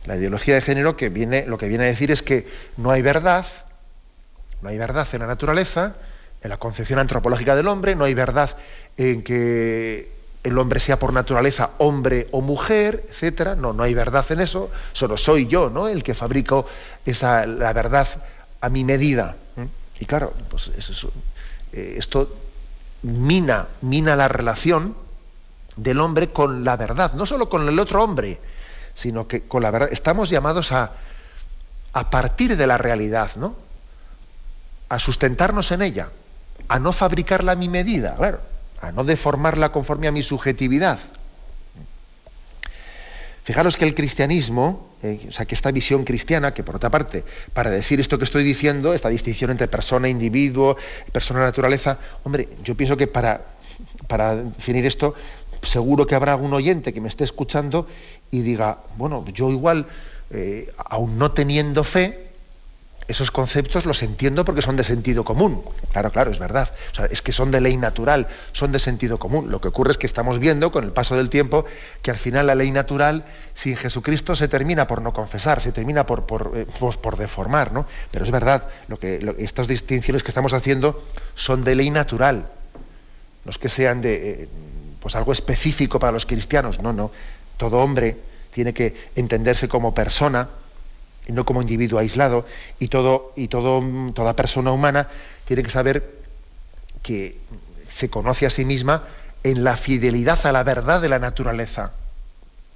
La 0.05 0.15
ideología 0.15 0.55
de 0.55 0.61
género 0.61 0.95
que 0.95 1.09
viene, 1.09 1.45
lo 1.47 1.57
que 1.57 1.67
viene 1.67 1.85
a 1.85 1.87
decir 1.87 2.11
es 2.11 2.21
que 2.21 2.47
no 2.77 2.91
hay 2.91 3.01
verdad, 3.01 3.45
no 4.61 4.69
hay 4.69 4.77
verdad 4.77 5.07
en 5.13 5.19
la 5.19 5.27
naturaleza, 5.27 5.95
en 6.43 6.49
la 6.49 6.57
concepción 6.57 6.99
antropológica 6.99 7.55
del 7.55 7.67
hombre, 7.67 7.95
no 7.95 8.05
hay 8.05 8.13
verdad 8.13 8.55
en 8.97 9.23
que 9.23 10.18
el 10.43 10.57
hombre 10.57 10.79
sea 10.79 10.97
por 10.99 11.13
naturaleza 11.13 11.71
hombre 11.79 12.27
o 12.31 12.41
mujer, 12.41 13.05
etcétera. 13.09 13.55
No, 13.55 13.73
no 13.73 13.83
hay 13.83 13.93
verdad 13.93 14.25
en 14.29 14.39
eso. 14.39 14.71
Solo 14.93 15.17
soy 15.17 15.47
yo, 15.47 15.69
¿no? 15.69 15.87
El 15.87 16.03
que 16.03 16.13
fabrico 16.13 16.65
esa, 17.05 17.45
la 17.45 17.73
verdad 17.73 18.07
a 18.61 18.69
mi 18.69 18.83
medida. 18.83 19.35
Y 19.99 20.05
claro, 20.05 20.33
pues 20.49 20.71
eh, 21.73 21.95
esto 21.97 22.33
mina, 23.03 23.67
mina 23.81 24.15
la 24.15 24.27
relación 24.27 24.95
del 25.75 25.99
hombre 25.99 26.29
con 26.29 26.63
la 26.63 26.77
verdad, 26.77 27.13
no 27.13 27.25
solo 27.25 27.49
con 27.49 27.67
el 27.67 27.79
otro 27.79 28.03
hombre, 28.03 28.39
sino 28.93 29.27
que 29.27 29.41
con 29.43 29.63
la 29.63 29.71
verdad 29.71 29.89
estamos 29.91 30.29
llamados 30.29 30.71
a, 30.71 30.91
a 31.93 32.09
partir 32.09 32.55
de 32.57 32.67
la 32.67 32.77
realidad, 32.77 33.31
¿no? 33.35 33.55
A 34.89 34.99
sustentarnos 34.99 35.71
en 35.71 35.81
ella, 35.81 36.09
a 36.67 36.79
no 36.79 36.91
fabricarla 36.91 37.53
a 37.53 37.55
mi 37.55 37.69
medida, 37.69 38.15
claro, 38.15 38.39
a 38.81 38.91
no 38.91 39.03
deformarla 39.03 39.71
conforme 39.71 40.07
a 40.07 40.11
mi 40.11 40.23
subjetividad. 40.23 40.99
Fijaros 43.43 43.77
que 43.77 43.85
el 43.85 43.95
cristianismo, 43.95 44.89
eh, 45.01 45.25
o 45.27 45.31
sea, 45.31 45.45
que 45.45 45.55
esta 45.55 45.71
visión 45.71 46.03
cristiana, 46.03 46.53
que 46.53 46.61
por 46.61 46.75
otra 46.75 46.91
parte, 46.91 47.23
para 47.53 47.71
decir 47.71 47.99
esto 47.99 48.19
que 48.19 48.25
estoy 48.25 48.43
diciendo, 48.43 48.93
esta 48.93 49.09
distinción 49.09 49.49
entre 49.49 49.67
persona, 49.67 50.07
individuo, 50.07 50.77
persona, 51.11 51.39
naturaleza, 51.39 51.97
hombre, 52.23 52.47
yo 52.63 52.75
pienso 52.75 52.95
que 52.95 53.07
para, 53.07 53.45
para 54.07 54.35
definir 54.35 54.85
esto, 54.85 55.15
seguro 55.63 56.05
que 56.05 56.13
habrá 56.13 56.33
algún 56.33 56.53
oyente 56.53 56.93
que 56.93 57.01
me 57.01 57.09
esté 57.09 57.23
escuchando 57.23 57.87
y 58.29 58.41
diga, 58.41 58.83
bueno, 58.97 59.25
yo 59.33 59.49
igual, 59.49 59.87
eh, 60.29 60.71
aún 60.77 61.17
no 61.17 61.31
teniendo 61.31 61.83
fe, 61.83 62.28
esos 63.09 63.31
conceptos 63.31 63.87
los 63.87 64.03
entiendo 64.03 64.45
porque 64.45 64.61
son 64.61 64.75
de 64.75 64.83
sentido 64.83 65.25
común. 65.25 65.63
Claro, 65.91 66.11
claro, 66.11 66.29
es 66.29 66.37
verdad. 66.37 66.71
es 67.09 67.23
que 67.23 67.31
son 67.31 67.49
de 67.49 67.59
ley 67.59 67.75
natural, 67.75 68.27
son 68.51 68.71
de 68.71 68.77
sentido 68.77 69.17
común. 69.17 69.49
Lo 69.49 69.59
que 69.59 69.67
ocurre 69.67 69.89
es 69.91 69.97
que 69.97 70.05
estamos 70.05 70.37
viendo 70.37 70.71
con 70.71 70.83
el 70.83 70.91
paso 70.91 71.15
del 71.17 71.31
tiempo 71.31 71.65
que 72.03 72.11
al 72.11 72.17
final 72.17 72.45
la 72.45 72.53
ley 72.53 72.69
natural 72.69 73.25
sin 73.55 73.75
Jesucristo 73.75 74.35
se 74.35 74.47
termina 74.47 74.85
por 74.85 75.01
no 75.01 75.11
confesar, 75.11 75.59
se 75.59 75.71
termina 75.71 76.05
por, 76.05 76.27
por, 76.27 76.51
eh, 76.55 76.67
pues 76.79 76.97
por 76.97 77.17
deformar, 77.17 77.71
¿no? 77.71 77.87
Pero 78.11 78.25
es 78.25 78.31
verdad, 78.31 78.69
lo 78.87 78.99
que, 78.99 79.35
estas 79.39 79.67
distinciones 79.67 80.21
que 80.21 80.29
estamos 80.29 80.53
haciendo 80.53 81.03
son 81.33 81.63
de 81.63 81.73
ley 81.73 81.89
natural. 81.89 82.47
No 83.43 83.49
es 83.49 83.57
que 83.57 83.69
sean 83.69 84.01
de 84.01 84.43
eh, 84.43 84.49
pues 84.99 85.15
algo 85.15 85.31
específico 85.31 85.97
para 85.97 86.11
los 86.11 86.27
cristianos, 86.27 86.79
no, 86.79 86.93
no 86.93 87.09
todo 87.57 87.79
hombre 87.79 88.17
tiene 88.53 88.73
que 88.73 88.95
entenderse 89.15 89.67
como 89.67 89.93
persona 89.93 90.49
y 91.29 91.31
no 91.31 91.45
como 91.45 91.61
individuo 91.61 91.99
aislado, 91.99 92.47
y, 92.79 92.87
todo, 92.87 93.33
y 93.35 93.49
toda 93.49 94.33
persona 94.35 94.71
humana 94.71 95.09
tiene 95.45 95.61
que 95.61 95.69
saber 95.69 96.17
que 97.03 97.37
se 97.87 98.09
conoce 98.09 98.47
a 98.47 98.49
sí 98.49 98.65
misma 98.65 99.03
en 99.43 99.63
la 99.63 99.77
fidelidad 99.77 100.43
a 100.47 100.51
la 100.51 100.63
verdad 100.63 100.99
de 101.01 101.07
la 101.09 101.19
naturaleza. 101.19 101.91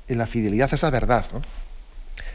en 0.07 0.19
la 0.19 0.27
fidelidad 0.27 0.69
a 0.71 0.75
esa 0.75 0.91
verdad, 0.91 1.25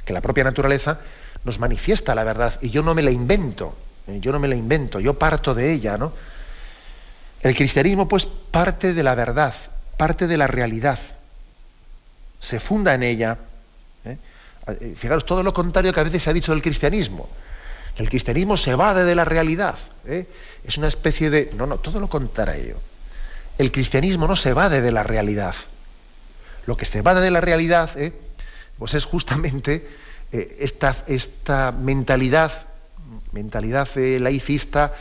que 0.04 0.12
la 0.12 0.20
propia 0.20 0.42
naturaleza 0.42 0.98
nos 1.44 1.60
manifiesta 1.60 2.14
la 2.16 2.24
verdad 2.24 2.58
y 2.62 2.70
yo 2.70 2.82
no 2.82 2.96
me 2.96 3.02
la 3.02 3.12
invento, 3.12 3.76
¿eh? 4.08 4.18
yo 4.20 4.32
no 4.32 4.40
me 4.40 4.48
la 4.48 4.56
invento, 4.56 4.98
yo 4.98 5.14
parto 5.14 5.54
de 5.54 5.72
ella, 5.72 5.98
¿no? 5.98 6.12
El 7.42 7.54
cristianismo, 7.54 8.08
pues, 8.08 8.26
parte 8.26 8.92
de 8.92 9.02
la 9.04 9.14
verdad, 9.14 9.54
parte 9.96 10.26
de 10.26 10.36
la 10.36 10.48
realidad, 10.48 10.98
se 12.40 12.58
funda 12.58 12.94
en 12.94 13.04
ella. 13.04 13.38
¿Eh? 14.68 14.78
Eh, 14.80 14.94
fijaros, 14.96 15.24
todo 15.24 15.42
lo 15.42 15.52
contrario 15.52 15.92
que 15.92 16.00
a 16.00 16.04
veces 16.04 16.22
se 16.22 16.30
ha 16.30 16.32
dicho 16.32 16.52
del 16.52 16.62
cristianismo. 16.62 17.28
El 17.96 18.08
cristianismo 18.08 18.56
se 18.56 18.72
evade 18.72 19.04
de 19.04 19.14
la 19.14 19.24
realidad. 19.24 19.76
Es 20.64 20.78
una 20.78 20.86
especie 20.86 21.30
de. 21.30 21.50
No, 21.56 21.66
no, 21.66 21.78
todo 21.78 21.98
lo 21.98 22.08
contrario. 22.08 22.76
El 23.58 23.72
cristianismo 23.72 24.28
no 24.28 24.36
se 24.36 24.50
evade 24.50 24.80
de 24.80 24.92
la 24.92 25.02
realidad. 25.02 25.54
Lo 26.66 26.76
que 26.76 26.84
se 26.84 26.98
evade 26.98 27.20
de 27.20 27.32
la 27.32 27.40
realidad, 27.40 27.90
pues 28.78 28.94
es 28.94 29.04
justamente 29.04 29.84
esta, 30.30 30.94
esta, 31.08 31.72
mentalidad, 31.72 32.52
mentalidad 33.32 33.88
laicista, 33.96 34.94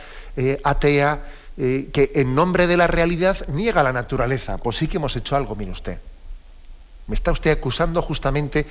atea, 0.64 1.20
eh, 1.60 1.90
que 1.92 2.12
en 2.14 2.36
nombre 2.36 2.68
de 2.68 2.76
la 2.76 2.86
realidad 2.86 3.48
niega 3.48 3.82
la 3.82 3.92
naturaleza. 3.92 4.58
Pues 4.58 4.76
sí 4.76 4.86
que 4.86 4.98
hemos 4.98 5.16
hecho 5.16 5.34
algo, 5.34 5.56
mire 5.56 5.72
usted. 5.72 5.98
Me 7.08 7.16
está 7.16 7.32
usted 7.32 7.50
acusando 7.50 8.00
justamente 8.00 8.64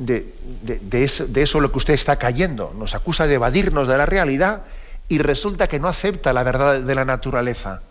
de, 0.00 1.02
eso, 1.02 1.60
lo 1.60 1.70
que 1.70 1.78
usted 1.78 1.94
está 1.94 2.16
cayendo. 2.16 2.74
Nos 2.76 2.94
acusa 2.94 3.26
de 3.26 3.34
evadirnos 3.34 3.86
de 3.86 3.96
la 3.96 4.06
realidad 4.06 4.62
y 5.08 5.18
resulta 5.18 5.66
que 5.66 5.78
no 5.78 5.88
acepta 5.88 6.32
la 6.32 6.42
verdad 6.42 6.80
de 6.80 6.94
la 6.94 7.04
naturaleza 7.04 7.82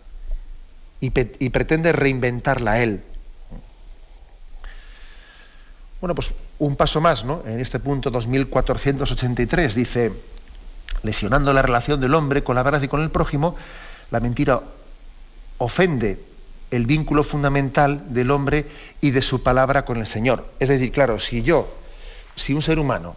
y, 1.00 1.12
y 1.14 1.50
pretende 1.50 1.92
reinventarla 1.92 2.82
él. 2.82 3.02
Bueno, 6.00 6.14
pues 6.14 6.32
un 6.58 6.76
paso 6.76 7.00
más, 7.00 7.24
¿no? 7.24 7.42
En 7.46 7.60
este 7.60 7.78
punto 7.78 8.10
2483 8.10 9.74
dice 9.74 10.12
lesionando 11.02 11.52
la 11.52 11.62
relación 11.62 12.00
del 12.00 12.14
hombre 12.14 12.42
con 12.42 12.56
la 12.56 12.62
verdad 12.62 12.82
y 12.82 12.88
con 12.88 13.02
el 13.02 13.10
prójimo, 13.10 13.54
la 14.10 14.20
mentira 14.20 14.60
ofende 15.58 16.18
el 16.70 16.86
vínculo 16.86 17.22
fundamental 17.22 18.12
del 18.12 18.30
hombre 18.30 18.66
y 19.00 19.10
de 19.10 19.22
su 19.22 19.42
palabra 19.42 19.84
con 19.84 19.98
el 19.98 20.06
Señor. 20.06 20.46
Es 20.58 20.68
decir, 20.68 20.92
claro, 20.92 21.18
si 21.18 21.42
yo, 21.42 21.79
si 22.40 22.54
un 22.54 22.62
ser 22.62 22.78
humano, 22.78 23.16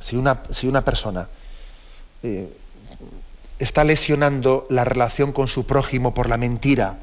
si 0.00 0.16
una, 0.16 0.42
si 0.50 0.66
una 0.66 0.82
persona 0.82 1.28
eh, 2.22 2.48
está 3.58 3.84
lesionando 3.84 4.66
la 4.70 4.84
relación 4.84 5.32
con 5.32 5.48
su 5.48 5.66
prójimo 5.66 6.14
por 6.14 6.30
la 6.30 6.38
mentira 6.38 6.98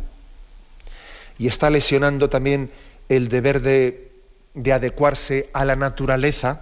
y 1.38 1.48
está 1.48 1.70
lesionando 1.70 2.30
también 2.30 2.72
el 3.10 3.30
deber 3.30 3.62
de, 3.62 4.12
de 4.56 4.74
adecuarse 4.74 5.52
a 5.54 5.66
la 5.66 5.76
naturaleza, 5.76 6.62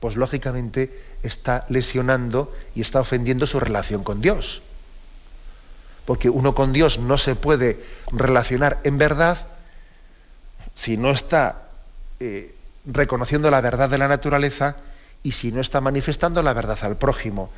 pues 0.00 0.16
lógicamente 0.16 0.98
está 1.22 1.66
lesionando 1.68 2.54
y 2.74 2.80
está 2.80 3.00
ofendiendo 3.00 3.46
su 3.46 3.60
relación 3.60 4.02
con 4.02 4.22
Dios. 4.22 4.62
Porque 6.06 6.30
uno 6.30 6.54
con 6.54 6.72
Dios 6.72 6.98
no 6.98 7.18
se 7.18 7.34
puede 7.34 7.84
relacionar 8.10 8.80
en 8.84 8.96
verdad 8.96 9.46
si 10.74 10.96
no 10.96 11.10
está 11.10 11.68
eh, 12.18 12.54
reconociendo 12.84 13.50
la 13.50 13.60
verdad 13.60 13.88
de 13.88 13.98
la 13.98 14.08
naturaleza 14.08 14.76
y 15.22 15.32
si 15.32 15.52
no 15.52 15.60
está 15.60 15.80
manifestando 15.80 16.42
la 16.42 16.52
verdad 16.52 16.78
al 16.82 16.96
prójimo. 16.96 17.50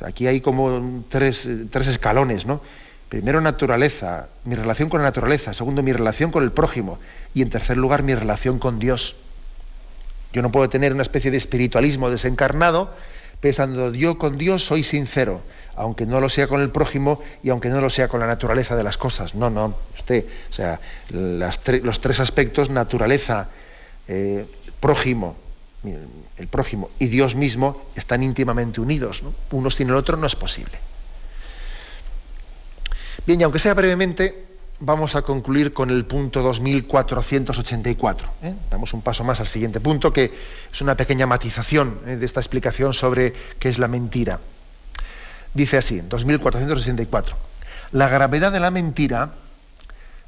aquí 0.00 0.26
hay 0.26 0.40
como 0.40 1.04
tres, 1.08 1.46
escalones, 1.46 2.46
¿no? 2.46 2.60
Primero 3.08 3.40
naturaleza, 3.40 4.28
mi 4.44 4.56
relación 4.56 4.88
con 4.88 5.00
la 5.00 5.08
naturaleza. 5.08 5.54
Segundo, 5.54 5.82
mi 5.82 5.92
relación 5.92 6.32
con 6.32 6.42
el 6.42 6.50
prójimo. 6.50 6.98
Y 7.34 7.42
en 7.42 7.50
tercer 7.50 7.76
lugar, 7.76 8.02
mi 8.02 8.14
relación 8.14 8.58
con 8.58 8.78
Dios. 8.78 9.16
Yo 10.32 10.42
no 10.42 10.50
puedo 10.50 10.68
tener 10.68 10.92
una 10.92 11.02
especie 11.02 11.30
de 11.30 11.36
espiritualismo 11.36 12.10
desencarnado 12.10 12.92
pensando 13.40 13.92
yo 13.92 14.18
con 14.18 14.38
Dios 14.38 14.64
soy 14.64 14.82
sincero, 14.82 15.40
aunque 15.74 16.06
no 16.06 16.20
lo 16.20 16.28
sea 16.28 16.48
con 16.48 16.60
el 16.60 16.70
prójimo 16.70 17.22
y 17.42 17.50
aunque 17.50 17.68
no 17.68 17.80
lo 17.80 17.90
sea 17.90 18.08
con 18.08 18.20
la 18.20 18.26
naturaleza 18.26 18.76
de 18.76 18.82
las 18.82 18.96
cosas. 18.96 19.34
No, 19.34 19.50
no, 19.50 19.76
usted, 19.94 20.24
o 20.50 20.52
sea, 20.52 20.80
los 21.10 22.00
tres 22.00 22.20
aspectos, 22.20 22.70
naturaleza, 22.70 23.48
eh, 24.08 24.46
prójimo, 24.80 25.36
el 26.36 26.48
prójimo 26.48 26.90
y 26.98 27.06
Dios 27.06 27.34
mismo 27.34 27.80
están 27.94 28.22
íntimamente 28.22 28.80
unidos. 28.80 29.22
Uno 29.50 29.70
sin 29.70 29.88
el 29.88 29.94
otro 29.94 30.16
no 30.16 30.26
es 30.26 30.36
posible. 30.36 30.78
Bien, 33.26 33.40
y 33.40 33.44
aunque 33.44 33.58
sea 33.58 33.74
brevemente, 33.74 34.46
vamos 34.80 35.16
a 35.16 35.22
concluir 35.22 35.72
con 35.72 35.90
el 35.90 36.04
punto 36.04 36.42
2484. 36.42 38.28
¿eh? 38.42 38.54
Damos 38.70 38.92
un 38.92 39.02
paso 39.02 39.24
más 39.24 39.40
al 39.40 39.46
siguiente 39.46 39.80
punto, 39.80 40.12
que 40.12 40.32
es 40.72 40.80
una 40.80 40.94
pequeña 40.96 41.26
matización 41.26 42.00
¿eh? 42.06 42.16
de 42.16 42.26
esta 42.26 42.40
explicación 42.40 42.92
sobre 42.92 43.32
qué 43.58 43.68
es 43.68 43.78
la 43.78 43.88
mentira. 43.88 44.40
Dice 45.54 45.78
así, 45.78 46.00
2484. 46.00 47.36
La 47.92 48.08
gravedad 48.08 48.52
de 48.52 48.60
la 48.60 48.70
mentira 48.70 49.32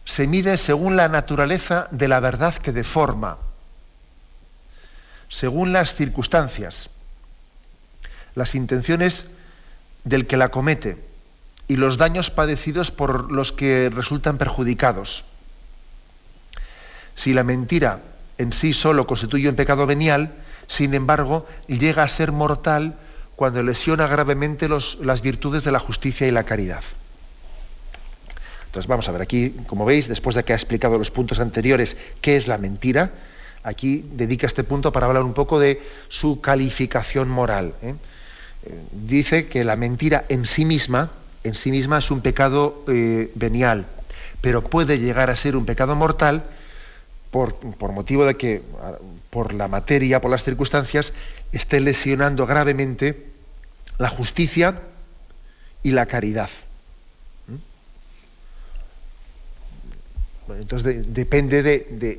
se 0.05 0.26
mide 0.26 0.57
según 0.57 0.96
la 0.96 1.09
naturaleza 1.09 1.86
de 1.90 2.09
la 2.09 2.18
verdad 2.18 2.55
que 2.55 2.72
deforma, 2.72 3.38
según 5.29 5.72
las 5.72 5.95
circunstancias, 5.95 6.91
las 8.35 8.55
intenciones 8.55 9.26
del 10.05 10.26
que 10.26 10.37
la 10.37 10.51
comete 10.51 10.97
y 11.68 11.76
los 11.76 11.99
daños 11.99 12.31
padecidos 12.31 12.91
por 12.91 13.31
los 13.31 13.53
que 13.53 13.91
resultan 13.91 14.39
perjudicados. 14.39 15.24
Si 17.14 17.35
la 17.35 17.45
mentira 17.45 18.01
en 18.39 18.53
sí 18.53 18.72
solo 18.72 19.07
constituye 19.07 19.49
un 19.49 19.57
pecado 19.57 19.87
venial, 19.87 20.33
sin 20.66 20.95
embargo, 20.95 21.47
llega 21.66 22.03
a 22.03 22.09
ser 22.09 22.33
mortal 22.33 22.97
cuando 23.37 23.62
lesiona 23.62 24.07
gravemente 24.07 24.68
las 24.68 25.22
virtudes 25.22 25.64
de 25.64 25.72
la 25.72 25.79
justicia 25.79 26.26
y 26.26 26.31
la 26.31 26.45
caridad. 26.45 26.83
Entonces 28.66 28.89
vamos 28.89 29.09
a 29.09 29.12
ver, 29.12 29.22
aquí, 29.22 29.55
como 29.66 29.85
veis, 29.85 30.09
después 30.09 30.37
de 30.37 30.45
que 30.45 30.53
ha 30.53 30.57
explicado 30.57 30.99
los 30.99 31.11
puntos 31.11 31.41
anteriores 31.41 31.97
qué 32.20 32.37
es 32.37 32.49
la 32.49 32.59
mentira, 32.59 33.12
aquí 33.68 34.04
dedica 34.12 34.46
este 34.46 34.64
punto 34.64 34.92
para 34.92 35.06
hablar 35.06 35.22
un 35.22 35.34
poco 35.34 35.60
de 35.60 35.80
su 36.08 36.40
calificación 36.40 37.28
moral. 37.28 37.74
¿eh? 37.82 37.94
Eh, 38.64 38.82
dice 38.92 39.46
que 39.46 39.62
la 39.62 39.76
mentira 39.76 40.24
en 40.28 40.46
sí 40.46 40.64
misma, 40.64 41.10
en 41.44 41.54
sí 41.54 41.70
misma 41.70 41.98
es 41.98 42.10
un 42.10 42.22
pecado 42.22 42.84
eh, 42.88 43.30
venial, 43.34 43.86
pero 44.40 44.64
puede 44.64 44.98
llegar 44.98 45.30
a 45.30 45.36
ser 45.36 45.54
un 45.54 45.66
pecado 45.66 45.94
mortal 45.96 46.44
por, 47.30 47.56
motivo 47.92 48.24
de 48.24 48.36
que, 48.36 48.62
por 49.28 49.52
la 49.52 49.68
materia, 49.68 50.20
por 50.22 50.30
las 50.30 50.44
circunstancias, 50.44 51.12
esté 51.52 51.78
lesionando 51.78 52.46
gravemente 52.46 53.26
la 53.98 54.08
justicia 54.08 54.80
y 55.82 55.90
la 55.90 56.06
caridad. 56.06 56.48
Entonces 60.48 61.12
depende 61.12 61.62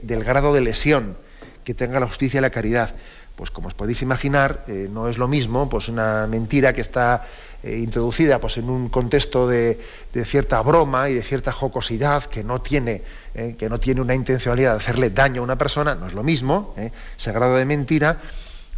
del 0.03 0.23
grado 0.23 0.53
de 0.53 0.61
lesión 0.61 1.17
que 1.69 1.75
tenga 1.75 1.99
la 1.99 2.07
justicia 2.07 2.39
y 2.39 2.41
la 2.41 2.49
caridad. 2.49 2.95
Pues 3.35 3.51
como 3.51 3.67
os 3.67 3.75
podéis 3.75 4.01
imaginar, 4.01 4.63
eh, 4.67 4.89
no 4.91 5.07
es 5.07 5.19
lo 5.19 5.27
mismo 5.27 5.69
pues 5.69 5.87
una 5.87 6.25
mentira 6.25 6.73
que 6.73 6.81
está 6.81 7.27
eh, 7.61 7.77
introducida 7.77 8.41
pues, 8.41 8.57
en 8.57 8.71
un 8.71 8.89
contexto 8.89 9.47
de, 9.47 9.79
cierta 10.25 10.59
broma 10.63 11.11
y 11.11 11.13
de 11.13 11.21
cierta 11.21 11.51
jocosidad 11.51 12.23
que 12.23 12.43
no 12.43 12.59
tiene, 12.59 13.03
eh, 13.35 13.55
que 13.55 13.69
no 13.69 13.79
tiene 13.79 14.01
una 14.01 14.15
intencionalidad 14.15 14.71
de 14.71 14.77
hacerle 14.77 15.11
daño 15.11 15.41
a 15.41 15.43
una 15.43 15.59
persona, 15.59 15.93
no 15.93 16.07
es 16.07 16.13
lo 16.13 16.23
mismo, 16.23 16.73
ese 16.75 17.31
grado 17.33 17.57
de 17.57 17.65
mentira, 17.65 18.17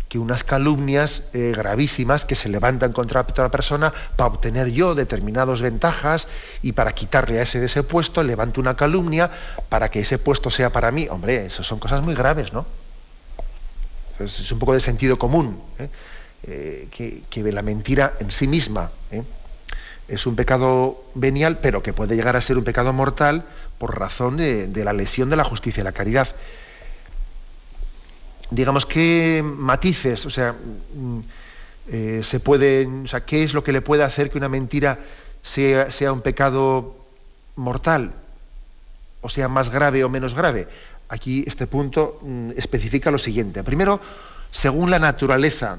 que 0.09 0.19
unas 0.19 0.43
calumnias 0.43 1.23
gravísimas 1.31 2.25
que 2.25 2.35
se 2.35 2.49
levantan 2.49 2.91
contra 2.91 3.21
otra 3.21 3.49
persona 3.49 3.93
para 4.17 4.27
obtener 4.27 4.67
yo 4.69 4.95
determinadas 4.95 5.61
ventajas 5.61 6.27
y 6.61 6.73
para 6.73 6.91
quitarle 6.91 7.39
a 7.39 7.43
ese 7.43 7.61
de 7.61 7.67
ese 7.67 7.83
puesto, 7.83 8.21
levanto 8.21 8.59
una 8.59 8.75
calumnia 8.75 9.31
para 9.69 9.89
que 9.89 10.01
ese 10.01 10.17
puesto 10.17 10.49
sea 10.49 10.71
para 10.71 10.91
mí. 10.91 11.07
Hombre, 11.09 11.45
eso 11.45 11.63
son 11.63 11.79
cosas 11.79 12.01
muy 12.01 12.15
graves, 12.15 12.51
¿no? 12.51 12.80
Es 14.23 14.51
un 14.51 14.59
poco 14.59 14.73
de 14.73 14.79
sentido 14.79 15.17
común. 15.17 15.59
Eh, 16.43 16.87
que, 17.29 17.51
la 17.51 17.61
mentira 17.61 18.13
en 18.19 18.31
sí 18.31 18.47
misma 18.47 18.89
¿eh? 19.11 19.21
es 20.07 20.25
un 20.25 20.35
pecado 20.35 21.03
venial, 21.13 21.59
pero 21.61 21.83
que 21.83 21.93
puede 21.93 22.15
llegar 22.15 22.35
a 22.35 22.41
ser 22.41 22.57
un 22.57 22.63
pecado 22.63 22.93
mortal 22.93 23.45
por 23.77 23.99
razón 23.99 24.37
de, 24.37 24.67
la 24.83 24.91
lesión 24.91 25.29
de 25.29 25.35
la 25.35 25.43
justicia 25.43 25.81
y 25.81 25.83
la 25.83 25.91
caridad. 25.91 26.27
Digamos, 28.49 28.87
¿qué 28.87 29.43
matices, 29.45 30.25
o 30.25 30.31
sea, 30.31 30.53
mm, 30.53 31.19
eh, 31.91 32.21
se 32.23 32.39
pueden, 32.39 33.05
qué 33.25 33.43
es 33.43 33.53
lo 33.53 33.63
que 33.63 33.71
le 33.71 33.81
puede 33.81 34.03
hacer 34.03 34.31
que 34.31 34.39
una 34.39 34.49
mentira 34.49 34.99
sea 35.43 36.11
un 36.11 36.21
pecado 36.21 36.95
mortal? 37.55 38.13
O 39.21 39.29
sea, 39.29 39.47
más 39.47 39.69
grave 39.69 40.03
o 40.03 40.09
menos 40.09 40.33
grave. 40.33 40.67
Aquí 41.11 41.43
este 41.45 41.67
punto 41.67 42.19
mm, 42.21 42.51
especifica 42.57 43.11
lo 43.11 43.17
siguiente. 43.17 43.63
Primero, 43.63 43.99
según 44.49 44.89
la 44.89 44.99
naturaleza 44.99 45.77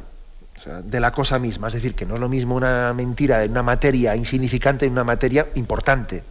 de 0.85 1.01
la 1.01 1.13
cosa 1.13 1.39
misma. 1.39 1.69
Es 1.69 1.75
decir, 1.75 1.95
que 1.95 2.07
no 2.07 2.15
es 2.15 2.21
lo 2.21 2.29
mismo 2.29 2.55
una 2.55 2.93
mentira 2.93 3.45
en 3.45 3.51
una 3.51 3.63
materia 3.63 4.15
insignificante 4.15 4.87
en 4.87 4.93
una 4.93 5.05
materia 5.05 5.49
importante. 5.55 6.23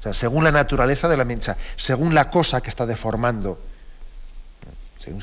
O 0.00 0.02
sea, 0.02 0.12
según 0.12 0.44
la 0.44 0.50
naturaleza 0.50 1.08
de 1.08 1.16
la 1.16 1.24
mentira, 1.24 1.56
según 1.76 2.14
la 2.14 2.30
cosa 2.30 2.60
que 2.60 2.70
está 2.70 2.86
deformando. 2.86 3.58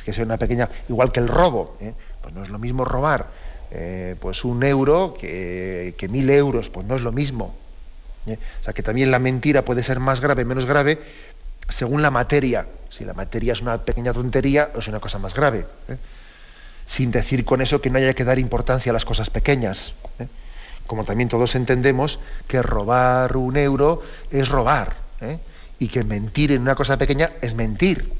que 0.03 0.13
sea 0.13 0.25
una 0.25 0.37
pequeña, 0.37 0.69
igual 0.89 1.11
que 1.11 1.19
el 1.19 1.27
robo, 1.27 1.77
¿eh? 1.79 1.93
pues 2.21 2.33
no 2.33 2.41
es 2.41 2.49
lo 2.49 2.57
mismo 2.57 2.85
robar 2.85 3.27
eh, 3.71 4.15
pues 4.19 4.45
un 4.45 4.63
euro 4.63 5.15
que, 5.19 5.95
que, 5.97 6.07
mil 6.07 6.29
euros, 6.29 6.69
pues 6.69 6.85
no 6.85 6.95
es 6.95 7.01
lo 7.01 7.11
mismo. 7.11 7.55
¿eh? 8.27 8.37
O 8.61 8.63
sea 8.63 8.73
que 8.73 8.83
también 8.83 9.11
la 9.11 9.19
mentira 9.19 9.63
puede 9.63 9.83
ser 9.83 9.99
más 9.99 10.21
grave, 10.21 10.45
menos 10.45 10.65
grave, 10.65 10.99
según 11.69 12.01
la 12.01 12.11
materia. 12.11 12.67
Si 12.89 13.05
la 13.05 13.13
materia 13.13 13.53
es 13.53 13.61
una 13.61 13.77
pequeña 13.79 14.13
tontería, 14.13 14.71
es 14.77 14.87
una 14.87 14.99
cosa 14.99 15.19
más 15.19 15.33
grave. 15.33 15.65
Sin 16.85 17.11
decir 17.11 17.45
con 17.45 17.61
eso 17.61 17.81
que 17.81 17.89
no 17.89 17.97
haya 17.97 18.13
que 18.13 18.23
dar 18.23 18.39
importancia 18.39 18.91
a 18.91 18.93
las 18.93 19.05
cosas 19.05 19.29
pequeñas. 19.29 19.93
Como 20.85 21.05
también 21.05 21.29
todos 21.29 21.55
entendemos 21.55 22.19
que 22.47 22.61
robar 22.61 23.35
un 23.37 23.57
euro 23.57 24.03
es 24.29 24.49
robar. 24.49 24.95
Y 25.79 25.87
que 25.87 26.03
mentir 26.03 26.51
en 26.51 26.61
una 26.61 26.75
cosa 26.75 26.97
pequeña 26.97 27.31
es 27.41 27.55
mentir 27.55 28.13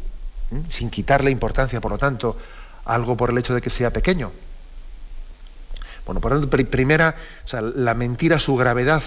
sin 0.69 0.89
quitarle 0.89 1.31
importancia, 1.31 1.81
por 1.81 1.91
lo 1.91 1.97
tanto, 1.97 2.37
algo 2.85 3.17
por 3.17 3.29
el 3.29 3.37
hecho 3.37 3.53
de 3.53 3.61
que 3.61 3.69
sea 3.69 3.91
pequeño. 3.91 4.31
Bueno, 6.05 6.19
por 6.19 6.33
lo 6.33 6.39
tanto, 6.39 6.69
primera, 6.69 7.15
o 7.45 7.47
sea, 7.47 7.61
la 7.61 7.93
mentira, 7.93 8.39
su 8.39 8.55
gravedad, 8.55 9.03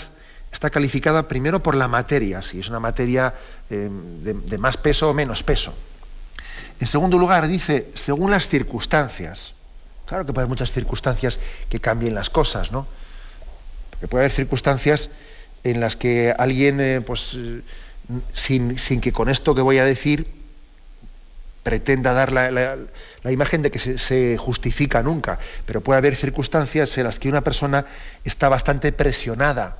está 0.52 0.70
calificada 0.70 1.28
primero 1.28 1.62
por 1.62 1.74
la 1.74 1.88
materia, 1.88 2.42
si 2.42 2.60
es 2.60 2.68
una 2.68 2.80
materia 2.80 3.34
eh, 3.70 3.88
de, 3.90 4.58
más 4.58 4.76
peso 4.76 5.10
o 5.10 5.14
menos 5.14 5.42
peso. 5.42 5.74
En 6.80 6.86
segundo 6.86 7.18
lugar, 7.18 7.48
dice, 7.48 7.90
según 7.94 8.30
las 8.30 8.48
circunstancias. 8.48 9.54
Claro 10.06 10.24
que 10.24 10.32
puede 10.32 10.44
haber 10.44 10.50
muchas 10.50 10.72
circunstancias 10.72 11.40
que 11.68 11.80
cambien 11.80 12.14
las 12.14 12.30
cosas, 12.30 12.70
¿no? 12.70 12.86
Porque 13.90 14.08
puede 14.08 14.24
haber 14.24 14.32
circunstancias 14.32 15.10
en 15.64 15.80
las 15.80 15.96
que 15.96 16.34
alguien, 16.36 16.80
eh, 16.80 17.00
pues, 17.00 17.32
eh, 17.34 17.62
sin, 18.32 18.78
sin, 18.78 19.00
que 19.00 19.12
con 19.12 19.28
esto 19.28 19.54
que 19.54 19.62
voy 19.62 19.78
a 19.78 19.84
decir 19.84 20.26
pretenda 21.66 22.12
dar 22.12 22.30
la, 22.30 22.78
imagen 23.28 23.62
de 23.62 23.72
que 23.72 23.80
se, 23.80 24.36
justifica 24.36 25.02
nunca, 25.02 25.40
pero 25.66 25.80
puede 25.80 25.98
haber 25.98 26.14
circunstancias 26.14 26.96
en 26.96 27.02
las 27.02 27.18
que 27.18 27.28
una 27.28 27.40
persona 27.40 27.86
está 28.24 28.48
bastante 28.48 28.92
presionada, 28.92 29.76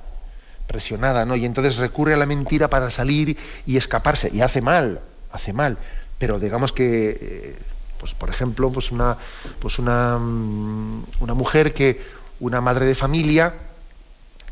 presionada, 0.67 1.25
¿no? 1.25 1.35
Y 1.35 1.45
entonces 1.45 1.77
recurre 1.77 2.13
a 2.13 2.17
la 2.17 2.25
mentira 2.25 2.69
para 2.69 2.91
salir 2.91 3.37
y 3.65 3.77
escaparse, 3.77 4.29
y 4.33 4.41
hace 4.41 4.61
mal, 4.61 5.01
hace 5.31 5.53
mal, 5.53 5.77
pero 6.19 6.39
digamos 6.39 6.73
que, 6.73 7.17
eh, 7.19 7.55
pues 7.99 8.13
por 8.13 8.29
ejemplo, 8.29 8.71
pues 8.71 8.91
una, 8.91 9.17
pues 9.59 9.79
una, 9.79 10.17
mm, 10.19 11.03
una 11.21 11.33
mujer 11.33 11.73
que, 11.73 12.01
una 12.39 12.61
madre 12.61 12.85
de 12.85 12.93
familia, 12.93 13.53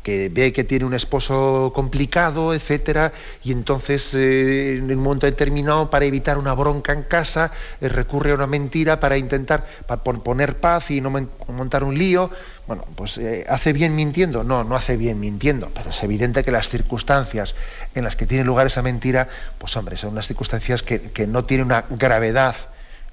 que 0.06 0.28
ve 0.28 0.52
que 0.52 0.62
tiene 0.62 0.84
un 0.84 0.94
esposo 0.94 1.72
complicado, 1.74 2.54
etcétera, 2.54 3.12
y 3.42 3.50
entonces 3.50 4.14
eh, 4.14 4.76
en 4.76 4.84
un 4.84 5.02
momento 5.02 5.26
determinado, 5.26 5.90
para 5.90 6.04
evitar 6.04 6.38
una 6.38 6.54
bronca 6.54 6.92
en 6.92 7.02
casa, 7.02 7.50
eh, 7.80 7.88
recurre 7.88 8.30
a 8.30 8.36
una 8.36 8.46
mentira 8.46 9.00
para 9.00 9.18
intentar 9.18 9.66
poner 10.22 10.60
paz 10.60 10.92
y 10.92 11.00
no 11.00 11.10
montar 11.10 11.82
un 11.82 11.98
lío. 11.98 12.30
Bueno, 12.68 12.84
pues 12.94 13.18
eh, 13.18 13.46
¿hace 13.48 13.72
bien 13.72 13.96
mintiendo? 13.96 14.44
No, 14.44 14.62
no 14.62 14.76
hace 14.76 14.96
bien 14.96 15.18
mintiendo, 15.18 15.72
pero 15.74 15.90
es 15.90 16.00
evidente 16.04 16.44
que 16.44 16.52
las 16.52 16.68
circunstancias 16.68 17.56
en 17.96 18.04
las 18.04 18.14
que 18.14 18.26
tiene 18.26 18.44
lugar 18.44 18.68
esa 18.68 18.82
mentira, 18.82 19.28
pues 19.58 19.76
hombre, 19.76 19.96
son 19.96 20.10
unas 20.10 20.28
circunstancias 20.28 20.84
que, 20.84 21.26
no 21.26 21.46
tienen 21.46 21.66
una 21.66 21.84
gravedad. 21.90 22.54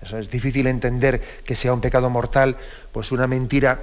Es 0.03 0.29
difícil 0.29 0.67
entender 0.67 1.23
que 1.43 1.55
sea 1.55 1.73
un 1.73 1.81
pecado 1.81 2.11
mortal, 2.11 2.55
pues 2.91 3.11
una 3.11 3.25
mentira 3.25 3.79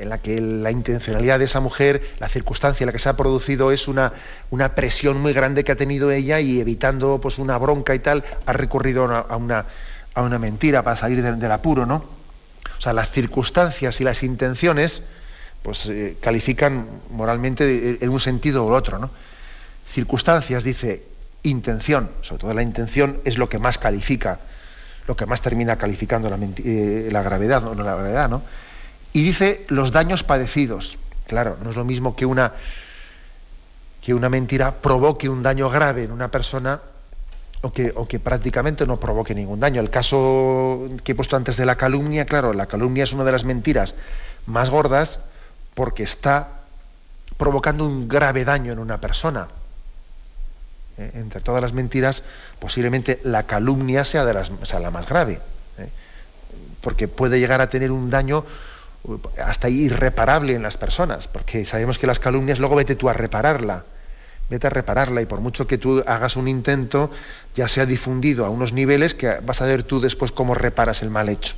en 0.00 0.08
la 0.08 0.18
que 0.18 0.40
la 0.40 0.70
intencionalidad 0.70 1.38
de 1.38 1.44
esa 1.44 1.60
mujer, 1.60 2.02
la 2.18 2.28
circunstancia 2.28 2.84
en 2.84 2.86
la 2.86 2.92
que 2.92 2.98
se 2.98 3.08
ha 3.08 3.16
producido 3.16 3.70
es 3.72 3.88
una, 3.88 4.12
una 4.50 4.74
presión 4.74 5.20
muy 5.20 5.32
grande 5.32 5.64
que 5.64 5.72
ha 5.72 5.76
tenido 5.76 6.10
ella 6.10 6.40
y 6.40 6.60
evitando 6.60 7.20
pues 7.20 7.38
una 7.38 7.58
bronca 7.58 7.94
y 7.94 7.98
tal, 7.98 8.24
ha 8.46 8.52
recurrido 8.52 9.04
a 9.04 9.36
una, 9.36 9.66
a 10.14 10.22
una 10.22 10.38
mentira 10.38 10.82
para 10.82 10.96
salir 10.96 11.22
del, 11.22 11.52
apuro, 11.52 11.86
¿no? 11.86 12.04
O 12.78 12.80
sea, 12.80 12.92
las 12.92 13.10
circunstancias 13.10 14.00
y 14.00 14.04
las 14.04 14.22
intenciones 14.22 15.02
pues 15.62 15.86
eh, 15.86 16.16
califican 16.20 16.86
moralmente 17.10 17.98
en 18.00 18.08
un 18.08 18.20
sentido 18.20 18.64
u 18.64 18.72
otro, 18.72 18.98
¿no? 18.98 19.10
Circunstancias, 19.86 20.64
dice, 20.64 21.04
intención, 21.42 22.10
sobre 22.22 22.40
todo 22.40 22.54
la 22.54 22.62
intención 22.62 23.20
es 23.24 23.36
lo 23.36 23.48
que 23.48 23.58
más 23.58 23.76
califica, 23.76 24.40
lo 25.06 25.16
que 25.16 25.26
más 25.26 25.42
termina 25.42 25.76
calificando 25.76 26.30
la, 26.30 26.38
eh, 26.64 27.08
la 27.12 27.22
gravedad, 27.22 27.62
no 27.62 27.74
la 27.74 27.94
gravedad, 27.94 28.30
¿no? 28.30 28.42
Y 29.12 29.22
dice 29.22 29.64
los 29.68 29.92
daños 29.92 30.22
padecidos. 30.22 30.98
Claro, 31.26 31.56
no 31.62 31.70
es 31.70 31.76
lo 31.76 31.84
mismo 31.84 32.16
que 32.16 32.26
una, 32.26 32.52
que 34.02 34.14
una 34.14 34.28
mentira 34.28 34.74
provoque 34.74 35.28
un 35.28 35.42
daño 35.42 35.68
grave 35.70 36.04
en 36.04 36.12
una 36.12 36.30
persona 36.30 36.80
o 37.62 37.72
que, 37.72 37.92
o 37.94 38.08
que, 38.08 38.18
prácticamente 38.18 38.86
no 38.86 38.98
provoque 38.98 39.34
ningún 39.34 39.60
daño. 39.60 39.80
El 39.80 39.90
caso 39.90 40.88
que 41.04 41.12
he 41.12 41.14
puesto 41.14 41.36
antes 41.36 41.56
de 41.56 41.66
la 41.66 41.76
calumnia, 41.76 42.24
claro, 42.24 42.52
la 42.52 42.66
calumnia 42.66 43.04
es 43.04 43.12
una 43.12 43.24
de 43.24 43.32
las 43.32 43.44
mentiras 43.44 43.94
más 44.46 44.70
gordas 44.70 45.18
porque 45.74 46.02
está 46.02 46.60
provocando 47.36 47.86
un 47.86 48.08
grave 48.08 48.44
daño 48.44 48.72
en 48.72 48.78
una 48.78 49.00
persona. 49.00 49.48
Eh, 50.98 51.12
entre 51.14 51.40
todas 51.40 51.62
las 51.62 51.72
mentiras, 51.72 52.22
posiblemente 52.58 53.20
la 53.24 53.44
calumnia 53.44 54.04
sea, 54.04 54.24
de 54.24 54.34
las, 54.34 54.50
la 54.72 54.90
más 54.90 55.08
grave, 55.08 55.40
¿eh? 55.78 55.88
porque 56.82 57.08
puede 57.08 57.40
llegar 57.40 57.60
a 57.60 57.70
tener 57.70 57.90
un 57.90 58.10
daño 58.10 58.44
hasta 59.42 59.68
irreparable 59.68 60.54
en 60.54 60.62
las 60.62 60.76
personas, 60.76 61.26
porque 61.28 61.64
sabemos 61.64 61.98
que 61.98 62.06
las 62.06 62.20
calumnias 62.20 62.58
luego 62.58 62.76
vete 62.76 62.96
tú 62.96 63.08
a 63.08 63.12
repararla, 63.12 63.84
vete 64.48 64.66
a 64.66 64.70
repararla 64.70 65.22
y 65.22 65.26
por 65.26 65.40
mucho 65.40 65.66
que 65.66 65.78
tú 65.78 66.02
hagas 66.06 66.36
un 66.36 66.48
intento, 66.48 67.10
ya 67.54 67.68
sea 67.68 67.86
difundido 67.86 68.44
a 68.44 68.50
unos 68.50 68.72
niveles 68.72 69.14
que 69.14 69.40
vas 69.40 69.62
a 69.62 69.66
ver 69.66 69.84
tú 69.84 70.00
después 70.00 70.32
cómo 70.32 70.54
reparas 70.54 71.02
el 71.02 71.10
mal 71.10 71.28
hecho. 71.28 71.54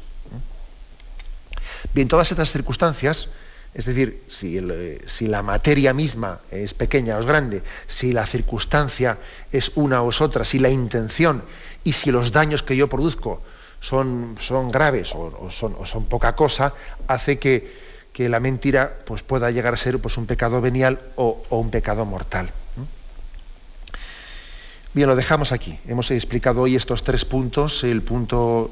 Bien, 1.95 2.09
todas 2.09 2.31
estas 2.31 2.53
circunstancias, 2.53 3.29
es 3.75 3.87
decir, 3.87 4.23
si, 4.29 4.61
si, 5.07 5.27
la 5.27 5.43
materia 5.43 5.93
misma 5.93 6.41
es 6.51 6.75
pequeña 6.75 7.17
o 7.17 7.21
es 7.21 7.27
grande, 7.27 7.63
si 7.87 8.13
la 8.13 8.25
circunstancia 8.27 9.19
es 9.51 9.73
una 9.75 10.01
o 10.03 10.11
es 10.11 10.21
otra, 10.21 10.45
si 10.45 10.59
la 10.59 10.71
intención 10.71 11.43
y 11.85 11.93
si 11.93 12.13
los 12.13 12.33
daños 12.33 12.63
que 12.63 12.77
yo 12.77 12.89
produzco 12.89 13.43
son, 13.83 14.37
graves 14.71 15.15
o, 15.15 15.51
son, 15.51 16.05
poca 16.07 16.35
cosa, 16.35 16.73
hace 17.09 17.39
que, 17.39 17.83
la 18.17 18.41
mentira 18.41 18.99
pues, 19.05 19.23
pueda 19.23 19.51
llegar 19.51 19.75
a 19.75 19.77
ser 19.77 19.99
pues, 19.99 20.17
un 20.17 20.27
pecado 20.27 20.61
venial 20.61 21.01
o, 21.17 21.43
un 21.51 21.71
pecado 21.71 22.07
mortal. 22.07 22.51
Bien, 24.95 25.09
lo 25.09 25.17
dejamos 25.17 25.53
aquí. 25.53 25.79
Hemos 25.89 26.11
explicado 26.11 26.63
hoy 26.63 26.77
estos 26.77 27.03
tres 27.03 27.25
puntos, 27.25 27.83
el 27.83 28.03
punto 28.03 28.71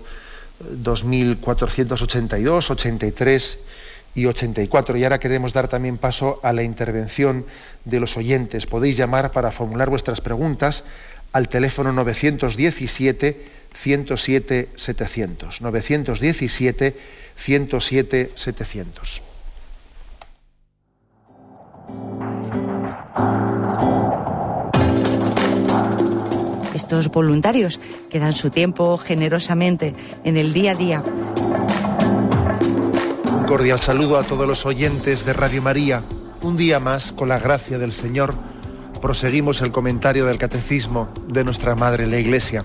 2482, 0.60 2.70
83 2.70 3.58
y 4.14 4.26
84. 4.26 4.98
Y 4.98 5.04
ahora 5.04 5.18
queremos 5.18 5.54
dar 5.54 5.68
también 5.68 5.96
paso 5.96 6.38
a 6.42 6.52
la 6.52 6.62
intervención 6.62 7.46
de 7.86 8.00
los 8.00 8.18
oyentes. 8.18 8.66
Podéis 8.66 8.98
llamar 8.98 9.32
para 9.32 9.50
formular 9.50 9.88
vuestras 9.88 10.20
preguntas 10.20 10.84
al 11.32 11.48
teléfono 11.48 11.92
917 11.92 13.59
107 13.74 14.70
700. 14.76 15.60
917 15.60 16.96
107 17.36 18.30
700. 18.34 19.22
Estos 26.74 27.10
voluntarios 27.10 27.78
que 28.08 28.18
dan 28.18 28.34
su 28.34 28.50
tiempo 28.50 28.98
generosamente 28.98 29.94
en 30.24 30.36
el 30.36 30.52
día 30.52 30.72
a 30.72 30.74
día. 30.74 31.04
Un 33.32 33.44
cordial 33.46 33.78
saludo 33.78 34.18
a 34.18 34.22
todos 34.22 34.46
los 34.46 34.66
oyentes 34.66 35.24
de 35.24 35.32
Radio 35.32 35.62
María. 35.62 36.02
Un 36.42 36.56
día 36.56 36.80
más, 36.80 37.12
con 37.12 37.28
la 37.28 37.38
gracia 37.38 37.78
del 37.78 37.92
Señor, 37.92 38.34
proseguimos 39.00 39.62
el 39.62 39.72
comentario 39.72 40.26
del 40.26 40.38
Catecismo 40.38 41.08
de 41.28 41.44
nuestra 41.44 41.74
Madre 41.74 42.06
la 42.06 42.18
Iglesia. 42.18 42.64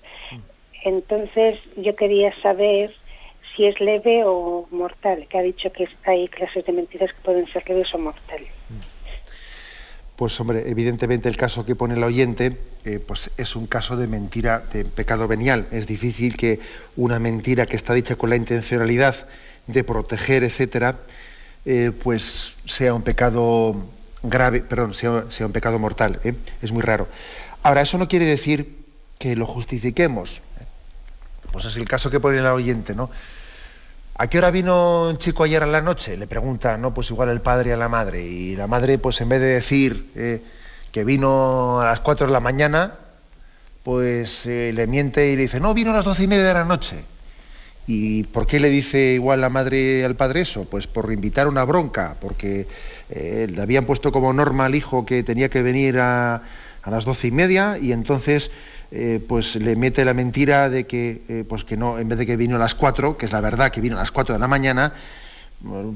Entonces, 0.86 1.59
yo 1.75 1.93
quería 1.97 2.34
saber 2.41 2.95
si 3.53 3.65
es 3.65 3.77
leve 3.81 4.23
o 4.23 4.65
mortal, 4.71 5.27
que 5.27 5.39
ha 5.39 5.41
dicho 5.41 5.73
que 5.73 5.89
hay 6.05 6.29
clases 6.29 6.65
de 6.65 6.71
mentiras 6.71 7.11
que 7.11 7.19
pueden 7.21 7.47
ser 7.47 7.67
leves 7.67 7.93
o 7.93 7.97
mortales. 7.97 8.53
Pues 10.16 10.39
hombre, 10.39 10.70
evidentemente 10.70 11.28
el 11.28 11.38
caso 11.38 11.66
que 11.66 11.76
pone 11.76 11.95
el 11.95 12.03
oyente 12.03 12.57
eh, 12.86 12.99
pues 12.99 13.32
es 13.38 13.55
un 13.55 13.66
caso 13.66 13.95
de 13.95 14.07
mentira, 14.07 14.64
de 14.74 14.84
pecado 14.84 15.28
venial. 15.28 15.68
Es 15.72 15.88
difícil 15.88 16.36
que 16.36 16.59
una 16.97 17.18
mentira 17.18 17.66
que 17.66 17.78
está 17.78 17.93
dicha 17.93 18.16
con 18.16 18.30
la 18.30 18.36
intencionalidad 18.36 19.28
de 19.68 19.84
proteger, 19.86 20.43
etcétera, 20.43 20.99
eh, 21.66 21.91
pues 22.03 22.55
sea 22.66 22.93
un 22.93 23.01
pecado 23.01 23.86
grave, 24.22 24.61
perdón, 24.61 24.93
sea, 24.93 25.24
un 25.45 25.51
pecado 25.53 25.80
mortal. 25.80 26.20
¿eh? 26.26 26.34
Es 26.61 26.74
muy 26.74 26.82
raro. 26.82 27.07
Ahora, 27.64 27.82
eso 27.82 27.97
no 27.97 28.09
quiere 28.09 28.26
decir 28.26 28.84
que 29.18 29.38
lo 29.38 29.45
justifiquemos. 29.45 30.41
Pues 31.53 31.66
es 31.66 31.78
el 31.78 31.88
caso 31.88 32.09
que 32.09 32.20
pone 32.20 32.39
el 32.39 32.45
oyente, 32.47 32.95
¿no? 32.95 33.09
¿A 34.16 34.28
qué 34.28 34.38
hora 34.38 34.51
vino 34.51 35.09
un 35.09 35.18
chico 35.18 35.43
ayer 35.43 35.64
a 35.64 35.66
la 35.66 35.82
noche? 35.82 36.16
Le 36.18 36.28
pregunta, 36.28 36.78
¿no? 36.78 36.93
Pues 36.93 37.09
igual 37.09 37.30
el 37.30 37.41
padre 37.41 37.74
a 37.74 37.78
la 37.78 37.89
madre. 37.89 38.24
Y 38.24 38.55
la 38.55 38.68
madre, 38.68 38.99
pues 38.99 39.20
en 39.22 39.30
vez 39.30 39.41
de 39.41 39.47
decir 39.47 40.11
eh, 40.16 40.43
que 40.91 41.03
vino 41.03 41.82
a 41.82 41.86
las 41.86 41.99
4 42.01 42.28
de 42.28 42.34
la 42.34 42.39
mañana, 42.39 42.93
pues 43.82 44.45
eh, 44.45 44.72
le 44.74 44.86
miente 44.86 45.32
y 45.32 45.36
le 45.36 45.43
dice, 45.43 45.59
no, 45.59 45.74
vino 45.74 45.89
a 45.89 45.95
las 45.95 46.05
doce 46.05 46.24
y 46.24 46.28
media 46.28 46.43
de 46.45 46.53
la 46.53 46.64
noche. 46.64 47.03
¿Y 47.88 48.24
por 48.26 48.45
qué 48.45 48.59
le 48.59 48.70
dice 48.70 49.14
igual 49.14 49.41
la 49.41 49.49
madre 49.49 50.05
al 50.05 50.16
padre 50.16 50.41
eso? 50.41 50.66
Pues 50.66 50.86
por 50.86 51.11
invitar 51.11 51.47
una 51.47 51.64
bronca, 51.64 52.16
porque 52.22 52.68
eh, 53.09 53.47
le 53.49 53.61
habían 53.61 53.86
puesto 53.86 54.11
como 54.11 54.32
norma 54.32 54.66
al 54.66 54.76
hijo 54.76 55.07
que 55.07 55.24
tenía 55.24 55.49
que 55.49 55.64
venir 55.64 55.99
a, 55.99 56.43
a 56.84 56.91
las 56.91 57.05
doce 57.05 57.27
y 57.27 57.31
media 57.31 57.77
y 57.81 57.91
entonces 57.91 58.51
eh, 58.91 59.19
pues 59.27 59.55
le 59.55 59.75
mete 59.75 60.05
la 60.05 60.13
mentira 60.13 60.69
de 60.69 60.86
que, 60.86 61.23
eh, 61.27 61.43
pues 61.47 61.63
que 61.63 61.77
no, 61.77 61.97
en 61.97 62.07
vez 62.07 62.19
de 62.19 62.25
que 62.25 62.38
vino 62.38 62.57
a 62.57 62.59
las 62.59 62.75
cuatro, 62.75 63.17
que 63.17 63.25
es 63.25 63.31
la 63.31 63.41
verdad 63.41 63.71
que 63.71 63.81
vino 63.81 63.95
a 63.95 63.99
las 63.99 64.11
cuatro 64.11 64.34
de 64.34 64.39
la 64.39 64.47
mañana, 64.47 64.93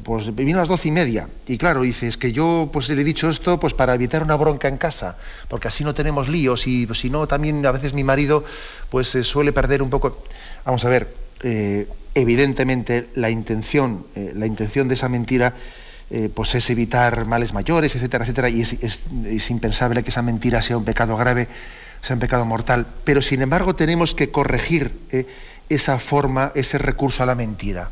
pues 0.04 0.34
vino 0.34 0.58
a 0.58 0.62
las 0.62 0.70
doce 0.70 0.88
y 0.88 0.92
media. 0.92 1.28
Y 1.46 1.58
claro, 1.58 1.82
dice, 1.82 2.08
es 2.08 2.18
que 2.18 2.32
yo 2.32 2.70
pues 2.72 2.90
le 2.90 3.00
he 3.00 3.04
dicho 3.04 3.30
esto 3.30 3.60
pues 3.60 3.74
para 3.74 3.94
evitar 3.94 4.24
una 4.24 4.36
bronca 4.36 4.68
en 4.68 4.78
casa, 4.78 5.18
porque 5.50 5.68
así 5.68 5.84
no 5.84 5.94
tenemos 5.94 6.30
líos 6.30 6.66
y 6.68 6.88
si 6.94 7.10
no 7.10 7.28
también 7.28 7.64
a 7.66 7.72
veces 7.72 7.94
mi 7.94 8.04
marido 8.04 8.46
pues 8.90 9.10
se 9.10 9.24
suele 9.24 9.52
perder 9.52 9.84
un 9.84 9.90
poco. 9.90 10.24
Vamos 10.66 10.84
a 10.86 10.90
ver, 10.90 11.14
eh, 11.44 11.88
evidentemente 12.16 13.10
la 13.14 13.30
intención, 13.30 14.08
la 14.16 14.48
intención 14.48 14.88
de 14.88 14.96
esa 14.96 15.10
mentira 15.10 15.54
pues 16.34 16.56
es 16.56 16.70
evitar 16.70 17.26
males 17.26 17.54
mayores, 17.54 17.96
etcétera, 17.96 18.24
etcétera, 18.24 18.50
y 18.50 18.62
es 18.62 19.50
impensable 19.50 20.04
que 20.04 20.10
esa 20.10 20.22
mentira 20.22 20.62
sea 20.62 20.78
un 20.78 20.86
pecado 20.86 21.18
grave 21.18 21.50
sea 22.02 22.16
un 22.16 22.20
pecado 22.20 22.46
mortal, 22.46 22.86
pero 23.04 23.22
sin 23.22 23.42
embargo 23.42 23.76
tenemos 23.76 24.14
que 24.14 24.32
corregir 24.32 24.98
eh, 25.12 25.26
esa 25.70 26.00
forma, 26.00 26.52
ese 26.56 26.78
recurso 26.78 27.24
a 27.24 27.26
la 27.26 27.36
mentira. 27.36 27.92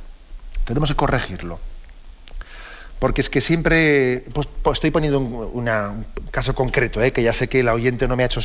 Tenemos 0.66 0.90
que 0.90 0.96
corregirlo. 0.96 1.60
Porque 3.00 3.22
es 3.22 3.30
que 3.30 3.42
siempre, 3.42 4.24
pues, 4.34 4.48
estoy 4.72 4.90
poniendo 4.90 5.20
un, 5.20 6.06
caso 6.32 6.56
concreto, 6.56 7.04
eh, 7.04 7.12
que 7.12 7.24
ya 7.24 7.34
sé 7.34 7.50
que 7.50 7.60
el 7.60 7.68
oyente 7.68 8.08
no 8.08 8.16
me 8.16 8.24
ha 8.24 8.28
hecho 8.28 8.40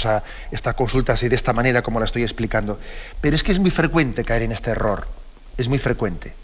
esta 0.50 0.74
consulta 0.74 1.12
así 1.12 1.28
de 1.28 1.36
esta 1.36 1.52
manera 1.52 1.82
como 1.82 2.00
la 2.00 2.04
estoy 2.04 2.22
explicando, 2.22 2.78
pero 3.20 3.36
es 3.36 3.42
que 3.42 3.52
es 3.52 3.60
muy 3.60 3.70
frecuente 3.70 4.24
caer 4.24 4.42
en 4.42 4.52
este 4.52 4.70
error, 4.70 5.06
es 5.56 5.68
muy 5.68 5.78
frecuente. 5.78 6.34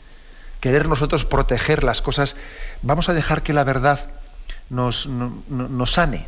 Querer 0.60 0.88
nosotros 0.88 1.24
proteger 1.24 1.84
las 1.84 2.02
cosas, 2.02 2.36
vamos 2.82 3.08
a 3.08 3.14
dejar 3.14 3.42
que 3.42 3.52
la 3.52 3.64
verdad 3.64 4.00
nos, 4.70 5.08
sane, 5.86 6.26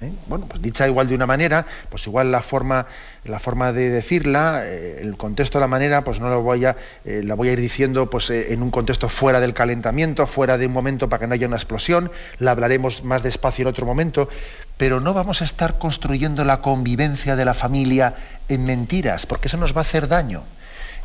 ¿eh? 0.00 0.12
Bueno, 0.26 0.46
pues 0.46 0.60
dicha 0.62 0.86
igual 0.86 1.08
de 1.08 1.14
una 1.14 1.26
manera, 1.26 1.66
pues 1.88 2.06
igual 2.06 2.30
la 2.30 2.42
forma, 2.42 2.86
la 3.24 3.38
forma 3.38 3.72
de 3.72 3.90
decirla, 3.90 4.62
eh, 4.64 5.00
el 5.00 5.16
contexto, 5.16 5.58
la 5.58 5.68
manera, 5.68 6.04
pues 6.04 6.20
no 6.20 6.28
lo 6.28 6.42
voy 6.42 6.66
a, 6.66 6.76
eh, 7.04 7.22
la 7.24 7.34
voy 7.34 7.48
a 7.48 7.52
ir 7.52 7.60
diciendo 7.60 8.10
pues, 8.10 8.30
en 8.30 8.62
un 8.62 8.70
contexto 8.70 9.08
fuera 9.08 9.40
del 9.40 9.54
calentamiento, 9.54 10.26
fuera 10.26 10.58
de 10.58 10.66
un 10.66 10.72
momento 10.72 11.08
para 11.08 11.20
que 11.20 11.26
no 11.26 11.34
haya 11.34 11.46
una 11.46 11.56
explosión, 11.56 12.10
la 12.38 12.50
hablaremos 12.50 13.04
más 13.04 13.22
despacio 13.22 13.62
en 13.62 13.68
otro 13.68 13.86
momento, 13.86 14.28
pero 14.76 15.00
no 15.00 15.14
vamos 15.14 15.40
a 15.42 15.44
estar 15.44 15.78
construyendo 15.78 16.44
la 16.44 16.60
convivencia 16.60 17.36
de 17.36 17.44
la 17.44 17.54
familia 17.54 18.14
en 18.48 18.64
mentiras, 18.64 19.26
porque 19.26 19.48
eso 19.48 19.56
nos 19.56 19.74
va 19.74 19.80
a 19.80 19.82
hacer 19.82 20.08
daño. 20.08 20.44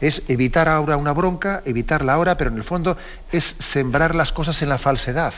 Es 0.01 0.23
evitar 0.27 0.67
ahora 0.67 0.97
una 0.97 1.13
bronca, 1.13 1.61
evitarla 1.65 2.13
ahora, 2.13 2.37
pero 2.37 2.49
en 2.49 2.57
el 2.57 2.63
fondo 2.63 2.97
es 3.31 3.55
sembrar 3.59 4.15
las 4.15 4.33
cosas 4.33 4.61
en 4.61 4.69
la 4.69 4.77
falsedad. 4.77 5.33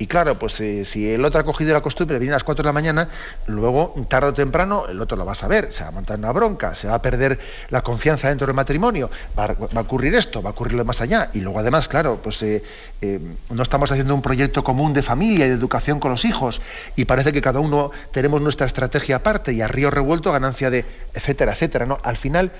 Y 0.00 0.06
claro, 0.06 0.38
pues 0.38 0.58
eh, 0.62 0.86
si 0.86 1.12
el 1.12 1.22
otro 1.26 1.42
ha 1.42 1.44
cogido 1.44 1.74
la 1.74 1.82
costumbre, 1.82 2.18
viene 2.18 2.32
a 2.32 2.36
las 2.36 2.42
4 2.42 2.62
de 2.62 2.68
la 2.68 2.72
mañana, 2.72 3.10
luego, 3.46 3.94
tarde 4.08 4.28
o 4.28 4.32
temprano, 4.32 4.86
el 4.88 4.98
otro 4.98 5.14
lo 5.18 5.26
va 5.26 5.32
a 5.32 5.34
saber, 5.34 5.70
se 5.74 5.82
va 5.82 5.90
a 5.90 5.92
montar 5.92 6.18
una 6.18 6.32
bronca, 6.32 6.74
se 6.74 6.88
va 6.88 6.94
a 6.94 7.02
perder 7.02 7.38
la 7.68 7.82
confianza 7.82 8.30
dentro 8.30 8.46
del 8.46 8.56
matrimonio, 8.56 9.10
va 9.38 9.44
a, 9.44 9.80
ocurrir 9.80 10.14
esto, 10.14 10.40
va 10.40 10.48
a 10.48 10.52
ocurrir 10.52 10.72
lo 10.72 10.86
más 10.86 11.02
allá. 11.02 11.28
Y 11.34 11.40
luego, 11.40 11.58
además, 11.58 11.86
claro, 11.86 12.18
pues 12.22 12.42
eh, 12.42 12.62
eh, 13.02 13.20
no 13.50 13.62
estamos 13.62 13.92
haciendo 13.92 14.14
un 14.14 14.22
proyecto 14.22 14.64
común 14.64 14.94
de 14.94 15.02
familia 15.02 15.44
y 15.44 15.50
de 15.50 15.54
educación 15.54 16.00
con 16.00 16.12
los 16.12 16.24
hijos, 16.24 16.62
y 16.96 17.04
parece 17.04 17.34
que 17.34 17.42
cada 17.42 17.60
uno 17.60 17.90
tenemos 18.10 18.40
nuestra 18.40 18.66
estrategia 18.66 19.16
aparte, 19.16 19.52
y 19.52 19.60
a 19.60 19.68
río 19.68 19.90
revuelto, 19.90 20.32
ganancia 20.32 20.70
de, 20.70 20.86
etcétera, 21.12 21.52
etcétera. 21.52 21.84
¿no? 21.84 21.98
Al 22.02 22.16
final, 22.16 22.52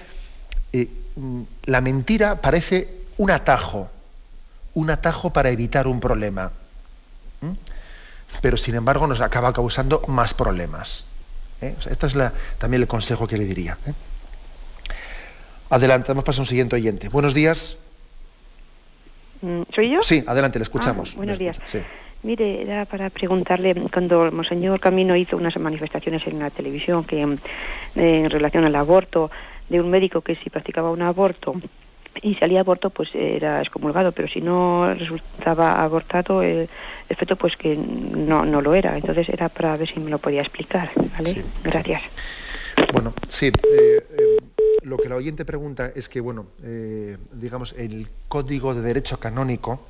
mm, 0.72 1.42
la 1.64 1.80
mentira 1.80 2.36
parece 2.36 2.88
un 3.18 3.30
atajo, 3.30 3.90
un 4.74 4.90
atajo 4.90 5.30
para 5.30 5.50
evitar 5.50 5.86
un 5.86 6.00
problema 6.00 6.52
pero 8.40 8.56
sin 8.56 8.74
embargo 8.74 9.06
nos 9.06 9.20
acaba 9.20 9.52
causando 9.52 10.02
más 10.08 10.34
problemas. 10.34 11.04
¿eh? 11.60 11.74
este 11.90 12.06
es 12.06 12.14
la, 12.14 12.32
también 12.58 12.82
el 12.82 12.88
consejo 12.88 13.26
que 13.26 13.36
le 13.36 13.44
diría. 13.44 13.76
¿eh? 13.86 13.92
Adelante, 15.70 16.12
vamos 16.12 16.38
a 16.38 16.40
un 16.40 16.46
siguiente 16.46 16.76
oyente. 16.76 17.08
Buenos 17.08 17.34
días. 17.34 17.76
Mm, 19.42 19.62
¿Soy 19.74 19.90
yo? 19.90 20.02
Sí, 20.02 20.24
adelante, 20.26 20.58
le 20.58 20.64
escuchamos. 20.64 21.12
Ah, 21.12 21.16
buenos 21.16 21.38
días. 21.38 21.58
Mire, 22.22 22.62
era 22.62 22.84
para 22.84 23.08
preguntarle, 23.08 23.74
cuando 23.90 24.26
el 24.26 24.32
Monseñor 24.32 24.78
Camino 24.78 25.16
hizo 25.16 25.38
unas 25.38 25.56
manifestaciones 25.56 26.26
en 26.26 26.38
la 26.38 26.50
televisión 26.50 27.04
que 27.04 27.22
eh, 27.22 27.38
en 27.94 28.28
relación 28.28 28.64
al 28.64 28.76
aborto, 28.76 29.30
de 29.70 29.80
un 29.80 29.88
médico 29.88 30.20
que 30.20 30.34
si 30.36 30.50
practicaba 30.50 30.90
un 30.90 31.00
aborto 31.00 31.54
y 32.22 32.34
salía 32.34 32.60
aborto 32.60 32.90
pues 32.90 33.08
era 33.14 33.62
excomulgado 33.62 34.12
pero 34.12 34.28
si 34.28 34.40
no 34.40 34.92
resultaba 34.94 35.82
abortado 35.82 36.42
el, 36.42 36.68
efecto 37.08 37.36
pues 37.36 37.56
que 37.56 37.76
no, 37.76 38.44
no 38.44 38.60
lo 38.60 38.74
era. 38.74 38.96
Entonces 38.96 39.28
era 39.28 39.48
para 39.48 39.76
ver 39.76 39.88
si 39.88 40.00
me 40.00 40.10
lo 40.10 40.18
podía 40.18 40.42
explicar 40.42 40.90
vale 41.16 41.44
gracias. 41.62 42.02
Bueno 42.92 43.14
sí 43.28 43.46
eh, 43.46 43.52
eh, 43.62 44.36
lo 44.82 44.96
que 44.98 45.08
la 45.08 45.16
oyente 45.16 45.44
pregunta 45.44 45.92
es 45.94 46.08
que 46.08 46.20
bueno 46.20 46.46
eh, 46.64 47.16
digamos 47.32 47.72
el 47.78 48.08
código 48.28 48.74
de 48.74 48.82
derecho 48.82 49.18
canónico 49.18 49.86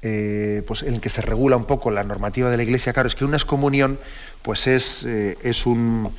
pues 0.00 0.84
en 0.84 0.94
el 0.94 1.00
que 1.00 1.08
se 1.08 1.22
regula 1.22 1.56
un 1.56 1.64
poco 1.64 1.90
la 1.90 2.04
normativa 2.04 2.50
de 2.50 2.56
la 2.56 2.62
Iglesia, 2.62 2.92
claro, 2.92 3.08
es 3.08 3.16
que 3.16 3.24
una 3.24 3.36
excomunión 3.36 3.98
pues 4.42 4.68
es, 4.68 5.04
es 5.04 5.66
un 5.66 6.12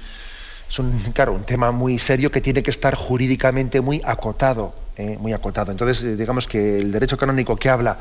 es 0.70 0.78
un, 0.78 0.92
claro, 1.14 1.34
un 1.34 1.44
tema 1.44 1.72
muy 1.72 1.98
serio 1.98 2.32
que 2.32 2.42
tiene 2.42 2.62
que 2.62 2.70
estar 2.70 2.94
jurídicamente 2.94 3.82
muy 3.82 4.02
acotado, 4.06 4.76
eh, 4.98 5.18
muy 5.20 5.34
acotado. 5.34 5.72
Entonces, 5.72 6.04
eh, 6.04 6.16
digamos 6.16 6.48
que 6.48 6.78
el 6.78 6.92
derecho 6.92 7.18
canónico 7.18 7.56
que 7.56 7.70
habla 7.70 7.98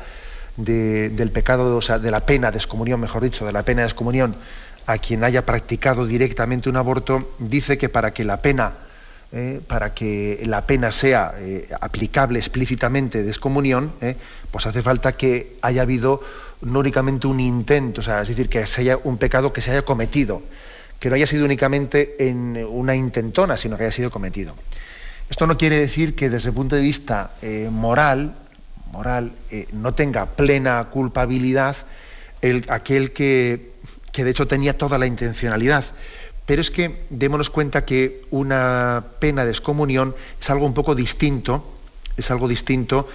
del 0.55 1.31
pecado, 1.31 1.77
o 1.77 1.81
sea, 1.81 1.99
de 1.99 2.11
la 2.11 2.25
pena 2.25 2.51
de 2.51 2.57
excomunión, 2.57 2.99
mejor 2.99 3.23
dicho, 3.23 3.45
de 3.45 3.53
la 3.53 3.63
pena 3.63 3.81
de 3.81 3.87
excomunión 3.87 4.35
a 4.85 4.97
quien 4.97 5.23
haya 5.23 5.45
practicado 5.45 6.05
directamente 6.05 6.69
un 6.69 6.75
aborto, 6.75 7.31
dice 7.39 7.77
que 7.77 7.87
para 7.87 8.11
que 8.13 8.25
la 8.25 8.41
pena, 8.41 8.73
eh, 9.31 9.61
para 9.65 9.93
que 9.93 10.41
la 10.45 10.65
pena 10.65 10.91
sea 10.91 11.33
aplicable 11.79 12.39
explícitamente 12.39 13.23
de 13.23 13.29
excomunión, 13.29 13.93
pues 14.51 14.65
hace 14.65 14.81
falta 14.81 15.13
que 15.13 15.57
haya 15.61 15.83
habido 15.83 16.21
no 16.61 16.79
únicamente 16.79 17.27
un 17.27 17.39
intento, 17.39 18.01
o 18.01 18.03
sea, 18.03 18.21
es 18.21 18.27
decir, 18.27 18.49
que 18.49 18.59
haya 18.59 18.97
un 19.01 19.17
pecado 19.17 19.53
que 19.53 19.61
se 19.61 19.71
haya 19.71 19.83
cometido 19.83 20.41
que 20.99 21.09
no 21.09 21.15
haya 21.15 21.27
sido 21.27 21.45
únicamente 21.45 22.27
en 22.27 22.57
una 22.69 22.95
intentona, 22.95 23.57
sino 23.57 23.77
que 23.77 23.83
haya 23.83 23.91
sido 23.91 24.11
cometido. 24.11 24.53
Esto 25.29 25.47
no 25.47 25.57
quiere 25.57 25.77
decir 25.77 26.15
que 26.15 26.29
desde 26.29 26.49
el 26.49 26.55
punto 26.55 26.75
de 26.75 26.81
vista 26.81 27.31
eh, 27.41 27.69
moral, 27.71 28.35
moral 28.91 29.31
eh, 29.51 29.67
no 29.71 29.93
tenga 29.93 30.25
plena 30.25 30.87
culpabilidad 30.91 31.77
el, 32.41 32.65
aquel 32.69 33.11
que, 33.11 33.73
de 34.13 34.29
hecho 34.29 34.47
tenía 34.47 34.77
toda 34.77 34.97
la 34.97 35.05
intencionalidad. 35.05 35.85
Pero 36.45 36.61
es 36.61 36.71
que 36.71 37.03
démonos 37.11 37.49
cuenta 37.49 37.85
que 37.85 38.23
una 38.31 39.05
pena 39.19 39.45
de 39.45 39.51
excomunión 39.51 40.15
es 40.41 40.49
algo 40.49 40.65
un 40.65 40.73
poco 40.73 40.95
distinto, 40.95 41.63
es 42.17 42.31
algo 42.31 42.47
distinto 42.47 43.07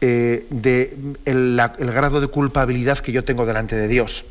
eh, 0.00 0.46
del 0.48 1.02
de 1.22 1.66
el, 1.78 1.92
grado 1.92 2.20
de 2.20 2.28
culpabilidad 2.28 2.98
que 2.98 3.12
yo 3.12 3.24
tengo 3.24 3.44
delante 3.44 3.76
de 3.76 3.88
Dios. 3.88 4.24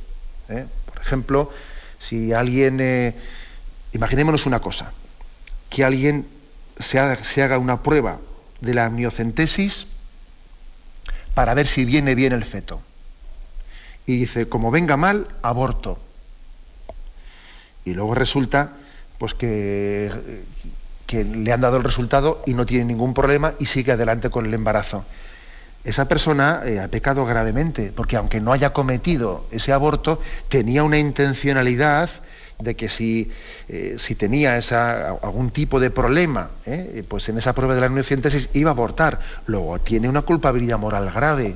Por 0.48 1.02
ejemplo, 1.02 1.52
si 2.00 2.34
alguien, 2.34 2.80
eh, 2.80 3.16
imaginémonos 3.94 4.46
una 4.46 4.60
cosa, 4.60 4.94
que 5.70 5.84
alguien 5.84 6.28
se 6.80 7.00
haga, 7.00 7.58
una 7.58 7.84
prueba 7.84 8.20
de 8.62 8.74
la 8.74 8.86
amniocentesis 8.86 9.88
para 11.34 11.54
ver 11.54 11.68
si 11.68 11.86
viene 11.86 12.16
bien 12.16 12.34
el 12.34 12.46
feto. 12.46 12.82
Y 14.06 14.18
dice, 14.18 14.48
como 14.48 14.72
venga 14.72 14.98
mal, 14.98 15.28
aborto. 15.42 16.00
Y 17.86 17.94
luego 17.94 18.16
resulta 18.16 18.74
pues 19.18 19.34
que, 19.34 20.12
que 21.06 21.24
le 21.24 21.52
han 21.52 21.62
dado 21.62 21.78
el 21.78 21.84
resultado 21.84 22.44
y 22.46 22.54
no 22.54 22.66
tiene 22.66 22.86
ningún 22.86 23.14
problema 23.14 23.54
y 23.60 23.66
sigue 23.66 23.92
adelante 23.92 24.30
con 24.30 24.46
el 24.46 24.54
embarazo 24.54 25.06
esa 25.88 26.10
persona 26.10 26.64
eh, 26.66 26.82
ha 26.82 26.90
pecado 26.90 27.26
gravemente, 27.26 27.94
porque 27.96 28.18
aunque 28.18 28.42
no 28.42 28.52
haya 28.52 28.74
cometido 28.74 29.46
ese 29.52 29.72
aborto, 29.72 30.20
tenía 30.50 30.84
una 30.84 30.98
intencionalidad 30.98 32.10
de 32.60 32.76
que 32.76 32.90
si, 32.90 33.32
eh, 33.70 33.96
si 33.98 34.16
tenía 34.16 34.58
algún 34.58 35.52
tipo 35.52 35.80
de 35.80 35.90
problema, 35.90 36.52
eh, 36.66 37.06
pues 37.08 37.30
en 37.30 37.38
esa 37.38 37.54
prueba 37.56 37.74
de 37.74 37.80
la 37.80 37.86
amniocentesis 37.86 38.50
iba 38.52 38.70
a 38.70 38.74
abortar. 38.74 39.22
Luego 39.46 39.80
tiene 39.80 40.10
una 40.10 40.24
culpabilidad 40.24 40.78
moral 40.78 41.10
grave 41.10 41.56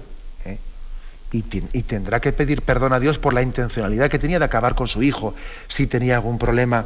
y, 1.34 1.43
y, 1.73 1.82
tendrá 1.84 2.21
que 2.21 2.32
pedir 2.32 2.61
perdón 2.61 2.93
a 2.93 2.99
Dios 3.01 3.17
por 3.17 3.34
la 3.34 3.41
intencionalidad 3.41 4.09
que 4.09 4.19
tenía 4.19 4.39
de 4.39 4.45
acabar 4.45 4.75
con 4.75 4.88
su 4.88 5.03
hijo, 5.03 5.34
si 5.67 5.88
tenía 5.88 6.15
algún 6.15 6.38
problema. 6.38 6.86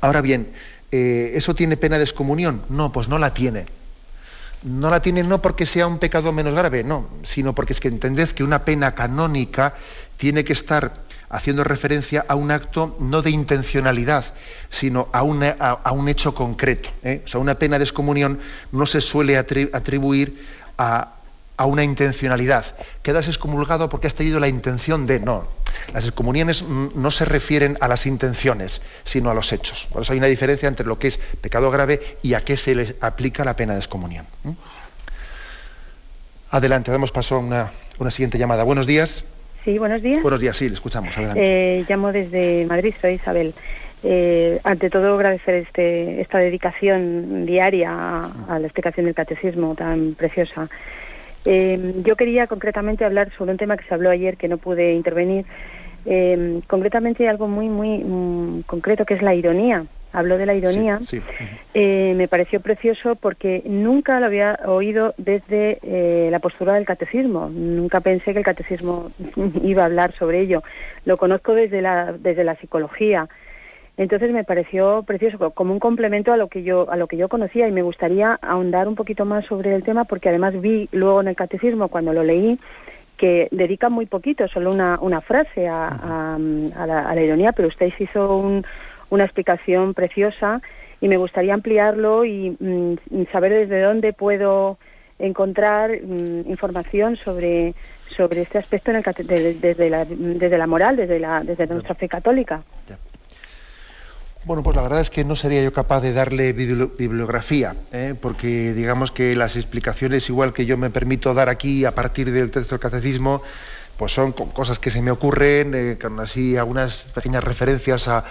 Ahora 0.00 0.20
bien, 0.20 0.52
¿eso 0.90 1.54
tiene 1.54 1.76
pena 1.76 1.98
de 1.98 2.04
excomunión? 2.04 2.62
No, 2.68 2.92
pues 2.92 3.08
no 3.08 3.18
la 3.18 3.34
tiene 3.34 3.66
no 4.64 4.90
la 4.90 5.00
tiene 5.00 5.22
no 5.22 5.40
porque 5.40 5.66
sea 5.66 5.86
un 5.86 5.98
pecado 5.98 6.32
menos 6.32 6.54
grave, 6.54 6.82
no, 6.82 7.06
sino 7.22 7.54
porque 7.54 7.74
es 7.74 7.80
que 7.80 7.88
entended 7.88 8.30
que 8.30 8.42
una 8.42 8.64
pena 8.64 8.94
canónica 8.94 9.74
tiene 10.16 10.44
que 10.44 10.54
estar 10.54 11.04
haciendo 11.28 11.64
referencia 11.64 12.24
a 12.28 12.34
un 12.34 12.50
acto 12.50 12.96
no 13.00 13.20
de 13.20 13.30
intencionalidad, 13.30 14.24
sino 14.70 15.08
a, 15.12 15.18
a, 15.20 15.92
un 15.92 16.08
hecho 16.08 16.34
concreto. 16.34 16.88
¿eh? 17.02 17.22
O 17.24 17.28
sea, 17.28 17.40
una 17.40 17.56
pena 17.56 17.78
de 17.78 17.84
excomunión 17.84 18.40
no 18.72 18.86
se 18.86 19.00
suele 19.00 19.36
atribuir 19.36 20.38
a, 20.78 21.14
a 21.56 21.66
una 21.66 21.84
intencionalidad. 21.84 22.64
Quedas 23.02 23.28
excomulgado 23.28 23.88
porque 23.88 24.06
has 24.06 24.14
tenido 24.14 24.40
la 24.40 24.48
intención 24.48 25.06
de. 25.06 25.20
No. 25.20 25.46
Las 25.92 26.04
excomuniones 26.04 26.62
no 26.62 27.10
se 27.10 27.24
refieren 27.24 27.76
a 27.80 27.88
las 27.88 28.06
intenciones, 28.06 28.80
sino 29.04 29.30
a 29.30 29.34
los 29.34 29.52
hechos. 29.52 29.88
Por 29.92 30.02
eso 30.02 30.12
hay 30.12 30.18
una 30.18 30.28
diferencia 30.28 30.68
entre 30.68 30.86
lo 30.86 30.98
que 30.98 31.08
es 31.08 31.18
pecado 31.40 31.70
grave 31.70 32.00
y 32.22 32.34
a 32.34 32.40
qué 32.40 32.56
se 32.56 32.74
le 32.74 32.96
aplica 33.00 33.44
la 33.44 33.56
pena 33.56 33.74
de 33.74 33.80
excomunión. 33.80 34.26
Adelante, 36.50 36.90
damos 36.90 37.12
paso 37.12 37.36
a 37.36 37.38
una, 37.38 38.10
siguiente 38.10 38.38
llamada. 38.38 38.62
Buenos 38.62 38.86
días. 38.86 39.24
Sí, 39.64 39.78
buenos 39.78 40.02
días. 40.02 40.22
Buenos 40.22 40.40
días, 40.40 40.56
sí, 40.56 40.68
le 40.68 40.74
escuchamos. 40.74 41.16
Adelante. 41.16 41.40
Eh, 41.80 41.84
llamo 41.88 42.12
desde 42.12 42.66
Madrid, 42.66 42.94
soy 43.00 43.14
Isabel. 43.14 43.54
Eh, 44.04 44.60
ante 44.62 44.90
todo, 44.90 45.14
agradecer 45.14 45.54
este, 45.54 46.20
esta 46.20 46.38
dedicación 46.38 47.46
diaria 47.46 48.30
a 48.48 48.58
la 48.58 48.66
explicación 48.66 49.06
del 49.06 49.14
catecismo 49.14 49.74
tan 49.74 50.14
preciosa. 50.14 50.68
Eh, 51.44 52.02
yo 52.04 52.16
quería 52.16 52.46
concretamente 52.46 53.04
hablar 53.04 53.30
sobre 53.36 53.52
un 53.52 53.58
tema 53.58 53.76
que 53.76 53.84
se 53.84 53.94
habló 53.94 54.10
ayer 54.10 54.36
que 54.36 54.48
no 54.48 54.58
pude 54.58 54.94
intervenir. 54.94 55.44
Eh, 56.06 56.60
concretamente 56.66 57.28
algo 57.28 57.48
muy, 57.48 57.68
muy 57.68 57.98
mm, 57.98 58.62
concreto 58.62 59.04
que 59.04 59.14
es 59.14 59.22
la 59.22 59.34
ironía. 59.34 59.86
Habló 60.12 60.38
de 60.38 60.46
la 60.46 60.54
ironía. 60.54 61.00
Eh, 61.74 62.14
me 62.14 62.28
pareció 62.28 62.60
precioso 62.60 63.16
porque 63.16 63.62
nunca 63.66 64.20
lo 64.20 64.26
había 64.26 64.60
oído 64.64 65.12
desde 65.16 65.78
eh, 65.82 66.28
la 66.30 66.38
postura 66.38 66.74
del 66.74 66.84
catecismo. 66.84 67.48
Nunca 67.48 68.00
pensé 68.00 68.32
que 68.32 68.38
el 68.38 68.44
catecismo 68.44 69.10
iba 69.64 69.82
a 69.82 69.86
hablar 69.86 70.14
sobre 70.14 70.40
ello. 70.40 70.62
Lo 71.04 71.16
conozco 71.16 71.52
desde 71.54 71.82
la, 71.82 72.12
desde 72.12 72.44
la 72.44 72.54
psicología. 72.56 73.28
Entonces 73.96 74.32
me 74.32 74.42
pareció 74.42 75.04
precioso, 75.04 75.50
como 75.50 75.72
un 75.72 75.78
complemento 75.78 76.32
a 76.32 76.36
lo 76.36 76.48
que 76.48 76.64
yo 76.64 76.90
a 76.90 76.96
lo 76.96 77.06
que 77.06 77.16
yo 77.16 77.28
conocía 77.28 77.68
y 77.68 77.72
me 77.72 77.82
gustaría 77.82 78.38
ahondar 78.42 78.88
un 78.88 78.96
poquito 78.96 79.24
más 79.24 79.46
sobre 79.46 79.74
el 79.74 79.84
tema 79.84 80.04
porque 80.04 80.28
además 80.28 80.60
vi 80.60 80.88
luego 80.90 81.20
en 81.20 81.28
el 81.28 81.36
catecismo 81.36 81.88
cuando 81.88 82.12
lo 82.12 82.24
leí 82.24 82.58
que 83.16 83.46
dedica 83.52 83.88
muy 83.90 84.06
poquito, 84.06 84.48
solo 84.48 84.72
una, 84.72 84.98
una 85.00 85.20
frase 85.20 85.68
a, 85.68 86.34
a, 86.34 86.86
la, 86.86 87.22
ironía, 87.22 87.52
pero 87.52 87.68
usted 87.68 87.92
hizo 87.96 88.62
una 89.10 89.24
explicación 89.24 89.94
preciosa 89.94 90.60
y 91.00 91.06
me 91.06 91.16
gustaría 91.16 91.54
ampliarlo 91.54 92.24
y 92.24 92.56
mm, 92.58 93.26
saber 93.30 93.52
desde 93.52 93.80
dónde 93.82 94.12
puedo 94.12 94.78
encontrar 95.20 95.92
mm, 96.02 96.50
información 96.50 97.16
sobre 97.16 97.74
sobre 98.16 98.42
este 98.42 98.58
aspecto 98.58 98.90
en 98.90 98.96
el, 98.96 99.60
desde, 99.60 99.90
la, 99.90 100.04
desde 100.04 100.58
la 100.58 100.66
moral, 100.66 100.96
desde, 100.96 101.18
la, 101.18 101.42
desde 101.42 101.66
nuestra 101.66 101.94
fe 101.94 102.08
católica. 102.08 102.62
Bueno, 104.44 104.62
pues 104.62 104.76
la 104.76 104.82
verdad 104.82 105.00
es 105.00 105.08
que 105.08 105.24
no 105.24 105.36
sería 105.36 105.62
yo 105.62 105.72
capaz 105.72 106.02
de 106.02 106.12
darle 106.12 106.52
bibliografía, 106.52 107.74
¿eh? 107.92 108.14
porque 108.20 108.74
digamos 108.74 109.10
que 109.10 109.34
las 109.34 109.56
explicaciones, 109.56 110.28
igual 110.28 110.52
que 110.52 110.66
yo 110.66 110.76
me 110.76 110.90
permito 110.90 111.32
dar 111.32 111.48
aquí 111.48 111.86
a 111.86 111.94
partir 111.94 112.30
del 112.30 112.50
texto 112.50 112.74
del 112.74 112.80
catecismo, 112.80 113.40
pues 113.96 114.12
son 114.12 114.32
cosas 114.32 114.78
que 114.78 114.90
se 114.90 115.00
me 115.00 115.10
ocurren, 115.10 115.72
eh, 115.74 115.98
con 115.98 116.20
así 116.20 116.58
algunas 116.58 117.04
pequeñas 117.14 117.42
referencias 117.42 118.06
a, 118.08 118.24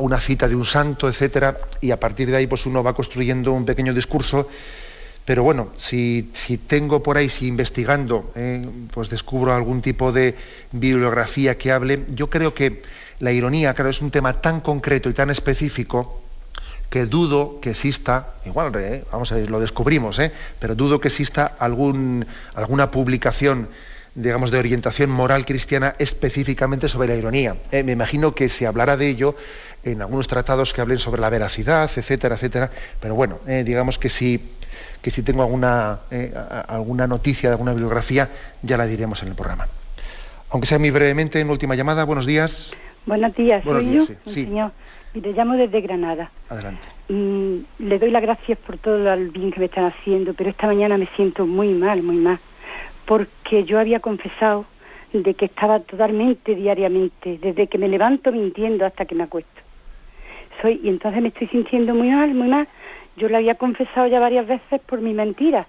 una 0.00 0.20
cita 0.20 0.48
de 0.48 0.56
un 0.56 0.66
santo, 0.66 1.08
etcétera, 1.08 1.56
y 1.80 1.92
a 1.92 2.00
partir 2.00 2.28
de 2.28 2.36
ahí 2.36 2.46
pues 2.46 2.66
uno 2.66 2.82
va 2.82 2.94
construyendo 2.94 3.52
un 3.52 3.64
pequeño 3.64 3.94
discurso. 3.94 4.48
Pero 5.24 5.44
bueno, 5.44 5.68
si, 5.76 6.30
tengo 6.66 7.02
por 7.02 7.16
ahí, 7.16 7.28
si 7.28 7.46
investigando, 7.46 8.32
¿eh? 8.34 8.60
pues 8.92 9.08
descubro 9.08 9.54
algún 9.54 9.80
tipo 9.80 10.10
de 10.10 10.34
bibliografía 10.72 11.56
que 11.56 11.70
hable, 11.70 12.04
yo 12.14 12.28
creo 12.28 12.54
que 12.54 12.82
la 13.20 13.32
ironía, 13.32 13.74
claro, 13.74 13.90
es 13.90 14.00
un 14.00 14.10
tema 14.10 14.40
tan 14.40 14.60
concreto 14.60 15.08
y 15.08 15.14
tan 15.14 15.30
específico 15.30 16.22
que 16.90 17.06
dudo 17.06 17.60
que 17.60 17.70
exista, 17.70 18.34
igual, 18.46 18.72
eh, 18.76 19.04
vamos 19.12 19.30
a 19.32 19.36
ver, 19.36 19.50
lo 19.50 19.60
descubrimos, 19.60 20.18
eh, 20.18 20.32
pero 20.58 20.74
dudo 20.74 21.00
que 21.00 21.08
exista 21.08 21.56
alguna 21.58 22.90
publicación, 22.90 23.68
digamos, 24.14 24.50
de 24.50 24.58
orientación 24.58 25.10
moral 25.10 25.44
cristiana 25.44 25.94
específicamente 25.98 26.88
sobre 26.88 27.08
la 27.08 27.16
ironía. 27.16 27.56
Eh, 27.72 27.82
me 27.82 27.92
imagino 27.92 28.34
que 28.34 28.48
se 28.48 28.66
hablará 28.66 28.96
de 28.96 29.08
ello 29.08 29.36
en 29.84 30.00
algunos 30.00 30.28
tratados 30.28 30.72
que 30.72 30.80
hablen 30.80 30.98
sobre 30.98 31.20
la 31.20 31.28
veracidad, 31.28 31.90
etcétera, 31.94 32.36
etcétera, 32.36 32.70
pero 33.00 33.14
bueno, 33.14 33.38
digamos 33.46 33.98
que 33.98 34.08
si, 34.08 34.42
que 35.00 35.10
si 35.10 35.22
tengo 35.22 35.42
alguna, 35.42 36.00
alguna 36.66 37.06
noticia 37.06 37.48
de 37.48 37.54
alguna 37.54 37.72
bibliografía, 37.72 38.28
ya 38.62 38.76
la 38.76 38.86
diremos 38.86 39.22
en 39.22 39.28
el 39.28 39.34
programa. 39.34 39.68
Aunque 40.50 40.66
sea 40.66 40.80
muy 40.80 40.90
brevemente, 40.90 41.38
en 41.38 41.48
última 41.48 41.76
llamada, 41.76 42.04
buenos 42.04 42.26
días. 42.26 42.72
Buenos 43.08 43.34
días, 43.34 43.64
soy 43.64 43.94
yo, 43.94 44.02
señor. 44.26 44.70
le 45.14 45.32
llamo 45.32 45.54
desde 45.54 45.80
Granada. 45.80 46.30
Adelante. 46.50 46.86
Mm, 47.08 47.60
le 47.78 47.98
doy 47.98 48.10
las 48.10 48.20
gracias 48.20 48.58
por 48.58 48.76
todo 48.76 49.10
el 49.10 49.30
bien 49.30 49.50
que 49.50 49.60
me 49.60 49.64
están 49.64 49.86
haciendo, 49.86 50.34
pero 50.34 50.50
esta 50.50 50.66
mañana 50.66 50.98
me 50.98 51.08
siento 51.16 51.46
muy 51.46 51.68
mal, 51.72 52.02
muy 52.02 52.16
mal, 52.16 52.38
porque 53.06 53.64
yo 53.64 53.80
había 53.80 54.00
confesado 54.00 54.66
de 55.14 55.32
que 55.32 55.46
estaba 55.46 55.80
totalmente 55.80 56.54
diariamente, 56.54 57.38
desde 57.40 57.66
que 57.66 57.78
me 57.78 57.88
levanto 57.88 58.30
mintiendo 58.30 58.84
hasta 58.84 59.06
que 59.06 59.14
me 59.14 59.22
acuesto. 59.22 59.58
Soy, 60.60 60.78
y 60.84 60.90
entonces 60.90 61.22
me 61.22 61.28
estoy 61.28 61.46
sintiendo 61.48 61.94
muy 61.94 62.10
mal, 62.10 62.34
muy 62.34 62.48
mal. 62.48 62.68
Yo 63.16 63.30
le 63.30 63.38
había 63.38 63.54
confesado 63.54 64.06
ya 64.06 64.20
varias 64.20 64.46
veces 64.46 64.82
por 64.82 65.00
mi 65.00 65.14
mentira, 65.14 65.66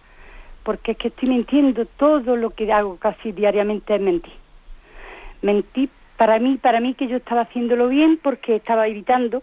porque 0.63 0.91
es 0.91 0.97
que 0.97 1.07
estoy 1.07 1.29
mintiendo, 1.29 1.85
todo 1.85 2.35
lo 2.35 2.49
que 2.49 2.69
hago 2.73 2.97
casi 2.97 3.31
diariamente 3.31 3.95
es 3.95 4.01
mentir. 4.01 4.33
Mentí 5.41 5.89
para 6.19 6.37
mí, 6.37 6.57
para 6.57 6.81
mí 6.81 6.95
que 6.95 7.07
yo 7.07 7.15
estaba 7.15 7.43
haciéndolo 7.43 7.87
bien 7.87 8.19
porque 8.21 8.57
estaba 8.57 8.89
evitando 8.89 9.41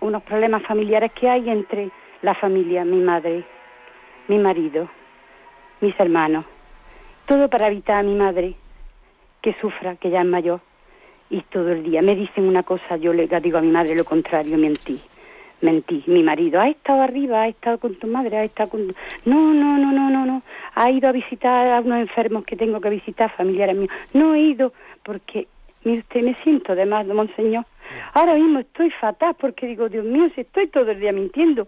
unos 0.00 0.22
problemas 0.24 0.62
familiares 0.62 1.10
que 1.18 1.26
hay 1.26 1.48
entre 1.48 1.90
la 2.20 2.34
familia, 2.34 2.84
mi 2.84 3.00
madre, 3.00 3.46
mi 4.28 4.36
marido, 4.36 4.90
mis 5.80 5.98
hermanos. 5.98 6.44
Todo 7.24 7.48
para 7.48 7.68
evitar 7.68 8.00
a 8.00 8.02
mi 8.02 8.14
madre 8.14 8.54
que 9.40 9.54
sufra, 9.58 9.96
que 9.96 10.10
ya 10.10 10.20
es 10.20 10.26
mayor. 10.26 10.60
Y 11.30 11.40
todo 11.44 11.70
el 11.70 11.82
día 11.82 12.02
me 12.02 12.14
dicen 12.14 12.46
una 12.46 12.62
cosa, 12.62 12.98
yo 12.98 13.14
le 13.14 13.26
digo 13.26 13.56
a 13.56 13.62
mi 13.62 13.70
madre 13.70 13.94
lo 13.94 14.04
contrario, 14.04 14.58
mentí. 14.58 15.00
Mentí. 15.62 16.04
Mi 16.08 16.22
marido 16.22 16.60
ha 16.60 16.68
estado 16.68 17.00
arriba, 17.00 17.44
ha 17.44 17.48
estado 17.48 17.78
con 17.78 17.94
tu 17.94 18.06
madre, 18.06 18.36
ha 18.36 18.44
estado 18.44 18.68
con... 18.68 18.88
No, 19.24 19.54
no, 19.54 19.78
no, 19.78 19.90
no, 19.92 20.10
no, 20.10 20.26
no. 20.26 20.42
Ha 20.74 20.90
ido 20.90 21.08
a 21.08 21.12
visitar 21.12 21.68
a 21.68 21.80
unos 21.80 22.00
enfermos 22.00 22.44
que 22.44 22.56
tengo 22.56 22.82
que 22.82 22.90
visitar, 22.90 23.34
familiares 23.34 23.76
míos. 23.76 23.92
No 24.12 24.34
he 24.34 24.40
ido 24.40 24.74
porque 25.02 25.48
Mire 25.84 26.00
usted, 26.00 26.22
me 26.22 26.34
siento 26.42 26.74
de 26.74 26.86
más, 26.86 27.06
monseñor. 27.06 27.64
Ahora 28.14 28.34
mismo 28.34 28.60
estoy 28.60 28.90
fatal 28.90 29.34
porque 29.38 29.66
digo, 29.66 29.88
Dios 29.88 30.04
mío, 30.04 30.30
si 30.34 30.42
estoy 30.42 30.68
todo 30.68 30.90
el 30.90 31.00
día 31.00 31.12
mintiendo. 31.12 31.66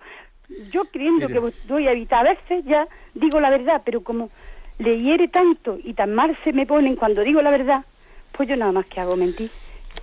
Yo 0.70 0.84
creyendo 0.84 1.26
que 1.26 1.40
voy 1.68 1.88
a 1.88 1.92
evitar, 1.92 2.26
a 2.26 2.30
veces 2.30 2.64
ya 2.64 2.86
digo 3.14 3.40
la 3.40 3.50
verdad, 3.50 3.82
pero 3.84 4.02
como 4.02 4.30
le 4.78 5.00
hiere 5.00 5.28
tanto 5.28 5.78
y 5.82 5.94
tan 5.94 6.14
mal 6.14 6.36
se 6.44 6.52
me 6.52 6.66
ponen 6.66 6.96
cuando 6.96 7.22
digo 7.22 7.40
la 7.40 7.50
verdad, 7.50 7.84
pues 8.32 8.48
yo 8.48 8.56
nada 8.56 8.72
más 8.72 8.86
que 8.86 9.00
hago 9.00 9.16
mentir. 9.16 9.50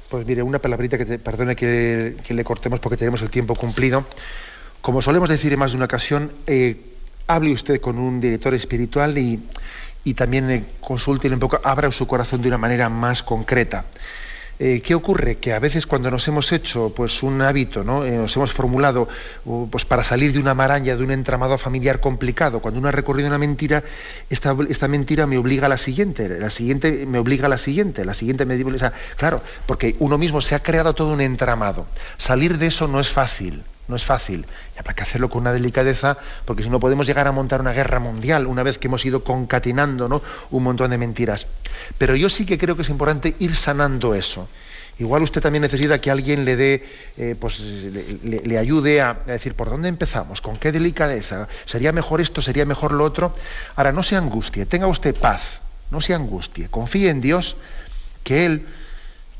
Pues 0.10 0.26
mire, 0.26 0.42
una 0.42 0.60
palabrita 0.60 0.98
que 0.98 1.06
te, 1.06 1.20
perdone 1.20 1.56
que, 1.56 2.16
le 2.28 2.44
cortemos 2.44 2.80
porque 2.80 2.98
tenemos 2.98 3.22
el 3.22 3.30
tiempo 3.30 3.56
cumplido. 3.56 4.06
Como 4.82 5.02
solemos 5.02 5.30
decir 5.30 5.54
en 5.54 5.60
más 5.60 5.72
de 5.72 5.78
una 5.78 5.86
ocasión, 5.86 6.32
eh, 6.48 6.76
hable 7.28 7.52
usted 7.52 7.80
con 7.80 7.98
un 7.98 8.20
director 8.20 8.54
espiritual 8.54 9.18
y, 9.18 9.40
y 10.04 10.14
también 10.14 10.50
eh, 10.50 10.66
consulte 10.80 11.30
un 11.30 11.40
poco, 11.40 11.60
abra 11.64 11.92
su 11.92 12.08
corazón 12.08 12.42
de 12.42 12.48
una 12.48 12.58
manera 12.58 12.90
más 12.90 13.24
concreta. 13.24 13.86
Eh, 14.64 14.80
¿Qué 14.82 14.94
ocurre? 14.94 15.38
Que 15.38 15.54
a 15.54 15.60
veces 15.60 15.88
cuando 15.88 16.12
nos 16.12 16.28
hemos 16.28 16.52
hecho 16.52 16.94
pues, 16.96 17.24
un 17.24 17.42
hábito, 17.42 17.84
¿no? 17.84 18.06
Eh, 18.06 18.12
nos 18.12 18.36
hemos 18.36 18.54
formulado 18.54 19.08
pues, 19.72 19.86
para 19.86 20.04
salir 20.04 20.34
de 20.34 20.40
una 20.40 20.54
maraña, 20.54 20.96
de 20.96 21.04
un 21.04 21.10
entramado 21.10 21.58
familiar 21.58 22.00
complicado, 22.00 22.60
cuando 22.60 22.80
uno 22.80 22.88
ha 22.88 22.92
recorrido 22.92 23.28
una 23.28 23.40
mentira, 23.40 23.84
esta, 24.30 24.88
mentira 24.88 25.26
me 25.26 25.40
obliga 25.40 25.66
a 25.66 25.70
la 25.70 25.78
siguiente, 25.78 26.30
la 26.30 26.52
siguiente 26.52 27.08
me 27.08 27.18
obliga 27.18 27.48
a 27.48 27.50
la 27.50 27.58
siguiente, 27.58 28.06
la 28.06 28.14
siguiente 28.14 28.46
me 28.46 28.54
o 28.64 28.78
sea, 28.78 28.94
claro, 29.18 29.42
porque 29.66 29.96
uno 29.98 30.20
mismo 30.20 30.42
se 30.42 30.54
ha 30.54 30.60
creado 30.60 30.94
todo 30.94 31.12
un 31.12 31.22
entramado. 31.22 31.88
Salir 32.20 32.60
de 32.60 32.68
eso 32.68 32.88
no 32.88 33.00
es 33.00 33.10
fácil 33.10 33.64
no 33.92 33.98
es 33.98 34.04
fácil. 34.04 34.48
Y 34.76 34.80
habrá 34.80 34.96
que 34.96 35.04
hacerlo 35.04 35.30
con 35.30 35.42
una 35.42 35.54
delicadeza, 35.54 36.18
porque 36.46 36.64
si 36.64 36.70
no 36.70 36.80
podemos 36.80 37.06
llegar 37.06 37.28
a 37.28 37.32
montar 37.32 37.62
una 37.62 37.74
guerra 37.74 38.00
mundial 38.00 38.48
una 38.48 38.64
vez 38.64 38.80
que 38.80 38.88
hemos 38.88 39.06
ido 39.06 39.24
concatenando 39.24 40.10
¿no? 40.10 40.24
un 40.50 40.64
montón 40.64 40.90
de 40.90 40.98
mentiras. 40.98 41.46
Pero 42.00 42.16
yo 42.16 42.30
sí 42.30 42.46
que 42.46 42.58
creo 42.58 42.76
que 42.76 42.82
es 42.82 42.90
importante 42.90 43.36
ir 43.38 43.56
sanando 43.56 44.16
eso. 44.16 44.48
Igual 44.98 45.24
usted 45.24 45.42
también 45.42 45.62
necesita 45.64 46.00
que 46.00 46.12
alguien 46.12 46.46
le 46.46 46.56
dé, 46.56 46.86
eh, 47.18 47.36
pues 47.40 47.60
le, 47.60 48.58
ayude 48.58 49.02
a, 49.02 49.18
decir 49.26 49.56
por 49.56 49.70
dónde 49.70 49.90
empezamos, 49.90 50.42
con 50.42 50.58
qué 50.58 50.72
delicadeza, 50.72 51.48
sería 51.66 51.92
mejor 51.92 52.22
esto, 52.22 52.42
sería 52.42 52.66
mejor 52.66 52.92
lo 52.92 53.04
otro. 53.04 53.34
Ahora, 53.76 53.92
no 53.92 54.04
se 54.04 54.16
angustie, 54.16 54.66
tenga 54.66 54.88
usted 54.88 55.16
paz, 55.16 55.62
no 55.90 56.02
se 56.02 56.14
angustie, 56.14 56.70
confíe 56.70 57.10
en 57.10 57.20
Dios, 57.20 57.58
que 58.24 58.46
Él, 58.46 58.68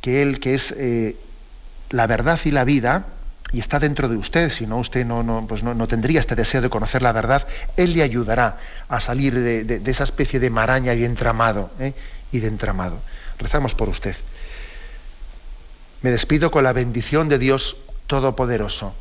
que 0.02 0.24
Él, 0.24 0.40
que 0.40 0.56
es 0.56 0.74
eh, 0.78 1.16
la 1.92 2.08
verdad 2.08 2.40
y 2.44 2.52
la 2.52 2.64
vida, 2.64 3.08
y 3.54 3.60
está 3.60 3.80
dentro 3.80 4.08
de 4.08 4.16
usted, 4.16 4.50
si 4.50 4.66
no 4.66 4.78
usted 4.78 5.06
no, 5.06 5.24
no, 5.24 5.46
pues 5.48 5.62
no, 5.64 5.88
tendría 5.88 6.20
este 6.20 6.36
deseo 6.36 6.62
de 6.62 6.70
conocer 6.70 7.02
la 7.02 7.12
verdad, 7.12 7.48
Él 7.76 7.94
le 7.94 8.04
ayudará 8.04 8.60
a 8.88 9.00
salir 9.00 9.34
de, 9.34 9.82
esa 9.86 10.04
especie 10.04 10.40
de 10.40 10.50
maraña 10.50 10.94
y 10.94 11.04
entramado, 11.04 11.70
¿eh? 11.80 11.94
y 12.32 12.40
de 12.40 12.48
entramado. 12.48 13.00
Rezamos 13.40 13.76
por 13.76 13.90
usted. 13.90 14.16
Me 16.02 16.12
despido 16.12 16.50
con 16.50 16.64
la 16.64 16.74
bendición 16.74 17.28
de 17.28 17.40
Dios 17.40 17.78
Todopoderoso, 18.08 18.94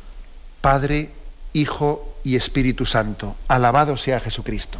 Padre, 0.59 1.09
Hijo 1.53 2.15
y 2.23 2.35
Espíritu 2.35 2.85
Santo. 2.85 3.35
Alabado 3.47 3.97
sea 3.97 4.19
Jesucristo. 4.19 4.79